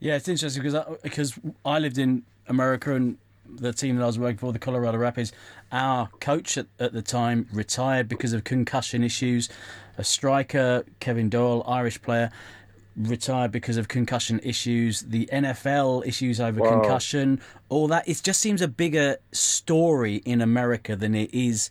Yeah, 0.00 0.16
it's 0.16 0.28
interesting 0.28 0.62
because 0.62 0.74
I, 0.74 0.84
because 1.02 1.38
I 1.64 1.78
lived 1.78 1.98
in 1.98 2.24
America 2.48 2.94
and 2.94 3.16
the 3.48 3.72
team 3.72 3.96
that 3.96 4.02
I 4.02 4.06
was 4.06 4.18
working 4.18 4.38
for, 4.38 4.52
the 4.52 4.58
Colorado 4.58 4.98
Rapids, 4.98 5.32
our 5.70 6.08
coach 6.20 6.58
at, 6.58 6.66
at 6.80 6.92
the 6.92 7.02
time 7.02 7.46
retired 7.52 8.08
because 8.08 8.32
of 8.32 8.44
concussion 8.44 9.02
issues. 9.04 9.48
A 9.96 10.04
striker, 10.04 10.84
Kevin 10.98 11.28
Doyle, 11.28 11.62
Irish 11.66 12.02
player, 12.02 12.30
retired 12.96 13.52
because 13.52 13.76
of 13.76 13.88
concussion 13.88 14.40
issues. 14.42 15.02
The 15.02 15.28
NFL 15.32 16.06
issues 16.06 16.40
over 16.40 16.60
Wow. 16.60 16.70
concussion, 16.80 17.40
all 17.68 17.86
that. 17.88 18.08
It 18.08 18.20
just 18.22 18.40
seems 18.40 18.60
a 18.62 18.68
bigger 18.68 19.18
story 19.32 20.16
in 20.24 20.40
America 20.40 20.96
than 20.96 21.14
it 21.14 21.32
is 21.32 21.70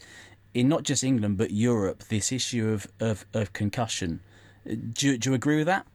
in 0.54 0.70
not 0.70 0.84
just 0.84 1.04
England 1.04 1.38
but 1.38 1.52
Europe. 1.52 2.04
This 2.10 2.32
issue 2.32 2.70
of 2.70 2.88
of, 3.00 3.26
of 3.34 3.54
concussion. 3.54 4.22
Do, 4.66 5.08
you- 5.08 5.18
do 5.18 5.30
you 5.30 5.34
agree 5.36 5.58
with 5.58 5.68
that? 5.68 5.86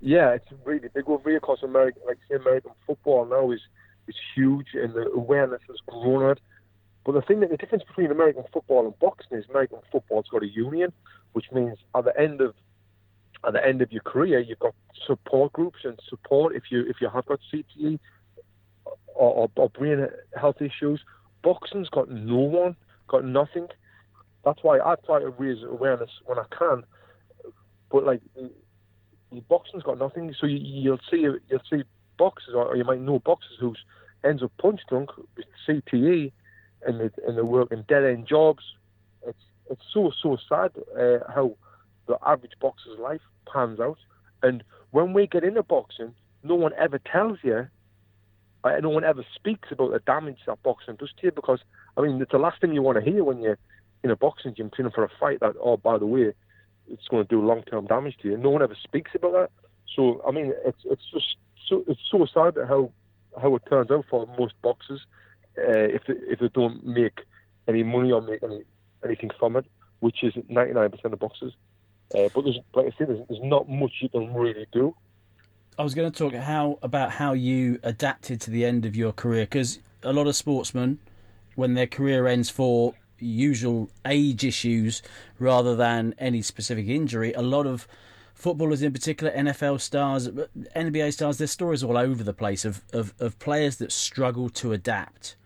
Yeah, 0.00 0.30
it's 0.30 0.46
really 0.64 0.88
big 0.94 1.08
over 1.08 1.28
here 1.28 1.38
across 1.38 1.62
America, 1.62 1.98
like 2.06 2.18
say 2.28 2.36
American 2.36 2.72
football 2.86 3.26
now 3.26 3.50
is 3.50 3.60
is 4.08 4.14
huge 4.34 4.68
and 4.74 4.94
the 4.94 5.08
awareness 5.14 5.60
has 5.68 5.76
grown 5.86 6.30
it. 6.30 6.40
But 7.04 7.12
the 7.12 7.22
thing 7.22 7.40
that 7.40 7.50
the 7.50 7.56
difference 7.58 7.84
between 7.84 8.10
American 8.10 8.44
football 8.52 8.84
and 8.86 8.98
boxing 8.98 9.36
is 9.38 9.44
American 9.50 9.78
football's 9.92 10.26
got 10.30 10.42
a 10.42 10.48
union, 10.48 10.92
which 11.32 11.46
means 11.52 11.78
at 11.94 12.04
the 12.04 12.18
end 12.18 12.40
of 12.40 12.54
at 13.46 13.52
the 13.52 13.64
end 13.64 13.82
of 13.82 13.92
your 13.92 14.02
career 14.02 14.38
you've 14.40 14.58
got 14.58 14.74
support 15.06 15.52
groups 15.52 15.78
and 15.84 15.98
support 16.08 16.54
if 16.56 16.64
you 16.70 16.80
if 16.88 16.96
you 17.00 17.08
have 17.10 17.26
got 17.26 17.40
CTE 17.52 17.98
or, 19.14 19.32
or, 19.32 19.50
or 19.56 19.68
brain 19.70 20.06
health 20.38 20.60
issues. 20.62 21.00
Boxing's 21.42 21.88
got 21.90 22.10
no 22.10 22.36
one, 22.36 22.74
got 23.08 23.24
nothing. 23.24 23.68
That's 24.44 24.62
why 24.62 24.78
I 24.78 24.94
try 25.06 25.20
to 25.20 25.28
raise 25.30 25.62
awareness 25.62 26.10
when 26.24 26.38
I 26.38 26.44
can. 26.56 26.84
But 27.90 28.04
like 28.04 28.20
boxing's 29.48 29.82
got 29.82 29.98
nothing. 29.98 30.34
So 30.38 30.46
you, 30.46 30.58
you'll 30.58 31.00
see 31.10 31.18
you'll 31.18 31.62
see 31.68 31.82
boxers, 32.18 32.54
or 32.54 32.76
you 32.76 32.84
might 32.84 33.00
know 33.00 33.18
boxers 33.18 33.56
who 33.60 33.74
ends 34.24 34.42
up 34.42 34.52
punch 34.60 34.80
drunk 34.88 35.10
with 35.36 35.46
CTE, 35.66 36.32
and 36.86 37.00
they, 37.00 37.10
and 37.26 37.36
they're 37.36 37.44
working 37.44 37.84
dead 37.88 38.04
end 38.04 38.26
jobs. 38.26 38.62
It's 39.26 39.38
it's 39.70 39.82
so 39.92 40.12
so 40.22 40.36
sad 40.48 40.72
uh, 40.98 41.18
how 41.32 41.56
the 42.06 42.18
average 42.26 42.52
boxer's 42.60 42.98
life 42.98 43.20
pans 43.52 43.80
out. 43.80 43.98
And 44.42 44.64
when 44.90 45.12
we 45.12 45.26
get 45.26 45.44
into 45.44 45.62
boxing, 45.62 46.14
no 46.42 46.54
one 46.54 46.72
ever 46.78 46.98
tells 46.98 47.38
you. 47.42 47.68
Uh, 48.62 48.76
no 48.82 48.90
one 48.90 49.04
ever 49.04 49.24
speaks 49.34 49.70
about 49.70 49.90
the 49.90 50.00
damage 50.00 50.36
that 50.46 50.62
boxing 50.62 50.94
does 50.96 51.10
to 51.18 51.26
you 51.26 51.32
because 51.32 51.60
I 51.96 52.02
mean 52.02 52.20
it's 52.20 52.30
the 52.30 52.38
last 52.38 52.60
thing 52.60 52.74
you 52.74 52.82
want 52.82 53.02
to 53.02 53.10
hear 53.10 53.24
when 53.24 53.40
you're 53.40 53.58
in 54.04 54.10
a 54.10 54.16
boxing 54.16 54.54
gym 54.54 54.68
training 54.68 54.92
for 54.94 55.04
a 55.04 55.08
fight. 55.18 55.40
That 55.40 55.54
oh 55.62 55.78
by 55.78 55.96
the 55.96 56.06
way, 56.06 56.34
it's 56.90 57.08
going 57.08 57.24
to 57.24 57.28
do 57.28 57.44
long 57.44 57.62
term 57.62 57.86
damage 57.86 58.16
to 58.22 58.28
you. 58.28 58.36
No 58.36 58.50
one 58.50 58.62
ever 58.62 58.76
speaks 58.82 59.12
about 59.14 59.32
that. 59.32 59.50
So 59.94 60.22
I 60.26 60.30
mean, 60.30 60.52
it's 60.64 60.80
it's 60.84 61.10
just 61.12 61.36
so 61.68 61.84
it's 61.88 62.00
so 62.10 62.26
sad 62.26 62.56
how 62.68 62.92
how 63.40 63.54
it 63.56 63.62
turns 63.68 63.90
out 63.90 64.04
for 64.10 64.26
most 64.38 64.54
boxers 64.62 65.00
uh, 65.58 65.88
if 65.96 66.02
they, 66.06 66.14
if 66.28 66.40
they 66.40 66.48
don't 66.48 66.84
make 66.84 67.20
any 67.68 67.82
money 67.82 68.10
or 68.10 68.20
make 68.20 68.42
any 68.42 68.62
anything 69.04 69.30
from 69.38 69.56
it, 69.56 69.66
which 70.00 70.22
is 70.22 70.34
99% 70.34 71.04
of 71.04 71.18
boxers. 71.18 71.52
Uh, 72.14 72.28
but 72.34 72.42
there's 72.42 72.58
like 72.74 72.86
I 72.86 72.98
said, 72.98 73.08
there's, 73.08 73.26
there's 73.28 73.42
not 73.42 73.68
much 73.68 73.92
you 74.00 74.08
can 74.08 74.34
really 74.34 74.66
do. 74.72 74.94
I 75.78 75.82
was 75.82 75.94
going 75.94 76.10
to 76.10 76.18
talk 76.18 76.34
how 76.34 76.78
about 76.82 77.12
how 77.12 77.32
you 77.32 77.78
adapted 77.82 78.40
to 78.42 78.50
the 78.50 78.64
end 78.64 78.84
of 78.84 78.96
your 78.96 79.12
career 79.12 79.44
because 79.44 79.78
a 80.02 80.12
lot 80.12 80.26
of 80.26 80.36
sportsmen, 80.36 80.98
when 81.54 81.74
their 81.74 81.86
career 81.86 82.26
ends 82.26 82.50
for 82.50 82.94
usual 83.20 83.90
age 84.06 84.44
issues 84.44 85.02
rather 85.38 85.76
than 85.76 86.14
any 86.18 86.42
specific 86.42 86.88
injury, 86.88 87.32
a 87.32 87.42
lot 87.42 87.66
of 87.66 87.86
footballers 88.34 88.82
in 88.82 88.92
particular, 88.92 89.32
NFL 89.32 89.80
stars, 89.80 90.28
NBA 90.28 91.12
stars. 91.12 91.38
There's 91.38 91.50
stories 91.50 91.82
all 91.84 91.98
over 91.98 92.22
the 92.24 92.32
place 92.32 92.64
of 92.64 92.82
of, 92.92 93.14
of 93.18 93.38
players 93.38 93.76
that 93.76 93.92
struggle 93.92 94.48
to 94.50 94.72
adapt. 94.72 95.36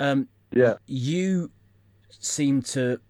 Um, 0.00 0.28
Yeah. 0.52 0.74
you 0.86 1.50
seem 2.20 2.62
to 2.62 3.00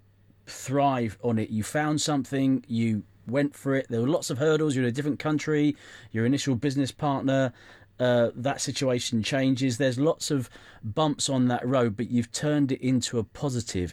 thrive 0.46 1.18
on 1.22 1.38
it. 1.38 1.50
You 1.50 1.62
found 1.62 2.00
something, 2.00 2.64
you 2.68 3.02
went 3.26 3.54
for 3.54 3.74
it. 3.74 3.86
There 3.90 4.00
were 4.00 4.08
lots 4.08 4.30
of 4.30 4.38
hurdles. 4.38 4.74
You're 4.74 4.84
in 4.84 4.88
a 4.88 4.92
different 4.92 5.18
country. 5.18 5.76
Your 6.12 6.24
initial 6.24 6.54
business 6.54 6.90
partner. 6.92 7.52
Uh, 8.00 8.30
that 8.34 8.60
situation 8.60 9.22
changes. 9.24 9.78
There's 9.78 9.98
lots 9.98 10.30
of 10.30 10.48
bumps 10.84 11.28
on 11.28 11.48
that 11.48 11.66
road, 11.66 11.96
but 11.96 12.08
you've 12.10 12.30
turned 12.30 12.70
it 12.70 12.80
into 12.80 13.18
a 13.18 13.24
positive. 13.24 13.92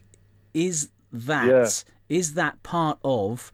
Is 0.54 0.90
that 1.12 1.84
is 2.08 2.30
Yeah. 2.32 2.36
that 2.36 2.62
part 2.64 3.00
of 3.04 3.52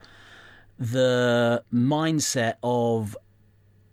the 0.78 1.64
mindset 1.74 2.56
of 2.64 3.16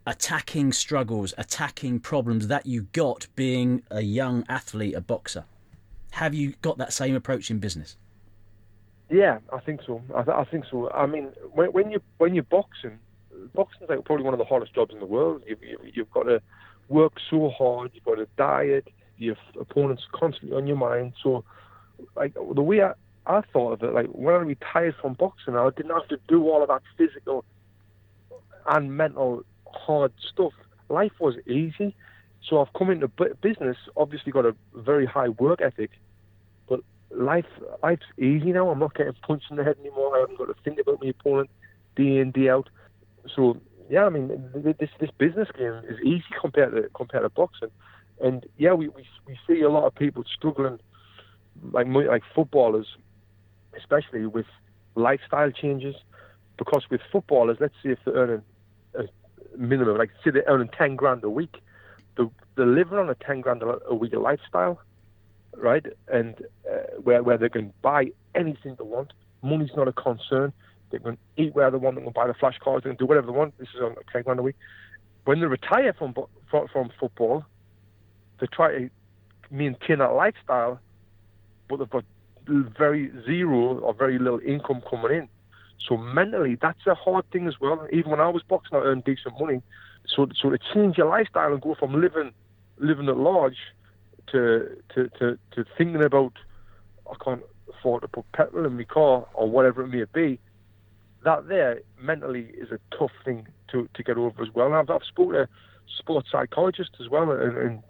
attacking 0.06 0.72
struggles, 0.72 1.34
attacking 1.38 2.00
problems 2.00 2.48
that 2.48 2.66
you 2.66 2.82
got 2.92 3.28
being 3.36 3.82
a 3.90 4.00
young 4.00 4.44
athlete, 4.48 4.94
a 4.94 5.00
boxer? 5.00 5.44
Have 6.12 6.34
you 6.34 6.54
got 6.62 6.78
that 6.78 6.92
same 6.92 7.14
approach 7.14 7.50
in 7.50 7.58
business? 7.58 7.96
Yeah, 9.10 9.38
I 9.52 9.60
think 9.60 9.80
so. 9.86 10.02
I, 10.14 10.22
th- 10.22 10.36
I 10.36 10.44
think 10.44 10.64
so. 10.70 10.90
I 10.90 11.06
mean, 11.06 11.28
when, 11.52 11.72
when 11.72 11.90
you 11.90 12.00
when 12.18 12.34
you're 12.34 12.42
boxing, 12.44 12.98
boxing 13.54 13.82
is 13.82 13.88
like 13.88 14.04
probably 14.04 14.24
one 14.24 14.34
of 14.34 14.38
the 14.38 14.44
hardest 14.44 14.74
jobs 14.74 14.92
in 14.92 15.00
the 15.00 15.06
world. 15.06 15.42
You, 15.46 15.56
you, 15.60 15.78
you've 15.94 16.10
got 16.10 16.24
to 16.24 16.40
work 16.88 17.14
so 17.30 17.50
hard. 17.50 17.90
You've 17.94 18.04
got 18.04 18.16
to 18.16 18.26
diet. 18.36 18.88
Your 19.16 19.36
opponents 19.60 20.04
constantly 20.12 20.56
on 20.56 20.66
your 20.66 20.76
mind. 20.76 21.12
So, 21.22 21.44
like 22.14 22.34
the 22.34 22.62
way 22.62 22.82
I, 22.82 22.92
I 23.26 23.40
thought 23.52 23.72
of 23.72 23.82
it, 23.82 23.92
like 23.92 24.06
when 24.06 24.34
I 24.34 24.38
retired 24.38 24.94
from 25.00 25.14
boxing, 25.14 25.56
I 25.56 25.68
didn't 25.76 25.90
have 25.90 26.08
to 26.08 26.18
do 26.28 26.48
all 26.48 26.62
of 26.62 26.68
that 26.68 26.82
physical 26.96 27.44
and 28.68 28.96
mental 28.96 29.44
hard 29.66 30.12
stuff. 30.32 30.52
Life 30.88 31.12
was 31.18 31.34
easy. 31.46 31.96
So 32.48 32.60
I've 32.60 32.72
come 32.72 32.90
into 32.90 33.08
business. 33.42 33.76
Obviously, 33.96 34.30
got 34.30 34.46
a 34.46 34.54
very 34.74 35.04
high 35.04 35.30
work 35.30 35.60
ethic 35.60 35.90
but 36.68 36.80
life 37.10 37.46
life's 37.82 38.06
easy 38.18 38.52
now. 38.52 38.68
I'm 38.70 38.78
not 38.78 38.94
getting 38.94 39.14
punched 39.26 39.46
in 39.50 39.56
the 39.56 39.64
head 39.64 39.76
anymore. 39.80 40.16
I 40.16 40.20
haven't 40.20 40.38
got 40.38 40.46
to 40.46 40.54
think 40.62 40.78
about 40.78 41.02
my 41.02 41.08
opponent 41.08 41.50
day 41.96 42.18
in 42.18 42.30
day 42.30 42.48
out. 42.48 42.68
So 43.34 43.60
yeah, 43.88 44.04
I 44.04 44.08
mean 44.08 44.28
this 44.54 44.90
this 45.00 45.10
business 45.18 45.48
game 45.56 45.80
is 45.88 45.98
easy 46.04 46.24
compared 46.40 46.74
to 46.74 46.88
compared 46.94 47.24
to 47.24 47.28
boxing. 47.30 47.70
And 48.20 48.46
yeah, 48.56 48.72
we 48.72 48.88
we, 48.88 49.06
we 49.26 49.38
see 49.46 49.60
a 49.62 49.70
lot 49.70 49.84
of 49.84 49.94
people 49.94 50.24
struggling, 50.36 50.78
like 51.72 51.86
like 51.86 52.22
footballers, 52.34 52.86
especially 53.76 54.26
with 54.26 54.46
lifestyle 54.94 55.50
changes. 55.50 55.94
Because 56.56 56.82
with 56.90 57.00
footballers, 57.12 57.58
let's 57.60 57.74
say 57.84 57.90
if 57.90 58.00
they're 58.04 58.14
earning 58.14 58.42
a 58.94 59.04
minimum, 59.56 59.96
like 59.96 60.10
say 60.24 60.30
they're 60.32 60.42
earning 60.48 60.68
ten 60.76 60.96
grand 60.96 61.22
a 61.22 61.30
week, 61.30 61.56
they're, 62.16 62.26
they're 62.56 62.66
living 62.66 62.98
on 62.98 63.08
a 63.08 63.14
ten 63.14 63.40
grand 63.40 63.62
a 63.62 63.78
a 63.88 63.94
week 63.94 64.12
lifestyle 64.14 64.80
right? 65.56 65.84
And 66.08 66.34
uh, 66.70 67.00
where 67.02 67.22
where 67.22 67.38
they 67.38 67.48
can 67.48 67.72
buy 67.82 68.06
anything 68.34 68.76
they 68.78 68.84
want. 68.84 69.12
Money's 69.42 69.70
not 69.76 69.88
a 69.88 69.92
concern. 69.92 70.52
They 70.90 70.98
can 70.98 71.18
eat 71.36 71.54
where 71.54 71.70
they 71.70 71.76
want. 71.76 71.96
They 71.96 72.02
can 72.02 72.12
buy 72.12 72.26
the 72.26 72.34
flash 72.34 72.58
cards. 72.62 72.84
They 72.84 72.90
can 72.90 72.96
do 72.96 73.06
whatever 73.06 73.26
they 73.26 73.36
want. 73.36 73.58
This 73.58 73.68
is 73.74 73.80
on 73.82 73.96
grand 74.22 74.38
a 74.38 74.42
week. 74.42 74.56
When 75.24 75.40
they 75.40 75.46
retire 75.46 75.92
from 75.92 76.14
from, 76.50 76.68
from 76.68 76.90
football, 76.98 77.44
they 78.40 78.46
try 78.46 78.72
to 78.72 78.90
maintain 79.50 79.98
that 79.98 80.12
lifestyle, 80.12 80.80
but 81.68 81.78
they've 81.78 81.90
got 81.90 82.04
very 82.46 83.12
zero 83.26 83.78
or 83.78 83.92
very 83.94 84.18
little 84.18 84.40
income 84.40 84.82
coming 84.88 85.12
in. 85.16 85.28
So 85.86 85.96
mentally, 85.96 86.56
that's 86.60 86.86
a 86.86 86.94
hard 86.94 87.30
thing 87.30 87.46
as 87.46 87.60
well. 87.60 87.86
Even 87.92 88.10
when 88.10 88.20
I 88.20 88.28
was 88.28 88.42
boxing, 88.42 88.78
I 88.78 88.80
earned 88.80 89.04
decent 89.04 89.38
money. 89.38 89.62
So 90.06 90.28
so 90.40 90.50
to 90.50 90.58
change 90.72 90.96
your 90.96 91.08
lifestyle 91.08 91.52
and 91.52 91.60
go 91.60 91.74
from 91.74 92.00
living 92.00 92.32
living 92.78 93.08
at 93.08 93.16
large 93.16 93.56
to, 94.32 94.76
to, 94.94 95.08
to, 95.18 95.38
to 95.52 95.64
thinking 95.76 96.02
about 96.02 96.32
I 97.10 97.14
can't 97.22 97.42
afford 97.68 98.02
to 98.02 98.08
put 98.08 98.30
petrol 98.32 98.66
in 98.66 98.76
my 98.76 98.84
car 98.84 99.26
or 99.34 99.48
whatever 99.50 99.82
it 99.82 99.88
may 99.88 100.04
be, 100.12 100.38
that 101.24 101.48
there 101.48 101.80
mentally 102.00 102.50
is 102.58 102.70
a 102.70 102.78
tough 102.96 103.10
thing 103.24 103.46
to, 103.72 103.88
to 103.94 104.02
get 104.02 104.16
over 104.16 104.42
as 104.42 104.48
well. 104.54 104.66
And 104.66 104.76
I've, 104.76 104.90
I've 104.90 105.04
spoken 105.04 105.34
to 105.34 105.48
sports 105.98 106.28
psychologists 106.30 106.96
as 107.00 107.08
well, 107.08 107.30
and, 107.30 107.56
and 107.56 107.82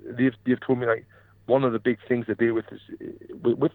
they've, 0.00 0.34
they've 0.46 0.60
told 0.66 0.78
me 0.78 0.86
like 0.86 1.06
one 1.46 1.64
of 1.64 1.72
the 1.72 1.78
big 1.78 1.98
things 2.08 2.26
they 2.26 2.34
deal 2.34 2.54
with 2.54 2.66
is 2.72 2.80
with, 3.42 3.58
with 3.58 3.72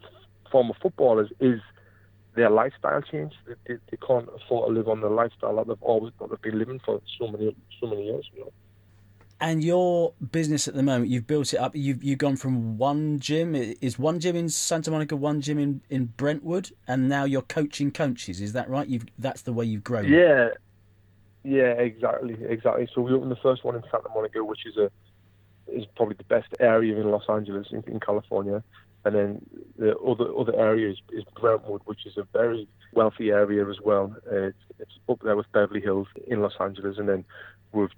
former 0.50 0.74
footballers 0.80 1.30
is 1.40 1.60
their 2.34 2.50
lifestyle 2.50 3.02
change. 3.02 3.32
They, 3.46 3.54
they, 3.66 3.80
they 3.90 3.96
can't 4.06 4.28
afford 4.34 4.68
to 4.68 4.74
live 4.74 4.88
on 4.88 5.00
the 5.00 5.08
lifestyle 5.08 5.56
that 5.56 5.68
they've 5.68 5.82
always 5.82 6.12
that 6.20 6.30
they've 6.30 6.42
been 6.42 6.58
living 6.58 6.80
for 6.84 7.00
so 7.18 7.28
many 7.28 7.54
so 7.80 7.86
many 7.86 8.06
years. 8.06 8.28
You 8.34 8.40
know. 8.40 8.52
And 9.42 9.64
your 9.64 10.12
business 10.32 10.68
at 10.68 10.74
the 10.74 10.82
moment, 10.82 11.10
you've 11.10 11.26
built 11.26 11.54
it 11.54 11.56
up. 11.56 11.74
You've 11.74 12.04
you've 12.04 12.18
gone 12.18 12.36
from 12.36 12.76
one 12.76 13.18
gym 13.20 13.54
is 13.54 13.98
one 13.98 14.20
gym 14.20 14.36
in 14.36 14.50
Santa 14.50 14.90
Monica, 14.90 15.16
one 15.16 15.40
gym 15.40 15.58
in, 15.58 15.80
in 15.88 16.06
Brentwood, 16.06 16.72
and 16.86 17.08
now 17.08 17.24
you're 17.24 17.40
coaching 17.40 17.90
coaches. 17.90 18.42
Is 18.42 18.52
that 18.52 18.68
right? 18.68 18.86
You've 18.86 19.06
that's 19.18 19.42
the 19.42 19.54
way 19.54 19.64
you've 19.64 19.82
grown. 19.82 20.12
Yeah, 20.12 20.50
yeah, 21.42 21.72
exactly, 21.72 22.36
exactly. 22.46 22.86
So 22.94 23.00
we 23.00 23.12
opened 23.12 23.30
the 23.30 23.36
first 23.36 23.64
one 23.64 23.76
in 23.76 23.82
Santa 23.90 24.10
Monica, 24.14 24.44
which 24.44 24.66
is 24.66 24.76
a 24.76 24.90
is 25.68 25.86
probably 25.96 26.16
the 26.16 26.24
best 26.24 26.48
area 26.58 27.00
in 27.00 27.10
Los 27.10 27.24
Angeles 27.28 27.68
in, 27.70 27.82
in 27.86 27.98
California, 27.98 28.62
and 29.06 29.14
then 29.14 29.46
the 29.78 29.96
other 30.00 30.36
other 30.36 30.54
area 30.54 30.90
is, 30.90 30.98
is 31.12 31.24
Brentwood, 31.40 31.80
which 31.86 32.04
is 32.04 32.18
a 32.18 32.24
very 32.34 32.68
wealthy 32.92 33.30
area 33.30 33.66
as 33.66 33.80
well. 33.82 34.14
Uh, 34.30 34.48
it's, 34.48 34.58
it's 34.78 34.98
up 35.08 35.20
there 35.22 35.36
with 35.36 35.50
Beverly 35.52 35.80
Hills 35.80 36.08
in 36.26 36.42
Los 36.42 36.54
Angeles, 36.60 36.98
and 36.98 37.08
then 37.08 37.24
we've 37.72 37.88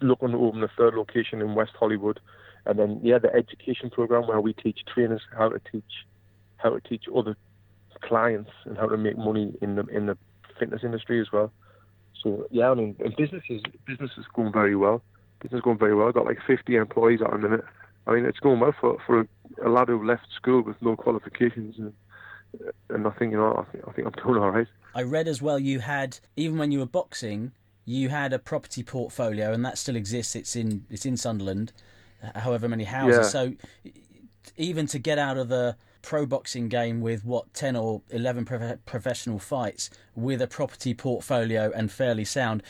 looking 0.00 0.30
to 0.30 0.38
open 0.38 0.62
a 0.62 0.68
third 0.76 0.94
location 0.94 1.40
in 1.40 1.54
West 1.54 1.72
Hollywood, 1.78 2.20
and 2.66 2.78
then 2.78 3.00
yeah, 3.02 3.18
the 3.18 3.32
education 3.34 3.90
program 3.90 4.26
where 4.26 4.40
we 4.40 4.52
teach 4.52 4.80
trainers 4.92 5.22
how 5.36 5.48
to 5.48 5.60
teach 5.70 6.06
how 6.56 6.70
to 6.70 6.80
teach 6.80 7.04
other 7.14 7.36
clients 8.02 8.50
and 8.64 8.76
how 8.76 8.86
to 8.86 8.96
make 8.96 9.16
money 9.16 9.54
in 9.60 9.76
the 9.76 9.86
in 9.86 10.06
the 10.06 10.16
fitness 10.58 10.82
industry 10.84 11.20
as 11.20 11.32
well. 11.32 11.52
So 12.22 12.46
yeah, 12.50 12.70
I 12.70 12.74
mean, 12.74 12.96
and 13.00 13.14
business 13.16 13.42
is 13.48 13.62
business 13.86 14.10
is 14.18 14.24
going 14.34 14.52
very 14.52 14.76
well. 14.76 15.02
Business 15.40 15.58
is 15.58 15.62
going 15.62 15.78
very 15.78 15.94
well. 15.94 16.08
I've 16.08 16.14
got 16.14 16.26
like 16.26 16.38
50 16.46 16.76
employees 16.76 17.20
at 17.24 17.30
the 17.30 17.38
minute. 17.38 17.64
I 18.06 18.12
mean, 18.12 18.24
it's 18.24 18.38
going 18.38 18.60
well 18.60 18.74
for 18.78 18.98
for 19.06 19.26
a, 19.64 19.68
lad 19.68 19.88
who 19.88 20.06
left 20.06 20.26
school 20.34 20.62
with 20.62 20.76
no 20.80 20.96
qualifications, 20.96 21.76
and 21.78 21.92
and 22.88 23.06
I 23.06 23.10
think 23.10 23.32
you 23.32 23.38
know, 23.38 23.54
I 23.56 23.72
think, 23.72 23.84
I 23.86 23.92
think 23.92 24.06
I'm 24.06 24.22
doing 24.22 24.42
all 24.42 24.50
right. 24.50 24.66
I 24.94 25.02
read 25.02 25.28
as 25.28 25.40
well 25.40 25.58
you 25.58 25.80
had 25.80 26.18
even 26.36 26.58
when 26.58 26.72
you 26.72 26.80
were 26.80 26.86
boxing, 26.86 27.52
you 27.84 28.08
had 28.08 28.32
a 28.32 28.38
property 28.38 28.82
portfolio, 28.82 29.52
and 29.52 29.64
that 29.64 29.78
still 29.78 29.96
exists. 29.96 30.36
It's 30.36 30.56
in 30.56 30.84
it's 30.90 31.06
in 31.06 31.16
Sunderland, 31.16 31.72
uh, 32.22 32.38
however 32.40 32.68
many 32.68 32.84
houses. 32.84 33.32
Yeah. 33.34 33.54
So 33.84 33.92
even 34.56 34.86
to 34.88 34.98
get 34.98 35.18
out 35.18 35.36
of 35.36 35.48
the 35.48 35.76
pro 36.02 36.24
boxing 36.26 36.68
game 36.68 37.00
with 37.00 37.24
what 37.24 37.52
ten 37.54 37.76
or 37.76 38.02
eleven 38.10 38.44
prof- 38.44 38.84
professional 38.86 39.38
fights 39.38 39.90
with 40.14 40.40
a 40.40 40.46
property 40.46 40.94
portfolio 40.94 41.70
and 41.74 41.90
fairly 41.90 42.24
sound. 42.24 42.62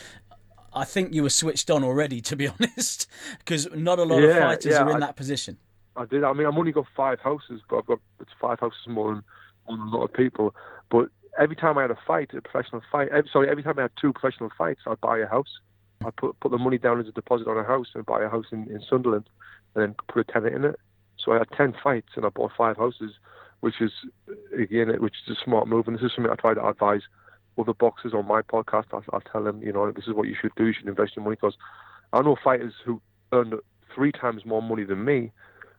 I 0.73 0.85
think 0.85 1.13
you 1.13 1.25
were 1.25 1.31
switched 1.31 1.69
on 1.69 1.83
already, 1.83 2.21
to 2.21 2.37
be 2.37 2.47
honest, 2.61 3.09
because 3.39 3.69
not 3.75 3.99
a 3.99 4.05
lot 4.05 4.23
of 4.23 4.37
fighters 4.37 4.73
yeah, 4.73 4.83
are 4.83 4.91
in 4.91 4.97
I- 4.97 5.07
that 5.07 5.17
position. 5.17 5.59
I 5.97 6.05
did. 6.07 6.23
I 6.23 6.33
mean, 6.33 6.47
I've 6.47 6.57
only 6.57 6.71
got 6.73 6.87
five 6.97 7.19
houses, 7.21 7.61
but 7.69 7.79
I've 7.79 7.87
got 7.87 7.99
it's 8.21 8.31
five 8.41 8.61
houses 8.61 8.79
more 8.87 9.15
than, 9.15 9.25
more 9.69 9.77
than 9.77 9.89
a 9.89 9.91
lot 9.91 10.05
of 10.05 10.13
people. 10.13 10.55
But 10.89 11.09
every 11.41 11.57
time 11.57 11.79
I 11.79 11.83
had 11.83 11.91
a 11.91 11.99
fight, 12.07 12.31
a 12.35 12.41
professional 12.43 12.83
fight, 12.93 13.09
every, 13.09 13.29
sorry, 13.33 13.49
every 13.49 13.63
time 13.63 13.79
I 13.79 13.83
had 13.83 13.93
two 14.01 14.13
professional 14.13 14.51
fights, 14.57 14.83
I'd 14.87 15.01
buy 15.01 15.19
a 15.19 15.27
house. 15.27 15.59
I'd 16.05 16.17
put 16.17 16.39
put 16.41 16.51
the 16.51 16.59
money 16.59 16.79
down 16.79 17.01
as 17.01 17.09
a 17.09 17.13
deposit 17.13 17.49
on 17.49 17.59
a 17.59 17.65
house 17.65 17.89
and 17.95 18.07
buy 18.07 18.23
a 18.23 18.29
house 18.29 18.47
in, 18.53 18.71
in 18.71 18.83
Sunderland, 18.89 19.29
and 19.75 19.83
then 19.83 19.95
put 20.09 20.29
a 20.29 20.33
tenant 20.33 20.55
in 20.55 20.65
it. 20.65 20.79
So 21.19 21.33
I 21.33 21.39
had 21.39 21.51
ten 21.57 21.75
fights 21.83 22.11
and 22.17 22.25
I 22.25 22.29
bought 22.29 22.53
five 22.57 22.77
houses, 22.77 23.13
which 23.61 23.81
is 23.81 23.93
again, 24.57 24.89
which 25.01 25.17
is 25.27 25.37
a 25.37 25.45
smart 25.45 25.67
move. 25.67 25.89
And 25.89 25.97
this 25.97 26.05
is 26.05 26.13
something 26.15 26.33
I 26.33 26.37
try 26.37 26.55
to 26.55 26.67
advise 26.67 27.03
other 27.59 27.75
boxers 27.75 28.15
on 28.15 28.27
my 28.27 28.43
podcast. 28.43 28.87
I, 28.93 29.17
I 29.17 29.21
tell 29.31 29.43
them, 29.43 29.63
you 29.63 29.73
know, 29.73 29.91
this 29.91 30.07
is 30.07 30.15
what 30.15 30.29
you 30.29 30.37
should 30.41 30.55
do. 30.57 30.67
You 30.67 30.73
should 30.73 30.89
invest 30.89 31.17
your 31.17 31.25
money 31.25 31.37
because 31.37 31.57
I 32.13 32.23
know 32.23 32.37
fighters 32.43 32.75
who 32.85 33.01
earn 33.33 33.55
three 33.95 34.13
times 34.13 34.47
more 34.47 34.63
money 34.63 34.85
than 34.85 35.05
me, 35.05 35.33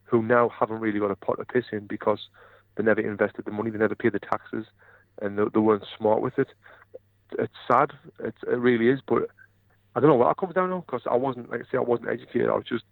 who 0.03 0.21
now 0.21 0.49
haven't 0.49 0.79
really 0.79 0.99
got 0.99 1.11
a 1.11 1.15
pot 1.15 1.37
to 1.39 1.45
piss 1.45 1.65
in 1.71 1.87
because 1.87 2.27
they 2.75 2.83
never 2.83 3.01
invested 3.01 3.45
the 3.45 3.51
money, 3.51 3.71
they 3.71 3.77
never 3.79 3.95
paid 3.95 4.13
the 4.13 4.19
taxes, 4.19 4.65
and 5.21 5.37
they, 5.37 5.43
they 5.53 5.59
weren't 5.59 5.85
smart 5.97 6.21
with 6.21 6.37
it. 6.37 6.47
It's 7.39 7.53
sad. 7.67 7.91
It's, 8.19 8.37
it 8.43 8.57
really 8.57 8.89
is. 8.89 8.99
But 9.05 9.29
I 9.95 9.99
don't 9.99 10.09
know 10.09 10.15
what 10.15 10.27
that 10.27 10.37
comes 10.37 10.53
down 10.55 10.69
to 10.69 10.77
because 10.77 11.03
I 11.09 11.15
wasn't, 11.15 11.49
like 11.49 11.61
I 11.61 11.71
say, 11.71 11.77
I 11.77 11.81
wasn't 11.81 12.09
educated. 12.09 12.49
I 12.49 12.55
was 12.55 12.65
just 12.67 12.83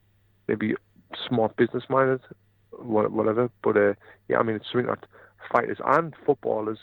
maybe 0.48 0.76
smart 1.28 1.56
business 1.58 1.84
minded, 1.90 2.22
whatever. 2.72 3.50
But 3.64 3.78
uh, 3.78 3.94
yeah, 4.28 4.38
I 4.38 4.44
mean, 4.44 4.56
it's 4.56 4.66
something 4.72 4.88
that 4.88 5.06
fighters 5.52 5.80
and 5.86 6.14
footballers 6.26 6.80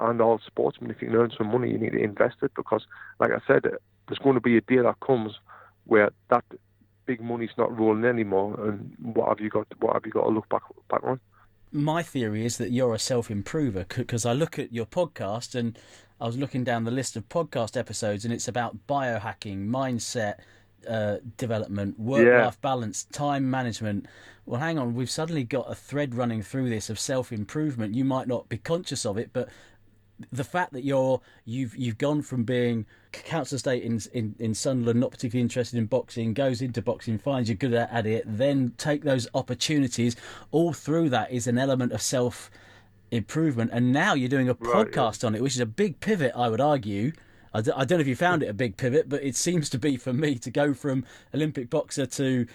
and 0.00 0.20
all 0.20 0.40
sportsmen, 0.46 0.90
if 0.90 1.00
you 1.00 1.08
can 1.08 1.16
earn 1.16 1.32
some 1.36 1.50
money, 1.50 1.70
you 1.70 1.78
need 1.78 1.92
to 1.92 2.02
invest 2.02 2.36
it 2.42 2.52
because, 2.56 2.86
like 3.20 3.30
I 3.30 3.40
said, 3.46 3.62
there's 3.64 4.18
going 4.18 4.34
to 4.34 4.40
be 4.40 4.56
a 4.56 4.60
day 4.60 4.78
that 4.78 5.00
comes 5.00 5.32
where 5.84 6.10
that 6.30 6.44
big 7.06 7.20
money's 7.20 7.50
not 7.56 7.76
rolling 7.76 8.04
anymore, 8.04 8.58
and 8.66 8.94
what 9.14 9.28
have 9.28 9.40
you 9.40 9.50
got? 9.50 9.66
What 9.80 9.94
have 9.94 10.04
you 10.04 10.12
got 10.12 10.24
to 10.24 10.30
look 10.30 10.48
back 10.48 10.62
back 10.90 11.02
on? 11.04 11.20
My 11.72 12.02
theory 12.02 12.44
is 12.44 12.58
that 12.58 12.70
you're 12.70 12.94
a 12.94 12.98
self 12.98 13.30
improver 13.30 13.84
because 13.88 14.24
I 14.26 14.32
look 14.32 14.58
at 14.58 14.72
your 14.72 14.86
podcast 14.86 15.54
and 15.54 15.78
I 16.20 16.26
was 16.26 16.36
looking 16.36 16.64
down 16.64 16.84
the 16.84 16.90
list 16.90 17.16
of 17.16 17.28
podcast 17.28 17.76
episodes, 17.76 18.24
and 18.24 18.34
it's 18.34 18.48
about 18.48 18.86
biohacking, 18.88 19.68
mindset. 19.68 20.36
Uh, 20.88 21.16
development, 21.36 21.98
work 21.98 22.24
Yeah. 22.24 22.44
life 22.44 22.58
balance, 22.60 23.04
time 23.10 23.50
management. 23.50 24.06
Well, 24.46 24.60
hang 24.60 24.78
on, 24.78 24.94
we've 24.94 25.10
suddenly 25.10 25.42
got 25.42 25.70
a 25.70 25.74
thread 25.74 26.14
running 26.14 26.40
through 26.40 26.70
this 26.70 26.88
of 26.88 27.00
self 27.00 27.32
improvement. 27.32 27.96
You 27.96 28.04
might 28.04 28.28
not 28.28 28.48
be 28.48 28.58
conscious 28.58 29.04
of 29.04 29.18
it, 29.18 29.30
but 29.32 29.48
the 30.32 30.44
fact 30.44 30.72
that 30.72 30.84
you're 30.84 31.20
you've 31.44 31.76
you've 31.76 31.98
gone 31.98 32.22
from 32.22 32.44
being 32.44 32.86
council 33.12 33.58
state 33.58 33.82
in, 33.82 34.00
in 34.12 34.34
in 34.38 34.54
Sunderland, 34.54 35.00
not 35.00 35.10
particularly 35.10 35.42
interested 35.42 35.78
in 35.78 35.86
boxing, 35.86 36.34
goes 36.34 36.60
into 36.60 36.82
boxing, 36.82 37.18
finds 37.18 37.48
you're 37.48 37.56
good 37.56 37.74
at, 37.74 37.90
at 37.90 38.06
it, 38.06 38.24
then 38.26 38.72
take 38.78 39.02
those 39.02 39.28
opportunities. 39.34 40.16
All 40.50 40.72
through 40.72 41.10
that 41.10 41.30
is 41.30 41.46
an 41.46 41.58
element 41.58 41.92
of 41.92 42.02
self 42.02 42.50
improvement, 43.10 43.70
and 43.72 43.92
now 43.92 44.14
you're 44.14 44.28
doing 44.28 44.48
a 44.48 44.54
Right, 44.54 44.90
podcast 44.90 45.24
on 45.26 45.34
it, 45.34 45.42
which 45.42 45.54
is 45.54 45.60
a 45.60 45.66
big 45.66 46.00
pivot, 46.00 46.32
I 46.36 46.48
would 46.48 46.60
argue. 46.60 47.12
I 47.54 47.62
d- 47.62 47.72
I 47.74 47.84
don't 47.84 47.98
know 47.98 48.02
if 48.02 48.06
you 48.08 48.16
found 48.16 48.42
it 48.42 48.48
a 48.48 48.54
big 48.54 48.76
pivot, 48.76 49.08
but 49.08 49.22
it 49.22 49.34
seems 49.34 49.70
to 49.70 49.78
be 49.78 49.96
for 49.96 50.12
me 50.12 50.34
to 50.36 50.50
go 50.50 50.74
from 50.74 51.04
Olympic 51.34 51.70
boxer 51.70 52.04
to 52.06 52.46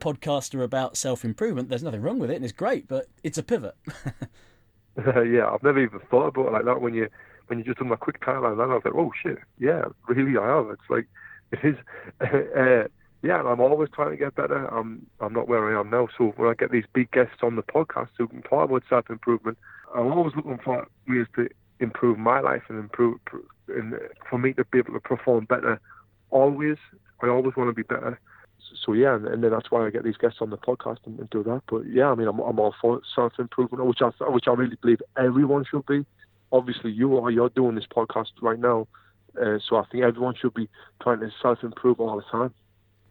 podcaster 0.00 0.64
about 0.64 0.96
self 0.96 1.24
improvement. 1.24 1.68
There's 1.68 1.82
nothing 1.82 2.02
wrong 2.02 2.18
with 2.18 2.30
it, 2.30 2.36
and 2.36 2.44
it's 2.44 2.52
great, 2.52 2.88
but 2.88 3.06
it's 3.22 3.38
a 3.38 3.42
pivot. 3.42 3.76
yeah, 5.06 5.50
I've 5.50 5.62
never 5.62 5.80
even 5.80 6.00
thought 6.10 6.28
about 6.28 6.48
it 6.48 6.52
like 6.52 6.64
that. 6.64 6.80
When 6.80 6.94
you 6.94 7.08
when 7.46 7.58
you 7.58 7.64
just 7.64 7.78
done 7.78 7.88
that 7.90 8.00
quick 8.00 8.20
timeline, 8.20 8.60
I 8.60 8.74
was 8.74 8.82
like, 8.84 8.94
oh 8.94 9.12
shit, 9.22 9.38
yeah, 9.58 9.84
really, 10.08 10.38
I 10.38 10.46
have. 10.46 10.70
It's 10.70 10.90
like 10.90 11.06
it 11.52 11.60
is. 11.64 11.76
Uh, 12.56 12.88
yeah, 13.22 13.38
and 13.38 13.48
I'm 13.48 13.60
always 13.60 13.90
trying 13.94 14.10
to 14.10 14.16
get 14.16 14.34
better. 14.34 14.64
I'm 14.66 15.06
I'm 15.20 15.34
not 15.34 15.46
where 15.46 15.76
I 15.76 15.78
am 15.78 15.90
now. 15.90 16.08
So 16.16 16.32
when 16.36 16.48
I 16.48 16.54
get 16.54 16.70
these 16.70 16.86
big 16.94 17.10
guests 17.10 17.42
on 17.42 17.56
the 17.56 17.62
podcast 17.62 18.08
who 18.16 18.26
can 18.28 18.42
talk 18.42 18.70
about 18.70 18.82
self 18.88 19.10
improvement, 19.10 19.58
I'm 19.94 20.10
always 20.12 20.34
looking 20.34 20.58
for 20.64 20.86
ways 21.06 21.26
to 21.36 21.48
improve 21.80 22.18
my 22.18 22.40
life 22.40 22.62
and 22.68 22.78
improve 22.78 23.18
and 23.68 23.94
for 24.28 24.38
me 24.38 24.54
to 24.54 24.64
be 24.64 24.78
able 24.78 24.94
to 24.94 25.00
perform 25.00 25.44
better. 25.44 25.80
Always, 26.30 26.78
I 27.22 27.28
always 27.28 27.56
want 27.56 27.68
to 27.68 27.74
be 27.74 27.82
better. 27.82 28.18
So 28.84 28.92
yeah, 28.92 29.14
and, 29.14 29.26
and 29.26 29.44
then 29.44 29.50
that's 29.50 29.70
why 29.70 29.86
I 29.86 29.90
get 29.90 30.04
these 30.04 30.16
guests 30.16 30.38
on 30.40 30.50
the 30.50 30.58
podcast 30.58 30.98
and, 31.06 31.18
and 31.18 31.30
do 31.30 31.42
that. 31.44 31.62
But 31.68 31.86
yeah, 31.86 32.10
I 32.10 32.14
mean, 32.14 32.28
I'm, 32.28 32.38
I'm 32.40 32.58
all 32.58 32.74
for 32.80 33.00
self 33.14 33.32
improvement, 33.38 33.84
which 33.86 34.00
I 34.02 34.10
which 34.30 34.48
I 34.48 34.52
really 34.52 34.76
believe 34.76 35.02
everyone 35.16 35.64
should 35.70 35.86
be. 35.86 36.04
Obviously, 36.52 36.90
you 36.90 37.18
are 37.18 37.30
you're 37.30 37.50
doing 37.50 37.74
this 37.74 37.86
podcast 37.86 38.30
right 38.40 38.58
now, 38.58 38.88
uh, 39.40 39.58
so 39.68 39.76
I 39.76 39.84
think 39.90 40.04
everyone 40.04 40.34
should 40.34 40.54
be 40.54 40.68
trying 41.02 41.20
to 41.20 41.30
self 41.42 41.62
improve 41.62 42.00
all 42.00 42.16
the 42.16 42.22
time. 42.30 42.54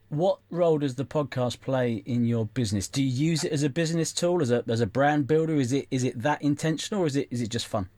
What 0.10 0.40
role 0.50 0.80
does 0.80 0.96
the 0.96 1.06
podcast 1.06 1.62
play 1.62 2.02
in 2.06 2.26
your 2.26 2.46
business? 2.48 2.88
Do 2.88 3.04
you 3.04 3.30
use 3.30 3.44
it 3.44 3.52
as 3.52 3.62
a 3.62 3.70
business 3.70 4.12
tool, 4.12 4.42
as 4.42 4.52
a 4.52 4.64
as 4.68 4.82
a 4.82 4.88
brand 4.88 5.28
builder? 5.28 5.56
Is 5.56 5.72
it 5.72 5.88
is 5.92 6.04
it 6.04 6.22
that 6.22 6.42
intentional, 6.42 7.04
or 7.04 7.08
is 7.08 7.16
it 7.16 7.28
is 7.32 7.42
it 7.42 7.50
just 7.50 7.68
fun? 7.68 7.90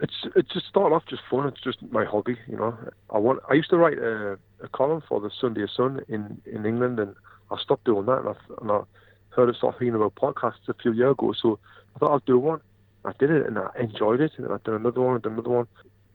It's 0.00 0.26
it 0.34 0.48
just 0.50 0.66
started 0.66 0.94
off 0.94 1.04
just 1.08 1.22
fun. 1.30 1.46
It's 1.46 1.60
just 1.60 1.78
my 1.90 2.04
hobby, 2.04 2.36
you 2.48 2.56
know. 2.56 2.76
I 3.10 3.18
want. 3.18 3.40
I 3.48 3.54
used 3.54 3.70
to 3.70 3.76
write 3.76 3.98
a, 3.98 4.38
a 4.62 4.68
column 4.72 5.02
for 5.08 5.20
the 5.20 5.30
Sunday 5.40 5.66
Sun 5.74 6.04
in, 6.08 6.40
in 6.46 6.66
England, 6.66 6.98
and 6.98 7.14
I 7.50 7.56
stopped 7.62 7.84
doing 7.84 8.06
that. 8.06 8.18
And 8.18 8.28
I, 8.28 8.34
and 8.60 8.70
I 8.72 8.80
heard 9.30 9.48
it 9.48 9.56
start 9.56 9.76
thinking 9.78 9.94
about 9.94 10.16
podcasts 10.16 10.68
a 10.68 10.74
few 10.74 10.92
years 10.92 11.12
ago, 11.12 11.32
so 11.40 11.58
I 11.94 11.98
thought 11.98 12.14
I'd 12.14 12.24
do 12.24 12.38
one. 12.38 12.60
I 13.04 13.12
did 13.18 13.30
it, 13.30 13.46
and 13.46 13.58
I 13.58 13.68
enjoyed 13.78 14.20
it. 14.20 14.32
And 14.36 14.50
I've 14.50 14.64
done 14.64 14.74
another 14.74 15.00
one, 15.00 15.16
I've 15.16 15.22
done 15.22 15.34
another 15.34 15.50
one. 15.50 15.68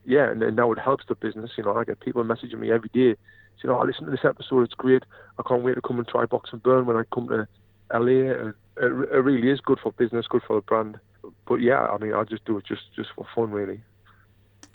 Yeah, 0.06 0.30
and, 0.30 0.44
and 0.44 0.58
now 0.58 0.72
it 0.74 0.80
helps 0.80 1.06
the 1.08 1.16
business. 1.16 1.52
You 1.58 1.64
know, 1.64 1.76
I 1.76 1.86
get 1.86 2.02
people 2.02 2.24
messaging 2.24 2.60
me 2.60 2.72
every 2.72 2.90
day. 2.90 3.16
saying, 3.62 3.70
"Oh, 3.74 3.78
I 3.78 3.86
listen 3.86 4.06
to 4.06 4.12
this 4.12 4.26
episode. 4.26 4.64
It's 4.64 4.74
great. 4.74 5.04
I 5.38 5.44
can't 5.48 5.64
wait 5.64 5.76
to 5.76 5.82
come 5.82 6.00
and 6.00 6.08
try 6.08 6.26
Box 6.26 6.50
and 6.52 6.62
Burn 6.62 6.86
when 6.86 6.98
I 6.98 7.04
come 7.14 7.30
to 7.30 7.48
LA." 7.94 8.34
And 8.34 8.54
it, 8.76 9.10
it 9.14 9.24
really 9.24 9.50
is 9.50 9.62
good 9.62 9.80
for 9.82 9.94
business, 9.94 10.28
good 10.28 10.44
for 10.46 10.58
the 10.58 10.62
brand. 10.62 11.00
But 11.48 11.56
yeah, 11.56 11.86
I 11.86 11.98
mean, 11.98 12.14
I 12.14 12.24
just 12.24 12.46
do 12.46 12.58
it 12.58 12.66
just 12.66 12.84
just 12.96 13.10
for 13.16 13.26
fun, 13.36 13.52
really. 13.52 13.82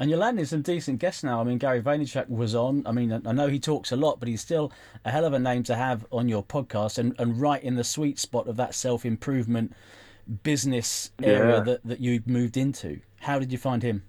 And 0.01 0.11
you're 0.11 0.19
landing 0.19 0.45
some 0.45 0.63
decent 0.63 0.99
guests 0.99 1.23
now. 1.23 1.41
I 1.41 1.45
mean, 1.45 1.59
Gary 1.59 1.81
Vaynerchuk 1.81 2.29
was 2.29 2.53
on. 2.55 2.83
I 2.85 2.91
mean, 2.91 3.13
I 3.25 3.31
know 3.33 3.47
he 3.47 3.61
talks 3.61 3.93
a 3.93 3.97
lot, 3.97 4.19
but 4.19 4.29
he's 4.29 4.41
still 4.41 4.73
a 5.05 5.11
hell 5.13 5.25
of 5.25 5.33
a 5.35 5.39
name 5.39 5.63
to 5.65 5.77
have 5.77 6.05
on 6.11 6.29
your 6.29 6.43
podcast 6.43 6.99
and, 6.99 7.15
and 7.21 7.41
right 7.41 7.63
in 7.63 7.77
the 7.77 7.85
sweet 7.85 8.19
spot 8.19 8.49
of 8.49 8.57
that 8.57 8.75
self 8.75 9.05
improvement 9.05 9.73
business 10.43 11.11
area 11.23 11.59
Yeah. 11.59 11.61
that, 11.61 11.85
that 11.85 12.01
you 12.01 12.23
moved 12.27 12.57
into. 12.57 13.01
How 13.21 13.39
did 13.39 13.53
you 13.53 13.59
find 13.59 13.83
him? 13.83 14.03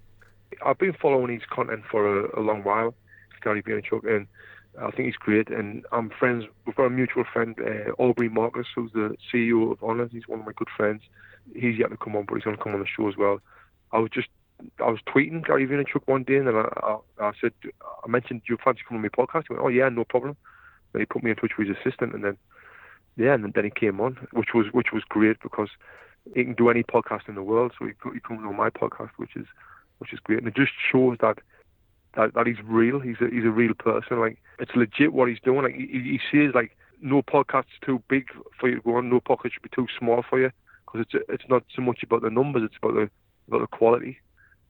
I've 0.65 0.77
been 0.79 0.93
following 0.93 1.33
his 1.33 1.43
content 1.49 1.83
for 1.89 2.25
a, 2.25 2.39
a 2.39 2.41
long 2.41 2.63
while, 2.63 2.95
Gary 3.43 3.61
Vaynerchuk, 3.61 4.09
and 4.09 4.25
I 4.81 4.89
think 4.91 5.05
he's 5.07 5.15
great. 5.17 5.49
And 5.49 5.85
I'm 5.91 6.09
friends. 6.09 6.45
We've 6.65 6.75
got 6.75 6.85
a 6.85 6.89
mutual 6.89 7.25
friend, 7.31 7.55
uh, 7.59 7.91
Aubrey 8.01 8.29
Marcus, 8.29 8.65
who's 8.73 8.91
the 8.93 9.15
CEO 9.31 9.71
of 9.71 9.79
Onnit. 9.81 10.11
He's 10.11 10.27
one 10.27 10.39
of 10.39 10.45
my 10.45 10.53
good 10.55 10.69
friends. 10.75 11.01
He's 11.53 11.77
yet 11.77 11.89
to 11.91 11.97
come 11.97 12.15
on, 12.15 12.25
but 12.25 12.35
he's 12.35 12.43
going 12.43 12.57
to 12.57 12.63
come 12.63 12.73
on 12.73 12.79
the 12.79 12.87
show 12.87 13.07
as 13.07 13.17
well. 13.17 13.39
I 13.91 13.99
was 13.99 14.09
just, 14.11 14.27
I 14.79 14.89
was 14.89 14.99
tweeting 15.07 15.45
Gary 15.45 15.67
Vaynerchuk 15.67 16.07
one 16.07 16.23
day, 16.23 16.37
and 16.37 16.49
I, 16.49 16.67
I, 16.81 16.97
I 17.19 17.31
said, 17.39 17.53
I 18.03 18.07
mentioned, 18.07 18.41
"Do 18.45 18.53
you 18.53 18.57
fancy 18.63 18.81
coming 18.87 19.03
on 19.03 19.09
my 19.09 19.25
podcast?" 19.25 19.45
He 19.47 19.53
went, 19.53 19.65
"Oh 19.65 19.69
yeah, 19.69 19.89
no 19.89 20.03
problem." 20.03 20.35
Then 20.91 21.01
he 21.01 21.05
put 21.05 21.23
me 21.23 21.31
in 21.31 21.37
touch 21.37 21.51
with 21.57 21.67
his 21.67 21.77
assistant, 21.77 22.13
and 22.13 22.23
then, 22.23 22.37
yeah, 23.17 23.33
and 23.33 23.53
then 23.53 23.63
he 23.63 23.69
came 23.69 23.99
on, 24.01 24.17
which 24.31 24.49
was 24.53 24.67
which 24.71 24.91
was 24.91 25.03
great 25.07 25.37
because 25.43 25.69
he 26.33 26.43
can 26.43 26.53
do 26.53 26.69
any 26.69 26.83
podcast 26.83 27.27
in 27.27 27.35
the 27.35 27.43
world, 27.43 27.73
so 27.77 27.85
he, 27.85 27.91
he 28.13 28.19
comes 28.19 28.41
on 28.45 28.55
my 28.55 28.69
podcast, 28.69 29.11
which 29.17 29.35
is 29.35 29.45
which 29.99 30.13
is 30.13 30.19
great, 30.19 30.39
and 30.39 30.47
it 30.47 30.55
just 30.55 30.71
shows 30.91 31.17
that 31.21 31.37
that, 32.15 32.33
that 32.33 32.47
he's 32.47 32.63
real. 32.63 32.99
He's 32.99 33.17
a, 33.21 33.29
he's 33.29 33.43
a 33.43 33.51
real 33.51 33.73
person. 33.73 34.19
Like 34.19 34.41
it's 34.59 34.75
legit 34.75 35.13
what 35.13 35.29
he's 35.29 35.39
doing. 35.43 35.63
Like 35.63 35.75
he, 35.75 35.85
he 35.87 36.19
says, 36.31 36.55
like 36.55 36.75
no 37.01 37.21
podcast's 37.21 37.79
too 37.85 38.01
big 38.09 38.27
for 38.59 38.69
you 38.69 38.75
to 38.75 38.81
go 38.81 38.95
on. 38.95 39.09
No 39.09 39.19
podcast 39.19 39.51
should 39.53 39.63
be 39.63 39.69
too 39.69 39.87
small 39.99 40.23
for 40.27 40.39
you 40.39 40.51
because 40.95 41.07
it's 41.13 41.25
it's 41.29 41.49
not 41.49 41.63
so 41.75 41.81
much 41.81 42.03
about 42.03 42.21
the 42.21 42.29
numbers. 42.29 42.63
It's 42.65 42.77
about 42.81 42.95
the 42.95 43.09
about 43.47 43.61
the 43.61 43.77
quality. 43.77 44.19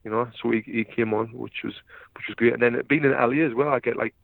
You 0.04 0.12
know. 0.12 0.30
So 0.42 0.52
he 0.52 0.62
he 0.66 0.84
came 0.84 1.14
on, 1.14 1.28
which 1.34 1.64
was 1.64 1.74
which 2.16 2.26
was 2.28 2.36
great. 2.36 2.54
And 2.54 2.62
then 2.62 2.82
being 2.88 3.04
in 3.04 3.12
LA 3.12 3.46
as 3.46 3.54
well, 3.54 3.70
I 3.70 3.80
get 3.80 3.98
like 3.98 4.16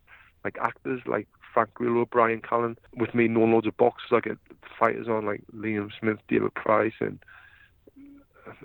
like 0.43 0.57
actors 0.61 1.01
like 1.05 1.27
Frank 1.53 1.73
Grillo, 1.73 2.05
Bryan 2.05 2.41
Callen. 2.41 2.77
With 2.95 3.13
me 3.13 3.27
knowing 3.27 3.51
loads 3.51 3.67
of 3.67 3.77
boxers, 3.77 4.11
I 4.11 4.19
get 4.19 4.37
fighters 4.79 5.07
on 5.07 5.25
like 5.25 5.43
Liam 5.55 5.89
Smith, 5.99 6.17
David 6.27 6.53
Price, 6.53 6.93
and 6.99 7.19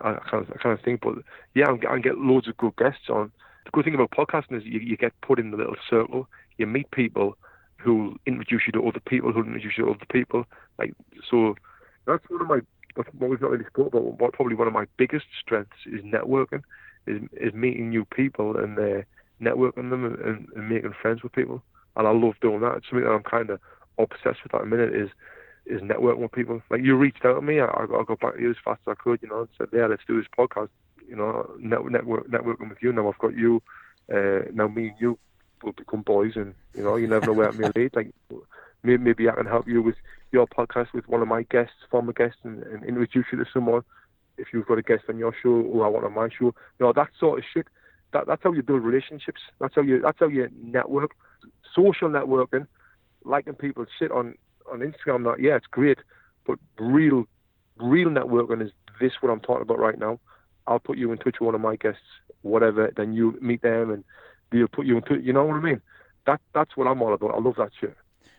I, 0.02 0.10
I 0.10 0.20
can't 0.30 0.48
I 0.54 0.62
can't 0.62 0.82
think. 0.82 1.00
But 1.00 1.16
yeah, 1.54 1.66
I'm, 1.68 1.80
I 1.88 1.98
get 1.98 2.18
loads 2.18 2.48
of 2.48 2.56
good 2.56 2.76
guests 2.76 3.08
on. 3.08 3.32
The 3.64 3.70
good 3.72 3.84
thing 3.84 3.94
about 3.94 4.10
podcasting 4.10 4.58
is 4.58 4.64
you, 4.64 4.78
you 4.78 4.96
get 4.96 5.20
put 5.22 5.40
in 5.40 5.50
the 5.50 5.56
little 5.56 5.76
circle. 5.90 6.28
You 6.56 6.66
meet 6.66 6.90
people 6.92 7.36
who 7.78 8.16
introduce 8.26 8.62
you 8.66 8.72
to 8.72 8.86
other 8.86 9.00
people 9.00 9.32
who 9.32 9.40
introduce 9.40 9.76
you 9.76 9.84
to 9.84 9.90
other 9.90 10.06
people. 10.10 10.44
Like 10.78 10.94
so, 11.30 11.56
that's 12.06 12.24
one 12.28 12.42
of 12.42 12.48
my 12.48 12.60
that's 12.96 13.08
what 13.18 13.30
we've 13.30 13.40
not 13.40 13.50
really 13.50 13.66
spoke 13.66 13.88
about. 13.88 14.20
What 14.20 14.32
probably 14.32 14.56
one 14.56 14.66
of 14.66 14.72
my 14.72 14.86
biggest 14.96 15.26
strengths 15.40 15.76
is 15.86 16.02
networking, 16.02 16.62
is 17.06 17.22
is 17.32 17.52
meeting 17.54 17.90
new 17.90 18.04
people 18.04 18.56
and 18.56 18.78
uh, 18.78 19.02
networking 19.40 19.90
them 19.90 20.04
and, 20.04 20.18
and, 20.18 20.48
and 20.54 20.68
making 20.68 20.94
friends 21.00 21.22
with 21.22 21.32
people. 21.32 21.62
And 21.96 22.06
I 22.06 22.10
love 22.10 22.34
doing 22.40 22.60
that. 22.60 22.76
It's 22.76 22.86
something 22.88 23.04
that 23.04 23.12
I'm 23.12 23.22
kind 23.22 23.50
of 23.50 23.60
obsessed 23.98 24.42
with 24.42 24.54
at 24.54 24.60
the 24.60 24.66
minute 24.66 24.94
is 24.94 25.10
is 25.66 25.80
networking 25.80 26.18
with 26.18 26.32
people. 26.32 26.62
Like 26.70 26.82
you 26.82 26.94
reached 26.96 27.24
out 27.24 27.34
to 27.34 27.42
me, 27.42 27.60
I, 27.60 27.66
I 27.66 28.04
got 28.06 28.20
back 28.20 28.36
to 28.36 28.40
you 28.40 28.50
as 28.50 28.56
fast 28.64 28.80
as 28.86 28.92
I 28.92 29.02
could, 29.02 29.20
you 29.22 29.28
know, 29.28 29.40
and 29.40 29.48
said, 29.58 29.68
yeah, 29.72 29.86
let's 29.86 30.02
do 30.06 30.18
this 30.18 30.30
podcast. 30.38 30.68
You 31.08 31.16
know, 31.16 31.50
net, 31.58 31.84
network, 31.84 32.28
networking 32.28 32.68
with 32.68 32.78
you. 32.82 32.92
Now 32.92 33.08
I've 33.08 33.18
got 33.18 33.36
you. 33.36 33.62
Uh, 34.12 34.50
now 34.52 34.68
me 34.68 34.88
and 34.88 34.96
you 34.98 35.18
will 35.62 35.72
become 35.72 36.02
boys, 36.02 36.32
and 36.36 36.54
you 36.74 36.82
know, 36.82 36.96
you 36.96 37.06
never 37.06 37.26
know 37.26 37.32
where 37.32 37.48
it 37.48 37.58
may 37.58 37.70
lead. 37.74 37.94
Like 37.94 38.12
maybe 38.82 39.28
I 39.28 39.34
can 39.34 39.46
help 39.46 39.66
you 39.66 39.82
with 39.82 39.96
your 40.32 40.46
podcast 40.46 40.92
with 40.92 41.08
one 41.08 41.22
of 41.22 41.28
my 41.28 41.42
guests, 41.44 41.74
former 41.90 42.12
guests, 42.12 42.38
and, 42.42 42.62
and 42.64 42.84
introduce 42.84 43.26
you 43.32 43.38
to 43.38 43.44
someone. 43.52 43.82
If 44.38 44.48
you've 44.52 44.66
got 44.66 44.78
a 44.78 44.82
guest 44.82 45.04
on 45.08 45.18
your 45.18 45.34
show 45.42 45.50
or 45.50 45.86
I 45.86 45.88
want 45.88 46.04
on 46.04 46.14
my 46.14 46.28
show, 46.28 46.46
you 46.46 46.52
know, 46.80 46.92
that 46.92 47.08
sort 47.18 47.38
of 47.38 47.44
shit. 47.52 47.66
That, 48.12 48.26
that's 48.26 48.42
how 48.42 48.52
you 48.52 48.62
build 48.62 48.82
relationships. 48.82 49.40
That's 49.60 49.74
how 49.74 49.82
you. 49.82 50.00
That's 50.00 50.18
how 50.20 50.28
you 50.28 50.48
network. 50.62 51.12
Social 51.74 52.08
networking, 52.08 52.66
liking 53.24 53.54
people's 53.54 53.88
shit 53.98 54.10
on 54.10 54.34
on 54.70 54.80
Instagram. 54.80 55.24
That 55.24 55.42
yeah, 55.42 55.56
it's 55.56 55.66
great, 55.66 55.98
but 56.46 56.58
real, 56.78 57.24
real 57.78 58.08
networking 58.08 58.64
is 58.64 58.70
this 59.00 59.12
what 59.20 59.30
I'm 59.30 59.40
talking 59.40 59.62
about 59.62 59.78
right 59.78 59.98
now. 59.98 60.20
I'll 60.66 60.78
put 60.78 60.98
you 60.98 61.12
in 61.12 61.18
touch 61.18 61.36
with 61.40 61.46
one 61.46 61.54
of 61.54 61.60
my 61.60 61.76
guests, 61.76 62.00
whatever. 62.42 62.92
Then 62.96 63.12
you 63.12 63.38
meet 63.40 63.62
them, 63.62 63.90
and 63.90 64.04
they'll 64.50 64.68
put 64.68 64.86
you 64.86 64.96
in 64.96 65.02
touch. 65.02 65.20
You 65.22 65.32
know 65.32 65.44
what 65.44 65.56
I 65.56 65.60
mean? 65.60 65.80
That 66.26 66.40
that's 66.54 66.76
what 66.76 66.86
I'm 66.86 67.02
all 67.02 67.14
about. 67.14 67.34
I 67.34 67.38
love 67.40 67.54
that 67.58 67.70
shit. 67.80 67.96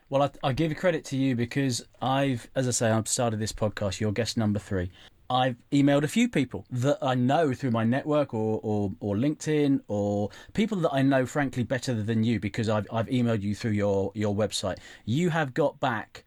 Well, 0.09 0.23
I, 0.23 0.29
I 0.41 0.53
give 0.53 0.73
credit 0.77 1.03
to 1.05 1.17
you 1.17 1.35
because 1.35 1.85
I've, 2.01 2.49
as 2.55 2.67
I 2.67 2.71
say, 2.71 2.89
I've 2.89 3.09
started 3.09 3.39
this 3.39 3.51
podcast. 3.51 3.99
You're 3.99 4.13
guest 4.13 4.37
number 4.37 4.59
three. 4.59 4.89
I've 5.29 5.57
emailed 5.73 6.03
a 6.03 6.07
few 6.07 6.29
people 6.29 6.65
that 6.71 6.97
I 7.01 7.13
know 7.13 7.53
through 7.53 7.71
my 7.71 7.83
network 7.83 8.33
or, 8.33 8.61
or, 8.63 8.93
or 9.01 9.17
LinkedIn 9.17 9.81
or 9.89 10.29
people 10.53 10.77
that 10.79 10.93
I 10.93 11.01
know, 11.01 11.25
frankly, 11.25 11.63
better 11.63 11.93
than 11.93 12.23
you 12.23 12.39
because 12.39 12.69
I've, 12.69 12.87
I've 12.89 13.07
emailed 13.07 13.41
you 13.41 13.53
through 13.53 13.71
your, 13.71 14.13
your 14.15 14.33
website. 14.33 14.77
You 15.03 15.29
have 15.31 15.53
got 15.53 15.81
back 15.81 16.23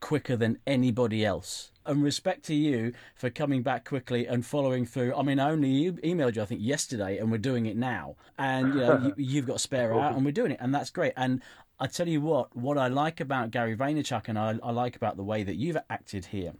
quicker 0.00 0.34
than 0.34 0.58
anybody 0.66 1.26
else. 1.26 1.72
And 1.84 2.02
respect 2.02 2.44
to 2.46 2.54
you 2.54 2.92
for 3.14 3.30
coming 3.30 3.62
back 3.62 3.86
quickly 3.86 4.26
and 4.26 4.44
following 4.44 4.84
through. 4.84 5.14
I 5.14 5.22
mean, 5.22 5.40
I 5.40 5.50
only 5.50 5.90
emailed 5.90 6.36
you, 6.36 6.42
I 6.42 6.44
think, 6.44 6.60
yesterday, 6.62 7.16
and 7.16 7.30
we're 7.30 7.38
doing 7.38 7.64
it 7.64 7.78
now. 7.78 8.16
And 8.38 8.74
you 8.74 8.80
know, 8.80 9.00
you, 9.04 9.14
you've 9.24 9.46
got 9.46 9.56
a 9.56 9.58
spare 9.58 9.94
hour, 9.94 10.12
and 10.14 10.22
we're 10.22 10.32
doing 10.32 10.52
it, 10.52 10.58
and 10.60 10.74
that's 10.74 10.90
great. 10.90 11.14
And 11.16 11.40
I 11.80 11.86
tell 11.86 12.08
you 12.08 12.20
what, 12.20 12.56
what 12.56 12.76
I 12.78 12.88
like 12.88 13.20
about 13.20 13.50
Gary 13.50 13.76
Vaynerchuk, 13.76 14.28
and 14.28 14.38
I, 14.38 14.58
I 14.62 14.70
like 14.70 14.96
about 14.96 15.16
the 15.16 15.22
way 15.22 15.42
that 15.42 15.56
you've 15.56 15.78
acted 15.88 16.26
here, 16.26 16.54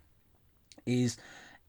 is 0.86 1.16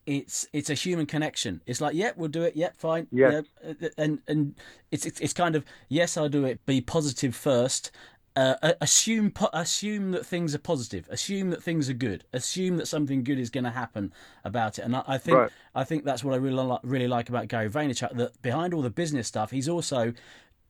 it's 0.06 0.48
it's 0.54 0.70
a 0.70 0.74
human 0.74 1.06
connection. 1.06 1.62
It's 1.66 1.82
like, 1.82 1.96
yep, 1.96 2.18
we'll 2.18 2.30
do 2.30 2.44
it. 2.44 2.56
Yep, 2.56 2.78
fine. 2.78 3.08
Yeah. 3.12 3.42
Yep. 3.64 3.94
And 3.98 4.20
and 4.28 4.56
it's, 4.92 5.06
it's 5.06 5.20
it's 5.20 5.34
kind 5.34 5.56
of 5.56 5.66
yes, 5.88 6.18
I'll 6.18 6.30
do 6.30 6.46
it. 6.46 6.66
Be 6.66 6.82
positive 6.82 7.36
first. 7.36 7.92
Uh, 8.36 8.74
assume 8.80 9.34
assume 9.52 10.12
that 10.12 10.26
things 10.26 10.56
are 10.56 10.60
positive. 10.60 11.08
Assume 11.10 11.50
that 11.50 11.62
things 11.62 11.90
are 11.90 11.94
good. 11.94 12.24
Assume 12.32 12.78
that 12.78 12.88
something 12.88 13.24
good 13.24 13.38
is 13.38 13.50
going 13.50 13.66
to 13.66 13.70
happen 13.72 14.14
about 14.46 14.80
it. 14.80 14.84
And 14.84 14.96
I, 14.96 15.04
I 15.08 15.18
think 15.18 15.38
Right. 15.38 15.52
I 15.76 15.84
think 15.84 16.06
that's 16.06 16.24
what 16.24 16.34
I 16.34 16.38
really 16.38 16.64
li- 16.64 16.78
really 16.84 17.08
like 17.08 17.28
about 17.28 17.48
Gary 17.50 17.70
Vaynerchuk. 17.70 18.16
That 18.16 18.42
behind 18.42 18.74
all 18.74 18.82
the 18.82 18.90
business 18.90 19.28
stuff, 19.28 19.52
he's 19.52 19.68
also 19.68 20.14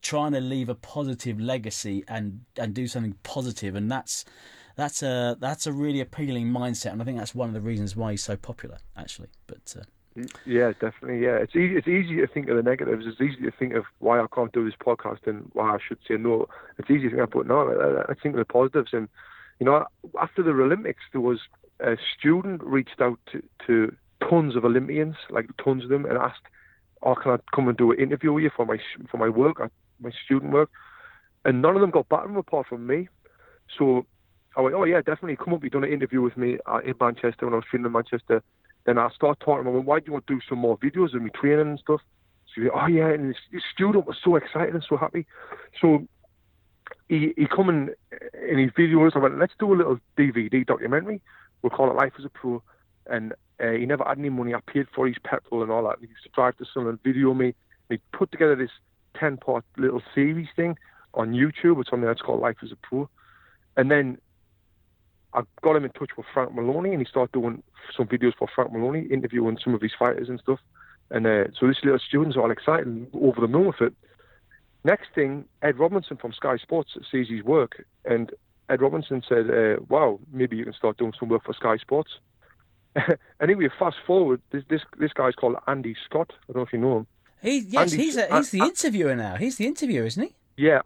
trying 0.02 0.32
to 0.34 0.40
leave 0.40 0.70
a 0.70 0.76
positive 0.76 1.40
legacy 1.40 2.04
and 2.08 2.42
and 2.58 2.74
do 2.74 2.88
something 2.88 3.16
positive, 3.24 3.76
and 3.76 3.92
that's 3.92 4.26
that's 4.76 5.04
a 5.04 5.38
that's 5.40 5.68
a 5.68 5.74
really 5.74 6.00
appealing 6.00 6.48
mindset, 6.48 6.94
and 6.94 7.02
I 7.02 7.06
think 7.06 7.18
that's 7.18 7.36
one 7.36 7.50
of 7.50 7.54
the 7.54 7.62
reasons 7.62 7.96
why 7.96 8.12
he's 8.12 8.24
so 8.24 8.38
popular, 8.38 8.78
actually. 8.96 9.30
But 9.46 9.76
uh, 9.78 9.84
Yeah, 10.46 10.72
definitely. 10.80 11.22
Yeah, 11.22 11.36
it's 11.36 11.56
easy. 11.56 11.76
It's 11.76 11.88
easy 11.88 12.16
to 12.18 12.28
think 12.28 12.50
of 12.50 12.56
the 12.56 12.64
negatives. 12.64 13.06
It's 13.06 13.20
easy 13.20 13.44
to 13.44 13.52
think 13.52 13.74
of 13.74 13.84
why 14.00 14.20
I 14.20 14.26
can't 14.34 14.54
do 14.54 14.64
this 14.64 14.76
podcast 14.80 15.28
and 15.28 15.50
why 15.54 15.76
I 15.76 15.78
should 15.86 16.00
say 16.08 16.16
no. 16.16 16.48
It's 16.78 16.90
easy 16.90 17.10
to 17.10 17.16
think, 17.18 17.32
but 17.32 17.48
no, 17.48 17.70
I, 17.70 18.12
I 18.12 18.16
think 18.16 18.36
of 18.36 18.40
the 18.40 18.46
positives. 18.46 18.92
And 18.94 19.10
you 19.60 19.66
know, 19.66 19.86
after 20.20 20.42
the 20.42 20.52
Olympics, 20.52 21.04
there 21.12 21.22
was 21.22 21.40
a 21.82 21.98
student 22.18 22.64
reached 22.64 23.02
out 23.02 23.20
to, 23.32 23.44
to 23.68 23.96
tons 24.30 24.56
of 24.56 24.66
Olympians, 24.66 25.16
like 25.30 25.50
tons 25.64 25.84
of 25.84 25.90
them, 25.90 26.06
and 26.06 26.18
asked, 26.18 26.48
"Oh, 27.04 27.16
can 27.16 27.32
I 27.32 27.38
come 27.54 27.68
and 27.68 27.78
do 27.78 27.92
an 27.92 28.00
interview 28.00 28.34
with 28.34 28.44
you 28.46 28.52
for 28.56 28.66
my 28.66 28.78
for 29.10 29.18
my 29.18 29.30
work, 29.30 29.60
uh, 29.60 29.68
my 30.02 30.12
student 30.26 30.52
work?" 30.52 30.70
And 31.46 31.62
none 31.62 31.76
of 31.76 31.82
them 31.82 31.92
got 31.92 32.10
back 32.10 32.26
to 32.26 32.38
apart 32.38 32.68
from 32.68 32.86
me. 32.86 33.08
So 33.78 34.06
I 34.56 34.62
went, 34.62 34.76
"Oh 34.76 34.84
yeah, 34.84 34.98
definitely 34.98 35.38
come 35.38 35.54
up. 35.54 35.64
You've 35.64 35.74
done 35.74 35.84
an 35.84 35.94
interview 35.94 36.22
with 36.22 36.38
me 36.38 36.58
in 36.84 36.94
Manchester 37.00 37.46
when 37.46 37.54
I 37.54 37.58
was 37.58 37.66
training 37.70 37.86
in 37.86 37.92
Manchester." 37.92 38.44
Then 38.86 38.98
I 38.98 39.10
start 39.10 39.40
talking 39.40 39.66
to 39.66 39.70
him, 39.70 39.76
I 39.76 39.78
went, 39.78 39.86
why 39.86 40.00
do 40.00 40.06
you 40.08 40.14
want 40.14 40.28
to 40.28 40.36
do 40.36 40.42
some 40.48 40.60
more 40.60 40.78
videos 40.78 41.14
of 41.14 41.22
me 41.22 41.30
training 41.30 41.68
and 41.68 41.80
stuff? 41.80 42.02
So 42.56 42.62
he, 42.62 42.70
oh 42.70 42.88
yeah, 42.88 43.10
and 43.10 43.36
this 43.52 43.62
student 43.74 44.08
was 44.08 44.18
so 44.24 44.36
excited 44.36 44.74
and 44.74 44.84
so 44.88 44.98
happy. 44.98 45.26
So 45.80 46.08
he 47.08 47.34
he 47.38 47.46
come 47.46 47.70
in 47.70 47.90
in 48.50 48.58
his 48.58 48.72
videos. 48.72 49.16
I 49.16 49.20
went, 49.20 49.38
let's 49.38 49.54
do 49.60 49.74
a 49.74 49.76
little 49.76 50.00
DVD 50.18 50.66
documentary. 50.66 51.22
We'll 51.62 51.70
call 51.70 51.92
it 51.92 51.96
Life 51.96 52.14
as 52.18 52.26
a 52.26 52.30
Pro. 52.30 52.64
And 53.06 53.34
uh, 53.62 53.72
he 53.72 53.86
never 53.86 54.04
had 54.04 54.18
any 54.18 54.30
money. 54.30 54.54
I 54.54 54.60
paid 54.66 54.88
for 54.96 55.08
his 55.08 55.18
petrol 55.24 55.62
and 55.62 55.72
all 55.72 55.84
that. 55.84 55.98
He 56.00 56.08
used 56.08 56.24
to 56.24 56.30
drive 56.30 56.58
to 56.58 56.66
Sun 56.74 56.88
and 56.88 57.04
video 57.04 57.34
me. 57.34 57.54
And 57.90 58.00
he 58.00 58.18
put 58.18 58.32
together 58.32 58.56
this 58.56 58.72
ten 59.20 59.38
part 59.38 59.64
little 59.78 60.02
series 60.14 60.48
thing 60.56 60.78
on 61.14 61.34
YouTube. 61.34 61.80
It's 61.80 61.90
something 61.90 62.02
there. 62.02 62.12
It's 62.12 62.22
called 62.22 62.42
Life 62.42 62.58
as 62.64 62.72
a 62.72 62.76
Pro. 62.76 63.10
And 63.78 63.90
then 63.90 64.18
I 65.34 65.42
got 65.62 65.76
him 65.76 65.86
in 65.86 65.92
touch 65.92 66.12
with 66.18 66.26
Frank 66.34 66.54
Maloney, 66.54 66.92
and 66.92 67.00
he 67.00 67.06
started 67.06 67.32
doing 67.32 67.64
some 67.96 68.08
videos 68.08 68.34
for 68.38 68.48
Frank 68.54 68.72
Maloney, 68.72 69.08
interviewing 69.12 69.58
some 69.64 69.74
of 69.74 69.82
his 69.82 69.92
fighters 69.98 70.30
and 70.30 70.40
stuff. 70.40 70.60
And 71.12 71.26
uh, 71.26 71.46
so 71.60 71.68
this 71.68 71.78
little 71.84 72.00
student's 72.00 72.38
all 72.38 72.52
excited 72.52 72.88
and 72.88 73.08
over 73.14 73.42
the 73.42 73.48
moon 73.48 73.68
with 73.68 73.82
it. 73.82 73.94
Next 74.84 75.08
thing, 75.14 75.46
Ed 75.62 75.78
Robinson 75.78 76.18
from 76.18 76.34
Sky 76.34 76.58
Sports 76.58 76.92
sees 77.12 77.30
his 77.30 77.44
work, 77.44 77.86
and 78.06 78.32
Ed 78.70 78.82
Robinson 78.82 79.22
said, 79.28 79.50
uh, 79.50 79.82
"Wow, 79.90 80.20
maybe 80.32 80.56
you 80.56 80.64
can 80.64 80.74
start 80.74 80.98
doing 80.98 81.14
some 81.20 81.30
work 81.30 81.44
for 81.44 81.54
Sky 81.54 81.78
Sports." 81.78 82.12
anyway, 83.42 83.68
fast 83.78 83.98
forward, 84.08 84.42
this 84.52 84.64
this 84.70 84.82
this 84.98 85.12
guy's 85.14 85.36
called 85.36 85.58
Andy 85.68 85.96
Scott. 86.06 86.32
I 86.44 86.54
don't 86.54 86.58
know 86.58 86.66
if 86.66 86.74
you 86.74 86.80
know 86.80 86.98
him. 87.00 87.08
He 87.42 87.60
yes, 87.60 87.92
Andy- 87.94 88.04
he's 88.04 88.18
a, 88.18 88.36
he's 88.38 88.52
the 88.52 88.62
uh, 88.62 88.66
interviewer 88.68 89.16
now. 89.16 89.36
He's 89.36 89.58
the 89.58 89.66
interviewer, 89.68 90.06
isn't 90.06 90.24
he? 90.24 90.36
Yeah, 90.58 90.82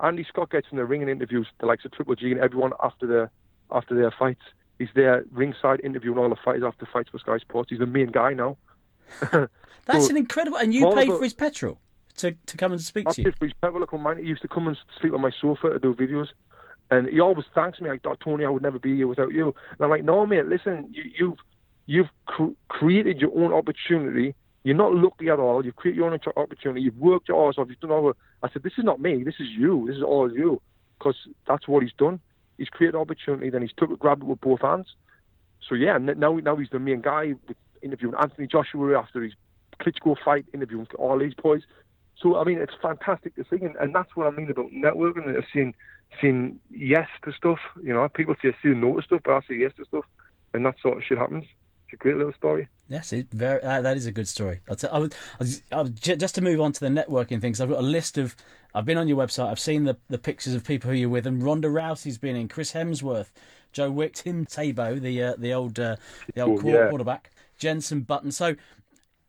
Andy 0.00 0.24
Scott 0.28 0.50
gets 0.50 0.66
in 0.70 0.76
the 0.78 0.84
ring 0.84 1.02
and 1.02 1.10
interviews 1.10 1.46
the 1.60 1.66
likes 1.66 1.84
of 1.84 1.92
Triple 1.92 2.14
G 2.14 2.30
and 2.32 2.40
everyone 2.40 2.72
after 2.82 3.06
their 3.06 3.30
after 3.70 3.94
their 3.94 4.10
fights. 4.10 4.42
He's 4.78 4.88
there 4.94 5.24
ringside 5.30 5.80
interviewing 5.84 6.18
all 6.18 6.28
the 6.28 6.36
fighters 6.44 6.64
after 6.66 6.86
fights 6.92 7.10
for 7.10 7.18
Sky 7.18 7.38
Sports. 7.38 7.70
He's 7.70 7.78
the 7.78 7.86
main 7.86 8.08
guy 8.10 8.32
now. 8.34 8.56
That's 9.20 10.04
So, 10.06 10.10
an 10.10 10.16
incredible. 10.16 10.58
And 10.58 10.72
you 10.74 10.90
paid 10.92 11.08
for 11.08 11.22
his 11.22 11.34
petrol 11.34 11.78
to 12.16 12.32
to 12.46 12.56
come 12.56 12.72
and 12.72 12.80
speak 12.80 13.06
I 13.08 13.12
to 13.12 13.22
you. 13.22 13.32
for 13.38 13.44
his 13.46 13.54
petrol 13.60 13.86
come 13.86 14.02
man. 14.02 14.18
He 14.18 14.24
used 14.24 14.42
to 14.42 14.48
come 14.48 14.66
and 14.68 14.76
sleep 15.00 15.12
on 15.12 15.20
my 15.20 15.30
sofa 15.40 15.70
to 15.70 15.78
do 15.78 15.94
videos. 15.94 16.28
And 16.90 17.08
he 17.08 17.18
always 17.20 17.46
thanks 17.54 17.80
me 17.80 17.88
like, 17.88 18.00
oh, 18.04 18.14
Tony, 18.22 18.44
I 18.44 18.50
would 18.50 18.62
never 18.62 18.78
be 18.78 18.94
here 18.96 19.06
without 19.06 19.32
you. 19.32 19.46
And 19.70 19.80
I'm 19.80 19.90
like, 19.90 20.04
no, 20.04 20.26
mate, 20.26 20.46
listen, 20.46 20.88
you, 20.92 21.04
you've 21.18 21.38
you've 21.86 22.08
cr- 22.26 22.52
created 22.68 23.20
your 23.20 23.30
own 23.38 23.52
opportunity. 23.52 24.34
You're 24.64 24.74
not 24.74 24.94
lucky 24.94 25.28
at 25.28 25.38
all. 25.38 25.64
You've 25.64 25.76
created 25.76 25.98
your 25.98 26.10
own 26.10 26.18
opportunity. 26.36 26.80
You've 26.80 26.96
worked 26.96 27.28
your 27.28 27.48
ass 27.48 27.56
off. 27.58 27.68
You've 27.68 27.80
done 27.80 27.90
all. 27.90 28.14
I 28.42 28.50
said, 28.50 28.62
this 28.62 28.72
is 28.78 28.84
not 28.84 29.00
me. 29.00 29.22
This 29.22 29.34
is 29.38 29.48
you. 29.48 29.84
This 29.86 29.96
is 29.96 30.02
all 30.02 30.32
you. 30.32 30.60
Because 30.98 31.16
that's 31.46 31.68
what 31.68 31.82
he's 31.82 31.92
done. 31.98 32.18
He's 32.56 32.68
created 32.68 32.96
opportunity. 32.96 33.50
Then 33.50 33.62
he's 33.62 33.74
took 33.76 33.90
it, 33.90 33.98
grabbed 33.98 34.22
it 34.22 34.26
with 34.26 34.40
both 34.40 34.62
hands. 34.62 34.86
So 35.68 35.74
yeah, 35.74 35.98
now 35.98 36.36
now 36.36 36.56
he's 36.56 36.68
the 36.70 36.78
main 36.78 37.00
guy 37.00 37.34
interviewing 37.82 38.14
Anthony 38.20 38.46
Joshua 38.46 38.98
after 38.98 39.22
his 39.22 39.32
Klitschko 39.80 40.16
fight, 40.24 40.46
interviewing 40.52 40.86
all 40.98 41.18
these 41.18 41.34
boys. 41.34 41.62
So 42.20 42.36
I 42.36 42.44
mean, 42.44 42.58
it's 42.58 42.74
fantastic 42.80 43.34
to 43.36 43.44
see, 43.50 43.64
and, 43.64 43.74
and 43.76 43.94
that's 43.94 44.14
what 44.14 44.26
I 44.26 44.30
mean 44.30 44.50
about 44.50 44.70
networking. 44.70 45.26
And 45.26 45.44
seeing 45.52 45.74
saying 46.20 46.60
yes 46.70 47.08
to 47.24 47.32
stuff. 47.32 47.58
You 47.82 47.94
know, 47.94 48.08
people 48.08 48.34
say 48.40 48.52
say 48.62 48.70
no 48.70 48.96
to 48.96 49.02
stuff, 49.02 49.20
but 49.24 49.32
I 49.32 49.40
say 49.48 49.56
yes 49.56 49.72
to 49.78 49.84
stuff, 49.86 50.04
and 50.52 50.64
that 50.66 50.76
sort 50.80 50.98
of 50.98 51.04
shit 51.04 51.18
happens. 51.18 51.44
A 51.94 51.96
great 51.96 52.16
little 52.16 52.32
story. 52.32 52.68
Yes, 52.88 53.12
it 53.12 53.28
very 53.30 53.62
uh, 53.62 53.80
that 53.80 53.96
is 53.96 54.06
a 54.06 54.12
good 54.12 54.26
story. 54.26 54.60
I'll 54.68 54.74
t- 54.76 54.88
I 54.88 54.98
was, 54.98 55.62
I 55.70 55.82
was, 55.82 55.90
just 55.90 56.34
to 56.34 56.42
move 56.42 56.60
on 56.60 56.72
to 56.72 56.80
the 56.80 56.88
networking 56.88 57.40
things. 57.40 57.60
I've 57.60 57.70
got 57.70 57.78
a 57.78 57.82
list 57.82 58.18
of. 58.18 58.34
I've 58.74 58.84
been 58.84 58.98
on 58.98 59.06
your 59.06 59.16
website. 59.16 59.48
I've 59.48 59.60
seen 59.60 59.84
the, 59.84 59.96
the 60.08 60.18
pictures 60.18 60.52
of 60.54 60.64
people 60.64 60.90
who 60.90 60.96
you're 60.96 61.08
with, 61.08 61.26
and 61.26 61.40
Ronda 61.40 61.68
Rousey's 61.68 62.18
been 62.18 62.34
in. 62.34 62.48
Chris 62.48 62.72
Hemsworth, 62.72 63.30
Joe 63.72 63.92
Wicks, 63.92 64.22
Tim 64.22 64.44
Tebow, 64.44 65.00
the 65.00 65.22
uh, 65.22 65.34
the 65.38 65.54
old 65.54 65.78
uh, 65.78 65.96
the 66.34 66.40
old 66.40 66.64
Oh, 66.64 66.68
yeah. 66.68 66.88
quarterback, 66.88 67.30
Jenson 67.56 68.00
Button. 68.00 68.32
So 68.32 68.56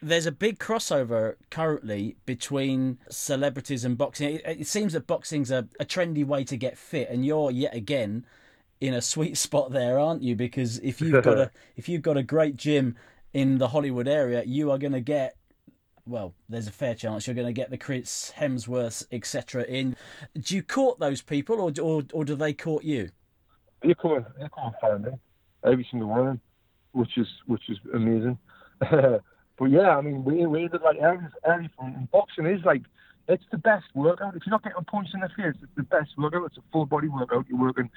there's 0.01 0.25
a 0.25 0.31
big 0.31 0.57
crossover 0.57 1.35
currently 1.51 2.17
between 2.25 2.97
celebrities 3.09 3.85
and 3.85 3.97
boxing. 3.97 4.35
It, 4.35 4.41
it 4.45 4.67
seems 4.67 4.93
that 4.93 5.05
boxing's 5.05 5.51
a, 5.51 5.67
a 5.79 5.85
trendy 5.85 6.25
way 6.25 6.43
to 6.45 6.57
get 6.57 6.77
fit, 6.79 7.09
and 7.09 7.23
you're 7.23 7.51
yet 7.51 7.75
again 7.75 8.25
in 8.81 8.93
a 8.93 9.01
sweet 9.01 9.37
spot 9.45 9.71
there, 9.71 9.99
aren't 9.99 10.21
you? 10.21 10.35
Because 10.35 10.79
if 10.79 11.01
you've 11.01 11.23
got 11.23 11.37
a 11.37 11.51
if 11.75 11.89
you've 11.89 12.01
got 12.01 12.17
a 12.17 12.23
great 12.23 12.55
gym 12.57 12.95
in 13.33 13.57
the 13.57 13.69
Hollywood 13.69 14.07
area, 14.07 14.43
you 14.45 14.71
are 14.71 14.77
going 14.77 14.93
to 14.93 15.01
get 15.01 15.35
well. 16.05 16.33
There's 16.49 16.67
a 16.67 16.71
fair 16.71 16.95
chance 16.95 17.27
you're 17.27 17.35
going 17.35 17.47
to 17.47 17.53
get 17.53 17.69
the 17.69 17.77
Chris 17.77 18.31
Hemsworths, 18.37 19.05
etc. 19.11 19.63
In 19.63 19.95
do 20.39 20.55
you 20.55 20.63
court 20.63 20.99
those 20.99 21.21
people, 21.21 21.59
or 21.59 21.71
or 21.81 22.03
or 22.13 22.25
do 22.25 22.35
they 22.35 22.53
court 22.53 22.83
you? 22.83 23.09
They 23.81 23.93
come 23.93 24.25
they 24.39 24.47
come 24.53 24.65
and 24.65 24.75
find 24.81 25.03
me 25.03 25.11
every 25.63 25.87
single 25.89 26.09
one, 26.09 26.19
of 26.19 26.25
them, 26.25 26.41
which 26.93 27.17
is 27.17 27.27
which 27.45 27.63
is 27.69 27.77
amazing. 27.93 28.37
but 28.79 29.65
yeah, 29.69 29.97
I 29.97 30.01
mean, 30.01 30.23
we 30.23 30.45
we 30.45 30.67
did 30.67 30.81
like 30.81 30.97
every 30.97 31.27
everything. 31.45 32.07
Boxing 32.11 32.45
is 32.45 32.63
like 32.65 32.83
it's 33.27 33.43
the 33.51 33.57
best 33.57 33.85
workout. 33.93 34.35
If 34.35 34.43
you're 34.45 34.51
not 34.51 34.63
getting 34.63 34.83
punched 34.85 35.13
in 35.13 35.21
the 35.21 35.29
face, 35.29 35.55
it's 35.61 35.71
the 35.75 35.83
best 35.83 36.11
workout. 36.17 36.45
It's 36.45 36.57
a 36.57 36.63
full 36.71 36.85
body 36.85 37.07
workout. 37.07 37.45
You're 37.49 37.59
working, 37.59 37.89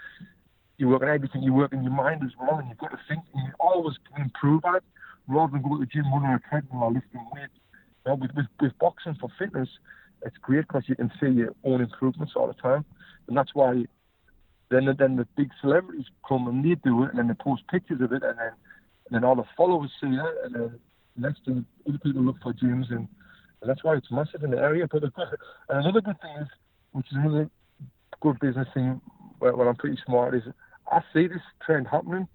you're 0.78 0.90
working 0.90 1.08
everything. 1.08 1.42
you 1.42 1.52
work 1.52 1.72
working 1.72 1.82
your 1.82 1.92
mind 1.92 2.22
as 2.24 2.30
well, 2.40 2.58
and 2.58 2.68
you've 2.68 2.78
got 2.78 2.92
to 2.92 2.98
think. 3.08 3.22
And 3.34 3.44
you 3.46 3.52
always 3.60 3.96
improve 4.16 4.64
at 4.64 4.76
it, 4.76 4.84
rather 5.26 5.52
than 5.52 5.62
go 5.62 5.76
to 5.76 5.80
the 5.80 5.86
gym 5.86 6.12
running 6.12 6.30
a 6.30 6.40
treadmill 6.48 6.84
or 6.84 6.92
lifting 6.92 7.26
weights. 7.32 7.52
You 8.06 8.14
with, 8.14 8.30
with 8.34 8.46
with 8.60 8.78
boxing 8.78 9.16
for 9.20 9.28
fitness, 9.38 9.68
it's 10.24 10.36
great 10.40 10.66
because 10.66 10.84
you 10.86 10.96
can 10.96 11.10
see 11.20 11.28
your 11.28 11.54
own 11.64 11.80
improvements 11.80 12.32
all 12.36 12.46
the 12.46 12.54
time, 12.54 12.84
and 13.26 13.36
that's 13.36 13.54
why 13.54 13.84
then 14.70 14.86
then 14.98 15.16
the 15.16 15.26
big 15.36 15.50
celebrities 15.60 16.06
come 16.26 16.46
and 16.48 16.64
they 16.64 16.76
do 16.76 17.04
it, 17.04 17.10
and 17.10 17.18
then 17.18 17.28
they 17.28 17.34
post 17.34 17.62
pictures 17.68 18.00
of 18.00 18.12
it, 18.12 18.22
and 18.22 18.38
then 18.38 18.52
and 19.06 19.14
then 19.14 19.24
all 19.24 19.34
the 19.34 19.44
followers 19.56 19.90
see 20.00 20.08
it, 20.08 20.34
and 20.44 20.54
then 20.54 20.80
next 21.16 21.44
thing 21.44 21.64
other 21.88 21.98
people 21.98 22.22
look 22.22 22.36
for 22.42 22.52
gyms, 22.52 22.90
and, 22.90 23.08
and 23.60 23.68
that's 23.68 23.82
why 23.82 23.96
it's 23.96 24.10
massive 24.10 24.42
in 24.42 24.50
the 24.52 24.58
area. 24.58 24.86
But 24.90 25.02
the, 25.02 25.12
another 25.68 26.00
good 26.00 26.20
thing 26.20 26.36
is, 26.40 26.48
which 26.92 27.06
is 27.10 27.16
another 27.16 27.50
good 28.20 28.38
business 28.40 28.68
thing, 28.74 29.00
well, 29.40 29.56
well, 29.56 29.68
I'm 29.68 29.76
pretty 29.76 29.98
smart, 30.06 30.34
is 30.34 30.42
I 30.90 31.02
see 31.12 31.26
this 31.26 31.42
trend 31.64 31.86
happening, 31.88 32.28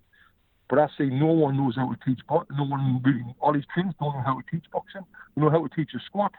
but 0.69 0.79
I 0.79 0.87
see 0.97 1.05
no 1.05 1.27
one 1.27 1.57
knows 1.57 1.75
how 1.75 1.91
to 1.91 1.97
teach 2.05 2.19
boxing. 2.27 2.57
No 2.57 2.63
one 2.65 3.01
really, 3.03 3.23
all 3.39 3.53
these 3.53 3.65
trainers 3.73 3.93
don't 3.99 4.15
know 4.15 4.23
how 4.25 4.39
to 4.39 4.43
teach 4.51 4.65
boxing. 4.71 5.01
They 5.35 5.41
know 5.41 5.49
how 5.49 5.65
to 5.65 5.75
teach 5.75 5.91
a 5.95 5.99
squat. 6.05 6.31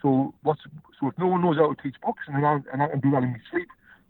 So 0.00 0.34
what's 0.42 0.60
so 1.00 1.08
if 1.08 1.18
no 1.18 1.26
one 1.26 1.42
knows 1.42 1.56
how 1.56 1.72
to 1.72 1.82
teach 1.82 1.96
boxing, 2.02 2.34
and 2.34 2.46
I, 2.46 2.58
and 2.72 2.82
I 2.82 2.88
can 2.88 3.00
do 3.00 3.10
that 3.12 3.22
in 3.22 3.32
my 3.32 3.40
sleep, 3.50 3.68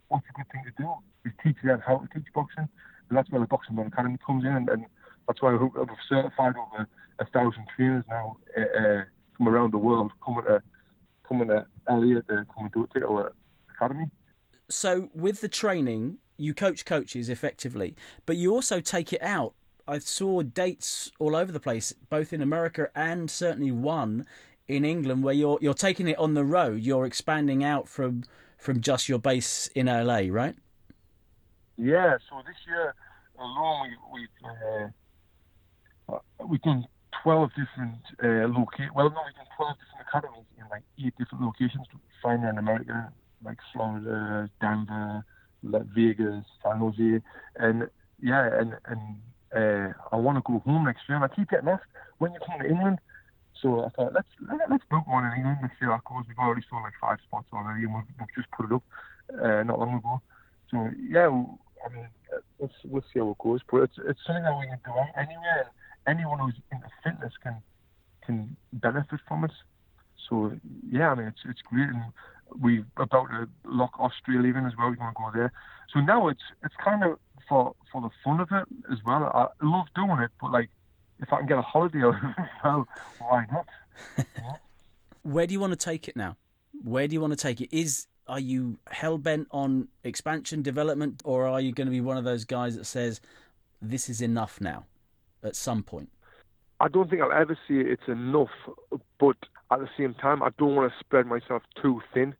what's 0.09 0.25
a 0.29 0.33
good 0.33 0.51
thing 0.51 0.63
to 0.65 0.83
do? 0.83 0.93
Is 1.25 1.33
teach 1.43 1.57
them 1.63 1.81
how 1.85 1.97
to 1.99 2.07
teach 2.13 2.31
boxing. 2.33 2.67
And 3.09 3.17
that's 3.17 3.29
where 3.29 3.41
the 3.41 3.47
Box 3.47 3.67
'N 3.69 3.75
Burn 3.75 3.87
Academy 3.87 4.17
comes 4.25 4.43
in, 4.43 4.51
and, 4.51 4.67
and 4.69 4.85
that's 5.27 5.41
why 5.41 5.53
I've 5.53 5.61
certified 6.09 6.55
over 6.57 6.87
a 7.19 7.25
thousand 7.25 7.65
trainers 7.75 8.03
now 8.09 8.37
uh, 8.57 9.03
from 9.37 9.47
around 9.47 9.73
the 9.73 9.77
world 9.77 10.11
coming 10.23 10.43
to 10.45 10.61
coming 11.27 11.47
to 11.47 11.65
LA 11.89 12.19
to 12.21 12.45
come 12.53 12.69
do 12.73 12.83
it 12.83 12.99
to 12.99 13.07
our 13.07 13.33
academy. 13.75 14.09
So 14.69 15.09
with 15.13 15.41
the 15.41 15.47
training, 15.47 16.17
you 16.37 16.53
coach 16.53 16.85
coaches 16.85 17.29
effectively, 17.29 17.95
but 18.25 18.37
you 18.37 18.53
also 18.53 18.79
take 18.79 19.13
it 19.13 19.21
out. 19.21 19.53
I 19.87 19.99
saw 19.99 20.41
dates 20.41 21.11
all 21.19 21.35
over 21.35 21.51
the 21.51 21.59
place, 21.59 21.93
both 22.09 22.33
in 22.33 22.41
America 22.41 22.89
and 22.95 23.29
certainly 23.29 23.71
one 23.71 24.25
in 24.67 24.83
England, 24.83 25.23
where 25.23 25.33
you're 25.33 25.59
you're 25.61 25.73
taking 25.73 26.07
it 26.07 26.17
on 26.17 26.33
the 26.33 26.43
road. 26.43 26.81
You're 26.81 27.05
expanding 27.05 27.63
out 27.63 27.87
from 27.87 28.23
from 28.57 28.81
just 28.81 29.07
your 29.07 29.19
base 29.19 29.67
in 29.75 29.85
LA, 29.85 30.23
right? 30.29 30.55
Yeah, 31.77 32.17
so 32.29 32.41
this 32.47 32.55
year 32.67 32.95
alone 33.37 33.95
we 34.13 34.27
we 34.41 34.89
uh, 36.09 36.15
uh, 36.15 36.45
we've 36.47 36.61
done 36.61 36.87
12 37.23 37.49
different 37.49 38.01
uh, 38.23 38.47
locations. 38.47 38.91
Well, 38.95 39.09
no, 39.09 39.21
we've 39.25 39.35
done 39.35 39.45
12 39.55 39.77
different 39.79 40.07
academies 40.07 40.45
in 40.57 40.63
like 40.69 40.83
eight 41.03 41.13
different 41.17 41.43
locations. 41.43 41.85
Finally 42.21 42.49
in 42.49 42.57
America, 42.57 43.11
like 43.43 43.57
Florida, 43.73 44.49
Denver, 44.61 45.23
like 45.65 45.85
Vegas, 45.95 46.45
San 46.63 46.77
Jose, 46.77 47.21
and 47.57 47.89
yeah, 48.21 48.49
and 48.59 48.75
and 48.85 49.01
uh, 49.55 49.93
I 50.11 50.15
want 50.17 50.37
to 50.37 50.43
go 50.45 50.59
home 50.59 50.85
next 50.85 51.01
year. 51.07 51.15
And 51.17 51.25
I 51.25 51.35
keep 51.35 51.49
getting 51.49 51.69
asked 51.69 51.83
when 52.17 52.33
you 52.33 52.39
come 52.45 52.59
to 52.59 52.67
England. 52.67 52.99
So 53.61 53.85
I 53.85 53.89
thought 53.89 54.13
let's 54.13 54.27
let's 54.69 54.83
book 54.89 55.07
one 55.07 55.25
in 55.25 55.33
England 55.37 55.59
next 55.61 55.81
year. 55.81 55.93
Of 55.93 56.03
course, 56.03 56.25
we've 56.27 56.37
already 56.37 56.61
sold 56.69 56.83
like 56.83 56.93
five 56.99 57.19
spots 57.25 57.47
already, 57.53 57.85
and 57.85 57.93
we've, 57.95 58.03
we've 58.19 58.35
just 58.35 58.51
put 58.51 58.65
it 58.67 58.73
up 58.75 58.83
uh, 59.41 59.63
not 59.63 59.79
long 59.79 59.95
ago. 59.95 60.21
So 60.71 60.89
yeah, 61.09 61.27
I 61.85 61.93
mean, 61.93 62.07
let's 62.59 62.73
we'll 62.83 63.03
see 63.13 63.19
how 63.19 63.31
it 63.31 63.37
goes. 63.37 63.61
But 63.69 63.83
it's 63.83 63.97
it's 64.05 64.19
something 64.25 64.43
that 64.43 64.57
we 64.57 64.67
can 64.67 64.79
do 64.83 64.91
anywhere. 65.15 65.71
Anyone 66.07 66.39
who's 66.39 66.55
into 66.71 66.87
fitness 67.03 67.33
can 67.41 67.61
can 68.25 68.55
benefit 68.73 69.19
from 69.27 69.45
it. 69.45 69.51
So 70.29 70.51
yeah, 70.89 71.11
I 71.11 71.15
mean, 71.15 71.27
it's 71.27 71.41
it's 71.45 71.61
great, 71.61 71.89
and 71.89 72.11
we're 72.51 72.85
about 72.97 73.27
to 73.29 73.47
lock 73.65 73.99
Australia 73.99 74.55
in 74.55 74.65
as 74.65 74.73
well. 74.77 74.89
We're 74.89 74.95
going 74.95 75.13
to 75.13 75.17
go 75.17 75.31
there. 75.33 75.51
So 75.93 75.99
now 75.99 76.27
it's 76.27 76.41
it's 76.63 76.75
kind 76.83 77.03
of 77.03 77.19
for 77.47 77.75
for 77.91 78.01
the 78.01 78.09
fun 78.23 78.39
of 78.39 78.49
it 78.51 78.67
as 78.91 78.99
well. 79.05 79.23
I 79.23 79.47
love 79.65 79.85
doing 79.95 80.19
it, 80.19 80.31
but 80.41 80.51
like 80.51 80.69
if 81.19 81.31
I 81.31 81.37
can 81.37 81.47
get 81.47 81.57
a 81.57 81.61
holiday 81.61 81.99
out 82.03 82.15
of 82.15 82.29
it, 82.37 82.45
well, 82.63 82.87
why 83.19 83.45
not? 83.51 83.65
Where 85.23 85.47
do 85.47 85.53
you 85.53 85.59
want 85.59 85.73
to 85.73 85.77
take 85.77 86.07
it 86.07 86.15
now? 86.15 86.37
Where 86.83 87.07
do 87.07 87.13
you 87.13 87.21
want 87.21 87.33
to 87.33 87.37
take 87.37 87.61
it? 87.61 87.75
Is 87.75 88.07
are 88.27 88.39
you 88.39 88.77
hell 88.89 89.17
bent 89.17 89.47
on 89.51 89.87
expansion 90.03 90.61
development, 90.61 91.21
or 91.23 91.47
are 91.47 91.61
you 91.61 91.71
going 91.71 91.87
to 91.87 91.91
be 91.91 92.01
one 92.01 92.17
of 92.17 92.23
those 92.23 92.43
guys 92.43 92.75
that 92.75 92.85
says 92.85 93.21
this 93.81 94.09
is 94.09 94.21
enough 94.21 94.59
now 94.59 94.85
at 95.43 95.55
some 95.55 95.83
point? 95.83 96.09
I 96.79 96.87
don't 96.87 97.09
think 97.09 97.21
I'll 97.21 97.31
ever 97.31 97.57
see 97.67 97.75
it's 97.75 98.07
enough, 98.07 98.49
but 99.19 99.37
at 99.71 99.79
the 99.79 99.89
same 99.97 100.13
time, 100.13 100.43
I 100.43 100.49
don't 100.57 100.75
want 100.75 100.91
to 100.91 100.99
spread 100.99 101.25
myself 101.25 101.63
too 101.81 102.01
thin. 102.13 102.35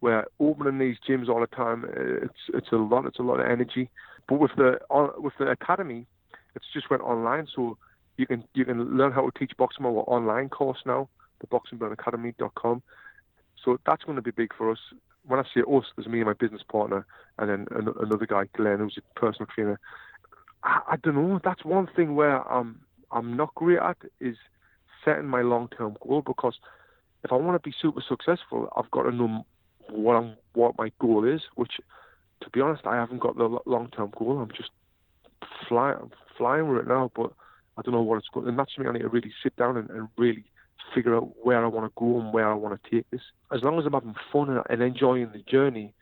Where 0.00 0.26
opening 0.38 0.78
these 0.78 0.96
gyms 1.08 1.28
all 1.30 1.40
the 1.40 1.46
time, 1.46 1.86
it's 1.94 2.34
it's 2.52 2.70
a 2.70 2.76
lot, 2.76 3.06
it's 3.06 3.18
a 3.18 3.22
lot 3.22 3.40
of 3.40 3.46
energy. 3.50 3.88
But 4.28 4.40
with 4.40 4.50
the 4.56 4.78
with 5.16 5.32
the 5.38 5.46
academy, 5.46 6.06
it's 6.54 6.66
just 6.74 6.90
went 6.90 7.02
online, 7.02 7.46
so 7.54 7.78
you 8.18 8.26
can 8.26 8.44
you 8.52 8.66
can 8.66 8.96
learn 8.96 9.12
how 9.12 9.28
to 9.28 9.38
teach 9.38 9.52
boxing 9.56 9.86
on 9.86 9.96
our 9.96 10.02
online 10.02 10.50
course 10.50 10.78
now, 10.84 11.08
the 11.40 11.46
boxnburnacademy.com. 11.46 12.82
So 13.64 13.78
that's 13.86 14.04
going 14.04 14.16
to 14.16 14.22
be 14.22 14.30
big 14.32 14.52
for 14.56 14.70
us. 14.70 14.78
When 15.26 15.40
I 15.40 15.44
say 15.44 15.60
us, 15.60 15.84
there's 15.96 16.06
me 16.06 16.18
and 16.18 16.26
my 16.26 16.34
business 16.34 16.62
partner, 16.70 17.06
and 17.38 17.48
then 17.48 17.66
another 17.72 18.26
guy, 18.26 18.48
Glenn, 18.54 18.78
who's 18.78 18.98
a 18.98 19.18
personal 19.18 19.48
trainer. 19.54 19.80
I, 20.62 20.80
I 20.92 20.96
don't 20.96 21.14
know. 21.14 21.40
That's 21.42 21.64
one 21.64 21.88
thing 21.96 22.14
where 22.14 22.46
I'm 22.50 22.80
I'm 23.10 23.36
not 23.36 23.54
great 23.54 23.78
at 23.78 23.96
is 24.20 24.36
setting 25.06 25.26
my 25.26 25.40
long 25.40 25.68
term 25.68 25.96
goal 26.06 26.20
because 26.20 26.58
if 27.24 27.32
I 27.32 27.36
want 27.36 27.62
to 27.62 27.66
be 27.66 27.74
super 27.80 28.02
successful, 28.06 28.68
I've 28.76 28.90
got 28.90 29.04
to 29.04 29.12
know 29.12 29.46
what 29.88 30.16
I'm, 30.16 30.36
what 30.52 30.76
my 30.76 30.92
goal 31.00 31.24
is. 31.24 31.40
Which, 31.54 31.80
to 32.42 32.50
be 32.50 32.60
honest, 32.60 32.86
I 32.86 32.96
haven't 32.96 33.20
got 33.20 33.38
the 33.38 33.58
long 33.64 33.88
term 33.96 34.12
goal. 34.16 34.38
I'm 34.38 34.50
just 34.54 34.70
flying 35.68 36.10
flying 36.36 36.68
with 36.68 36.82
it 36.82 36.88
now, 36.88 37.10
but 37.16 37.32
I 37.78 37.82
don't 37.82 37.94
know 37.94 38.02
what 38.02 38.18
it's 38.18 38.28
going. 38.28 38.48
And 38.48 38.58
that's 38.58 38.74
something 38.74 38.90
I 38.90 38.92
need 38.92 39.02
to 39.02 39.08
really 39.08 39.32
sit 39.42 39.56
down 39.56 39.78
and, 39.78 39.88
and 39.88 40.08
really 40.18 40.44
figure 40.94 41.16
out 41.16 41.32
where 41.42 41.64
I 41.64 41.68
want 41.68 41.86
to 41.86 41.92
go 41.98 42.20
and 42.20 42.32
where 42.32 42.48
I 42.48 42.54
want 42.54 42.80
to 42.80 42.90
take 42.90 43.08
this. 43.10 43.22
As 43.50 43.62
long 43.62 43.78
as 43.78 43.86
I'm 43.86 43.92
having 43.92 44.14
fun 44.30 44.50
and, 44.50 44.62
and 44.68 44.82
enjoying 44.82 45.30
the 45.32 45.42
journey, 45.50 45.94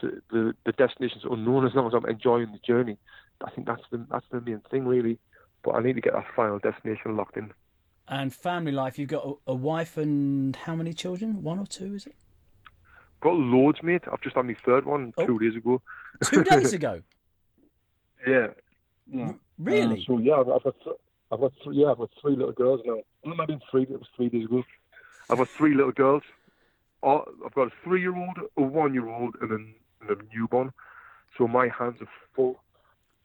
to 0.00 0.22
the 0.30 0.54
the 0.64 0.72
destination's 0.72 1.24
unknown. 1.30 1.66
As 1.66 1.74
long 1.74 1.86
as 1.86 1.94
I'm 1.94 2.08
enjoying 2.08 2.52
the 2.52 2.58
journey, 2.58 2.98
I 3.44 3.50
think 3.50 3.66
that's 3.66 3.82
the 3.90 4.04
that's 4.10 4.26
the 4.30 4.40
main 4.40 4.62
thing 4.70 4.86
really. 4.86 5.18
But 5.62 5.72
I 5.72 5.82
need 5.82 5.94
to 5.94 6.00
get 6.00 6.12
that 6.12 6.26
final 6.36 6.58
destination 6.58 7.16
locked 7.16 7.36
in. 7.36 7.52
And 8.06 8.34
family 8.34 8.72
life, 8.72 8.98
you've 8.98 9.08
got 9.08 9.24
a, 9.24 9.52
a 9.52 9.54
wife 9.54 9.96
and 9.96 10.54
how 10.54 10.74
many 10.74 10.92
children? 10.92 11.42
One 11.42 11.58
or 11.58 11.66
two, 11.66 11.94
is 11.94 12.06
it? 12.06 12.14
Got 13.20 13.34
loads, 13.34 13.82
mate. 13.82 14.02
I've 14.12 14.20
just 14.20 14.36
had 14.36 14.44
my 14.44 14.56
third 14.64 14.84
one 14.84 15.14
oh. 15.16 15.26
two 15.26 15.38
days 15.38 15.56
ago. 15.56 15.80
Two 16.24 16.44
days 16.50 16.72
ago. 16.72 17.02
yeah. 18.26 18.48
Yeah. 19.10 19.32
Really? 19.58 20.00
Uh, 20.00 20.04
so 20.06 20.18
yeah, 20.18 20.34
I've, 20.34 20.48
I've 20.48 20.62
got 20.64 20.74
th- 20.82 20.96
I've 21.30 21.40
got 21.40 21.52
th- 21.62 21.76
yeah, 21.76 21.90
I've 21.90 21.98
got 21.98 22.10
three 22.20 22.36
little 22.36 22.52
girls 22.52 22.80
now. 22.84 23.00
Well, 23.24 23.40
I've 23.40 23.48
been 23.48 23.60
three. 23.70 23.82
It 23.82 23.90
was 23.90 24.08
three 24.16 24.28
days 24.28 24.44
ago. 24.44 24.62
I've 25.30 25.38
got 25.38 25.48
three 25.48 25.74
little 25.74 25.92
girls. 25.92 26.22
Oh, 27.02 27.24
I've 27.44 27.54
got 27.54 27.68
a 27.68 27.72
three-year-old, 27.82 28.38
a 28.56 28.62
one-year-old, 28.62 29.36
and 29.40 29.50
a, 29.52 29.54
and 29.54 30.20
a 30.20 30.34
newborn. 30.34 30.72
So 31.36 31.46
my 31.46 31.68
hands 31.68 32.00
are 32.00 32.08
full. 32.34 32.62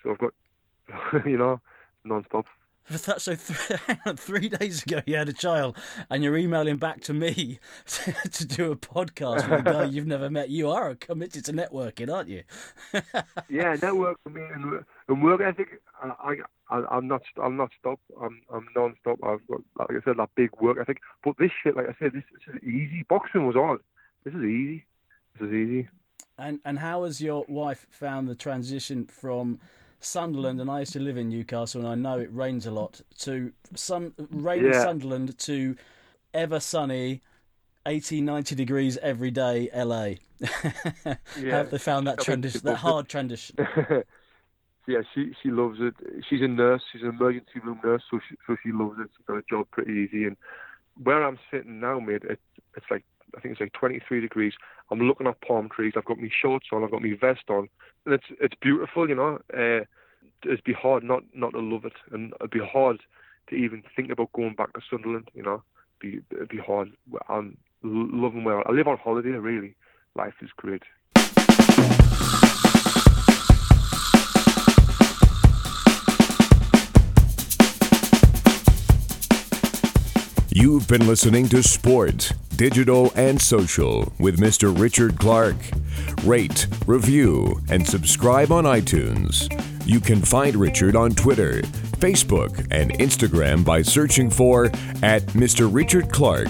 So 0.04 0.12
I've 0.12 0.18
got, 0.18 0.34
you 1.26 1.38
know, 1.38 1.62
non-stop. 2.04 2.46
So 2.90 3.36
three 4.16 4.50
days 4.50 4.82
ago, 4.82 5.02
you 5.06 5.16
had 5.16 5.30
a 5.30 5.34
child, 5.34 5.78
and 6.10 6.24
you're 6.24 6.36
emailing 6.38 6.78
back 6.78 7.02
to 7.02 7.14
me 7.14 7.60
to, 7.86 8.12
to 8.32 8.46
do 8.46 8.72
a 8.72 8.76
podcast 8.76 9.48
with 9.48 9.60
a 9.60 9.64
guy 9.64 9.84
you've 9.84 10.08
never 10.08 10.28
met. 10.30 10.50
You 10.50 10.72
are 10.72 10.96
committed 10.96 11.46
to 11.46 11.54
networking, 11.54 12.12
aren't 12.12 12.30
you? 12.30 12.44
yeah, 13.50 13.76
network 13.80 14.18
for 14.24 14.30
me 14.32 14.42
and, 14.42 14.84
and 15.08 15.24
work 15.24 15.40
ethic. 15.40 15.82
I, 16.02 16.38
I, 16.72 16.84
I'm 16.90 17.08
not, 17.08 17.22
I'm 17.42 17.58
not 17.58 17.70
stop. 17.80 18.00
I'm, 18.20 18.42
I'm 18.52 18.68
non-stop. 18.76 19.20
I've 19.24 19.46
got, 19.48 19.62
like 19.78 19.92
I 19.92 20.04
said, 20.04 20.18
that 20.18 20.30
big 20.36 20.50
work 20.60 20.80
ethic. 20.82 20.98
But 21.24 21.36
this 21.38 21.52
shit, 21.64 21.76
like 21.76 21.90
I 21.90 21.96
said, 22.00 22.14
this, 22.14 22.24
this 22.34 22.56
is 22.56 22.64
easy. 22.64 23.06
Boxing 23.08 23.46
was 23.46 23.56
hard. 23.56 23.82
This 24.24 24.34
is 24.34 24.42
easy. 24.42 24.86
This 25.40 25.48
is 25.48 25.54
easy. 25.54 25.90
And 26.40 26.60
and 26.66 26.80
how 26.80 27.04
has 27.04 27.22
your 27.22 27.46
wife 27.48 27.86
found 27.92 28.28
the 28.28 28.36
transition 28.36 29.06
from? 29.06 29.60
Sunderland, 30.00 30.62
and 30.62 30.70
I 30.70 30.80
used 30.80 30.94
to 30.94 31.00
live 31.00 31.18
in 31.18 31.30
Newcastle, 31.30 31.82
and 31.82 31.90
I 31.90 31.96
know 31.96 32.20
it 32.20 32.34
rains 32.34 32.66
a 32.66 32.72
lot. 32.72 33.02
To 33.20 33.52
sun, 33.76 34.14
rain 34.32 34.66
yeah. 34.66 34.84
Sunderland 34.84 35.38
to 35.40 35.76
ever 36.34 36.60
sunny, 36.60 37.22
80, 37.86 38.22
90 38.22 38.56
degrees 38.56 38.98
every 38.98 39.32
day, 39.32 39.70
LA. 39.76 40.14
yeah. 41.06 41.16
Have 41.58 41.72
they 41.72 41.78
found 41.78 42.08
that 42.08 42.20
transition, 42.20 42.62
that 42.64 42.78
hard 42.78 43.10
transition? 43.10 43.58
yeah, 44.88 45.02
she 45.14 45.34
she 45.44 45.50
loves 45.50 45.80
it. 45.82 45.96
She's 46.30 46.42
a 46.42 46.48
nurse. 46.48 46.82
She's 46.92 47.02
an 47.02 47.10
emergency 47.10 47.60
room 47.64 47.80
nurse, 47.84 48.04
so 48.10 48.20
she 48.28 48.36
so 48.48 48.56
she 48.64 48.72
loves 48.72 49.00
it. 49.00 49.10
She's 49.18 49.26
got 49.28 49.38
a 49.38 49.44
job 49.50 49.68
pretty 49.72 49.92
easy. 49.92 50.26
And 50.26 50.38
where 51.04 51.26
I'm 51.26 51.38
sitting 51.52 51.82
now, 51.82 52.00
mate, 52.00 52.24
it, 52.24 52.40
it's 52.78 52.86
like 52.90 53.04
I 53.36 53.40
think 53.40 53.54
it's 53.54 53.62
like 53.62 53.74
23 53.74 54.22
degrees. 54.22 54.54
I'm 54.92 55.00
looking 55.00 55.28
at 55.28 55.42
palm 55.42 55.70
trees. 55.70 55.94
I've 55.96 56.06
got 56.06 56.20
my 56.20 56.30
shorts 56.30 56.68
on. 56.72 56.84
I've 56.84 56.92
got 56.92 57.02
my 57.02 57.14
vest 57.20 57.50
on, 57.50 57.70
and 58.06 58.14
it's 58.14 58.26
it's 58.40 58.56
beautiful. 58.62 59.08
You 59.08 59.16
know, 59.16 59.40
uh, 59.54 59.86
it'd 60.44 60.64
be 60.64 60.74
hard 60.74 61.04
not 61.04 61.24
not 61.34 61.52
to 61.52 61.60
love 61.60 61.86
it, 61.86 61.94
and 62.12 62.34
it'd 62.40 62.52
be 62.52 62.60
hard 62.60 63.02
to 63.50 63.56
even 63.56 63.84
think 63.96 64.12
about 64.12 64.34
going 64.34 64.56
back 64.56 64.74
to 64.74 64.82
Sunderland. 64.90 65.30
You 65.34 65.44
know, 65.44 65.64
it'd 66.02 66.28
be 66.30 66.36
it'd 66.36 66.50
be 66.50 66.58
hard. 66.58 66.92
I'm 67.28 67.58
loving 67.84 68.44
where 68.44 68.68
I 68.68 68.72
live 68.72 68.88
on 68.88 68.98
holiday. 68.98 69.30
Really, 69.30 69.76
life 70.16 70.36
is 70.42 70.50
great. 70.56 70.84
You've 80.62 80.90
been 80.90 81.08
listening 81.08 81.48
to 81.50 81.62
Sport, 81.64 82.34
Digital 82.58 83.14
and 83.16 83.42
Social 83.42 84.12
with 84.20 84.42
Mr. 84.42 84.78
Richard 84.78 85.18
Clark. 85.18 85.56
Rate, 86.26 86.68
review, 86.86 87.62
and 87.70 87.88
subscribe 87.88 88.52
on 88.52 88.66
iTunes. 88.66 89.48
You 89.86 90.02
can 90.02 90.20
find 90.20 90.58
Richard 90.58 90.98
on 90.98 91.12
Twitter, 91.12 91.62
Facebook, 92.02 92.68
and 92.72 92.92
Instagram 93.00 93.64
by 93.64 93.82
searching 93.82 94.30
for 94.30 94.66
at 95.02 95.24
Mr. 95.28 95.74
Richard 95.74 96.12
Clark 96.12 96.50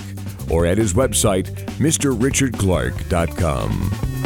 or 0.49 0.65
at 0.65 0.79
his 0.79 0.95
website, 0.95 1.53
mrrichardclark.com. 1.77 4.18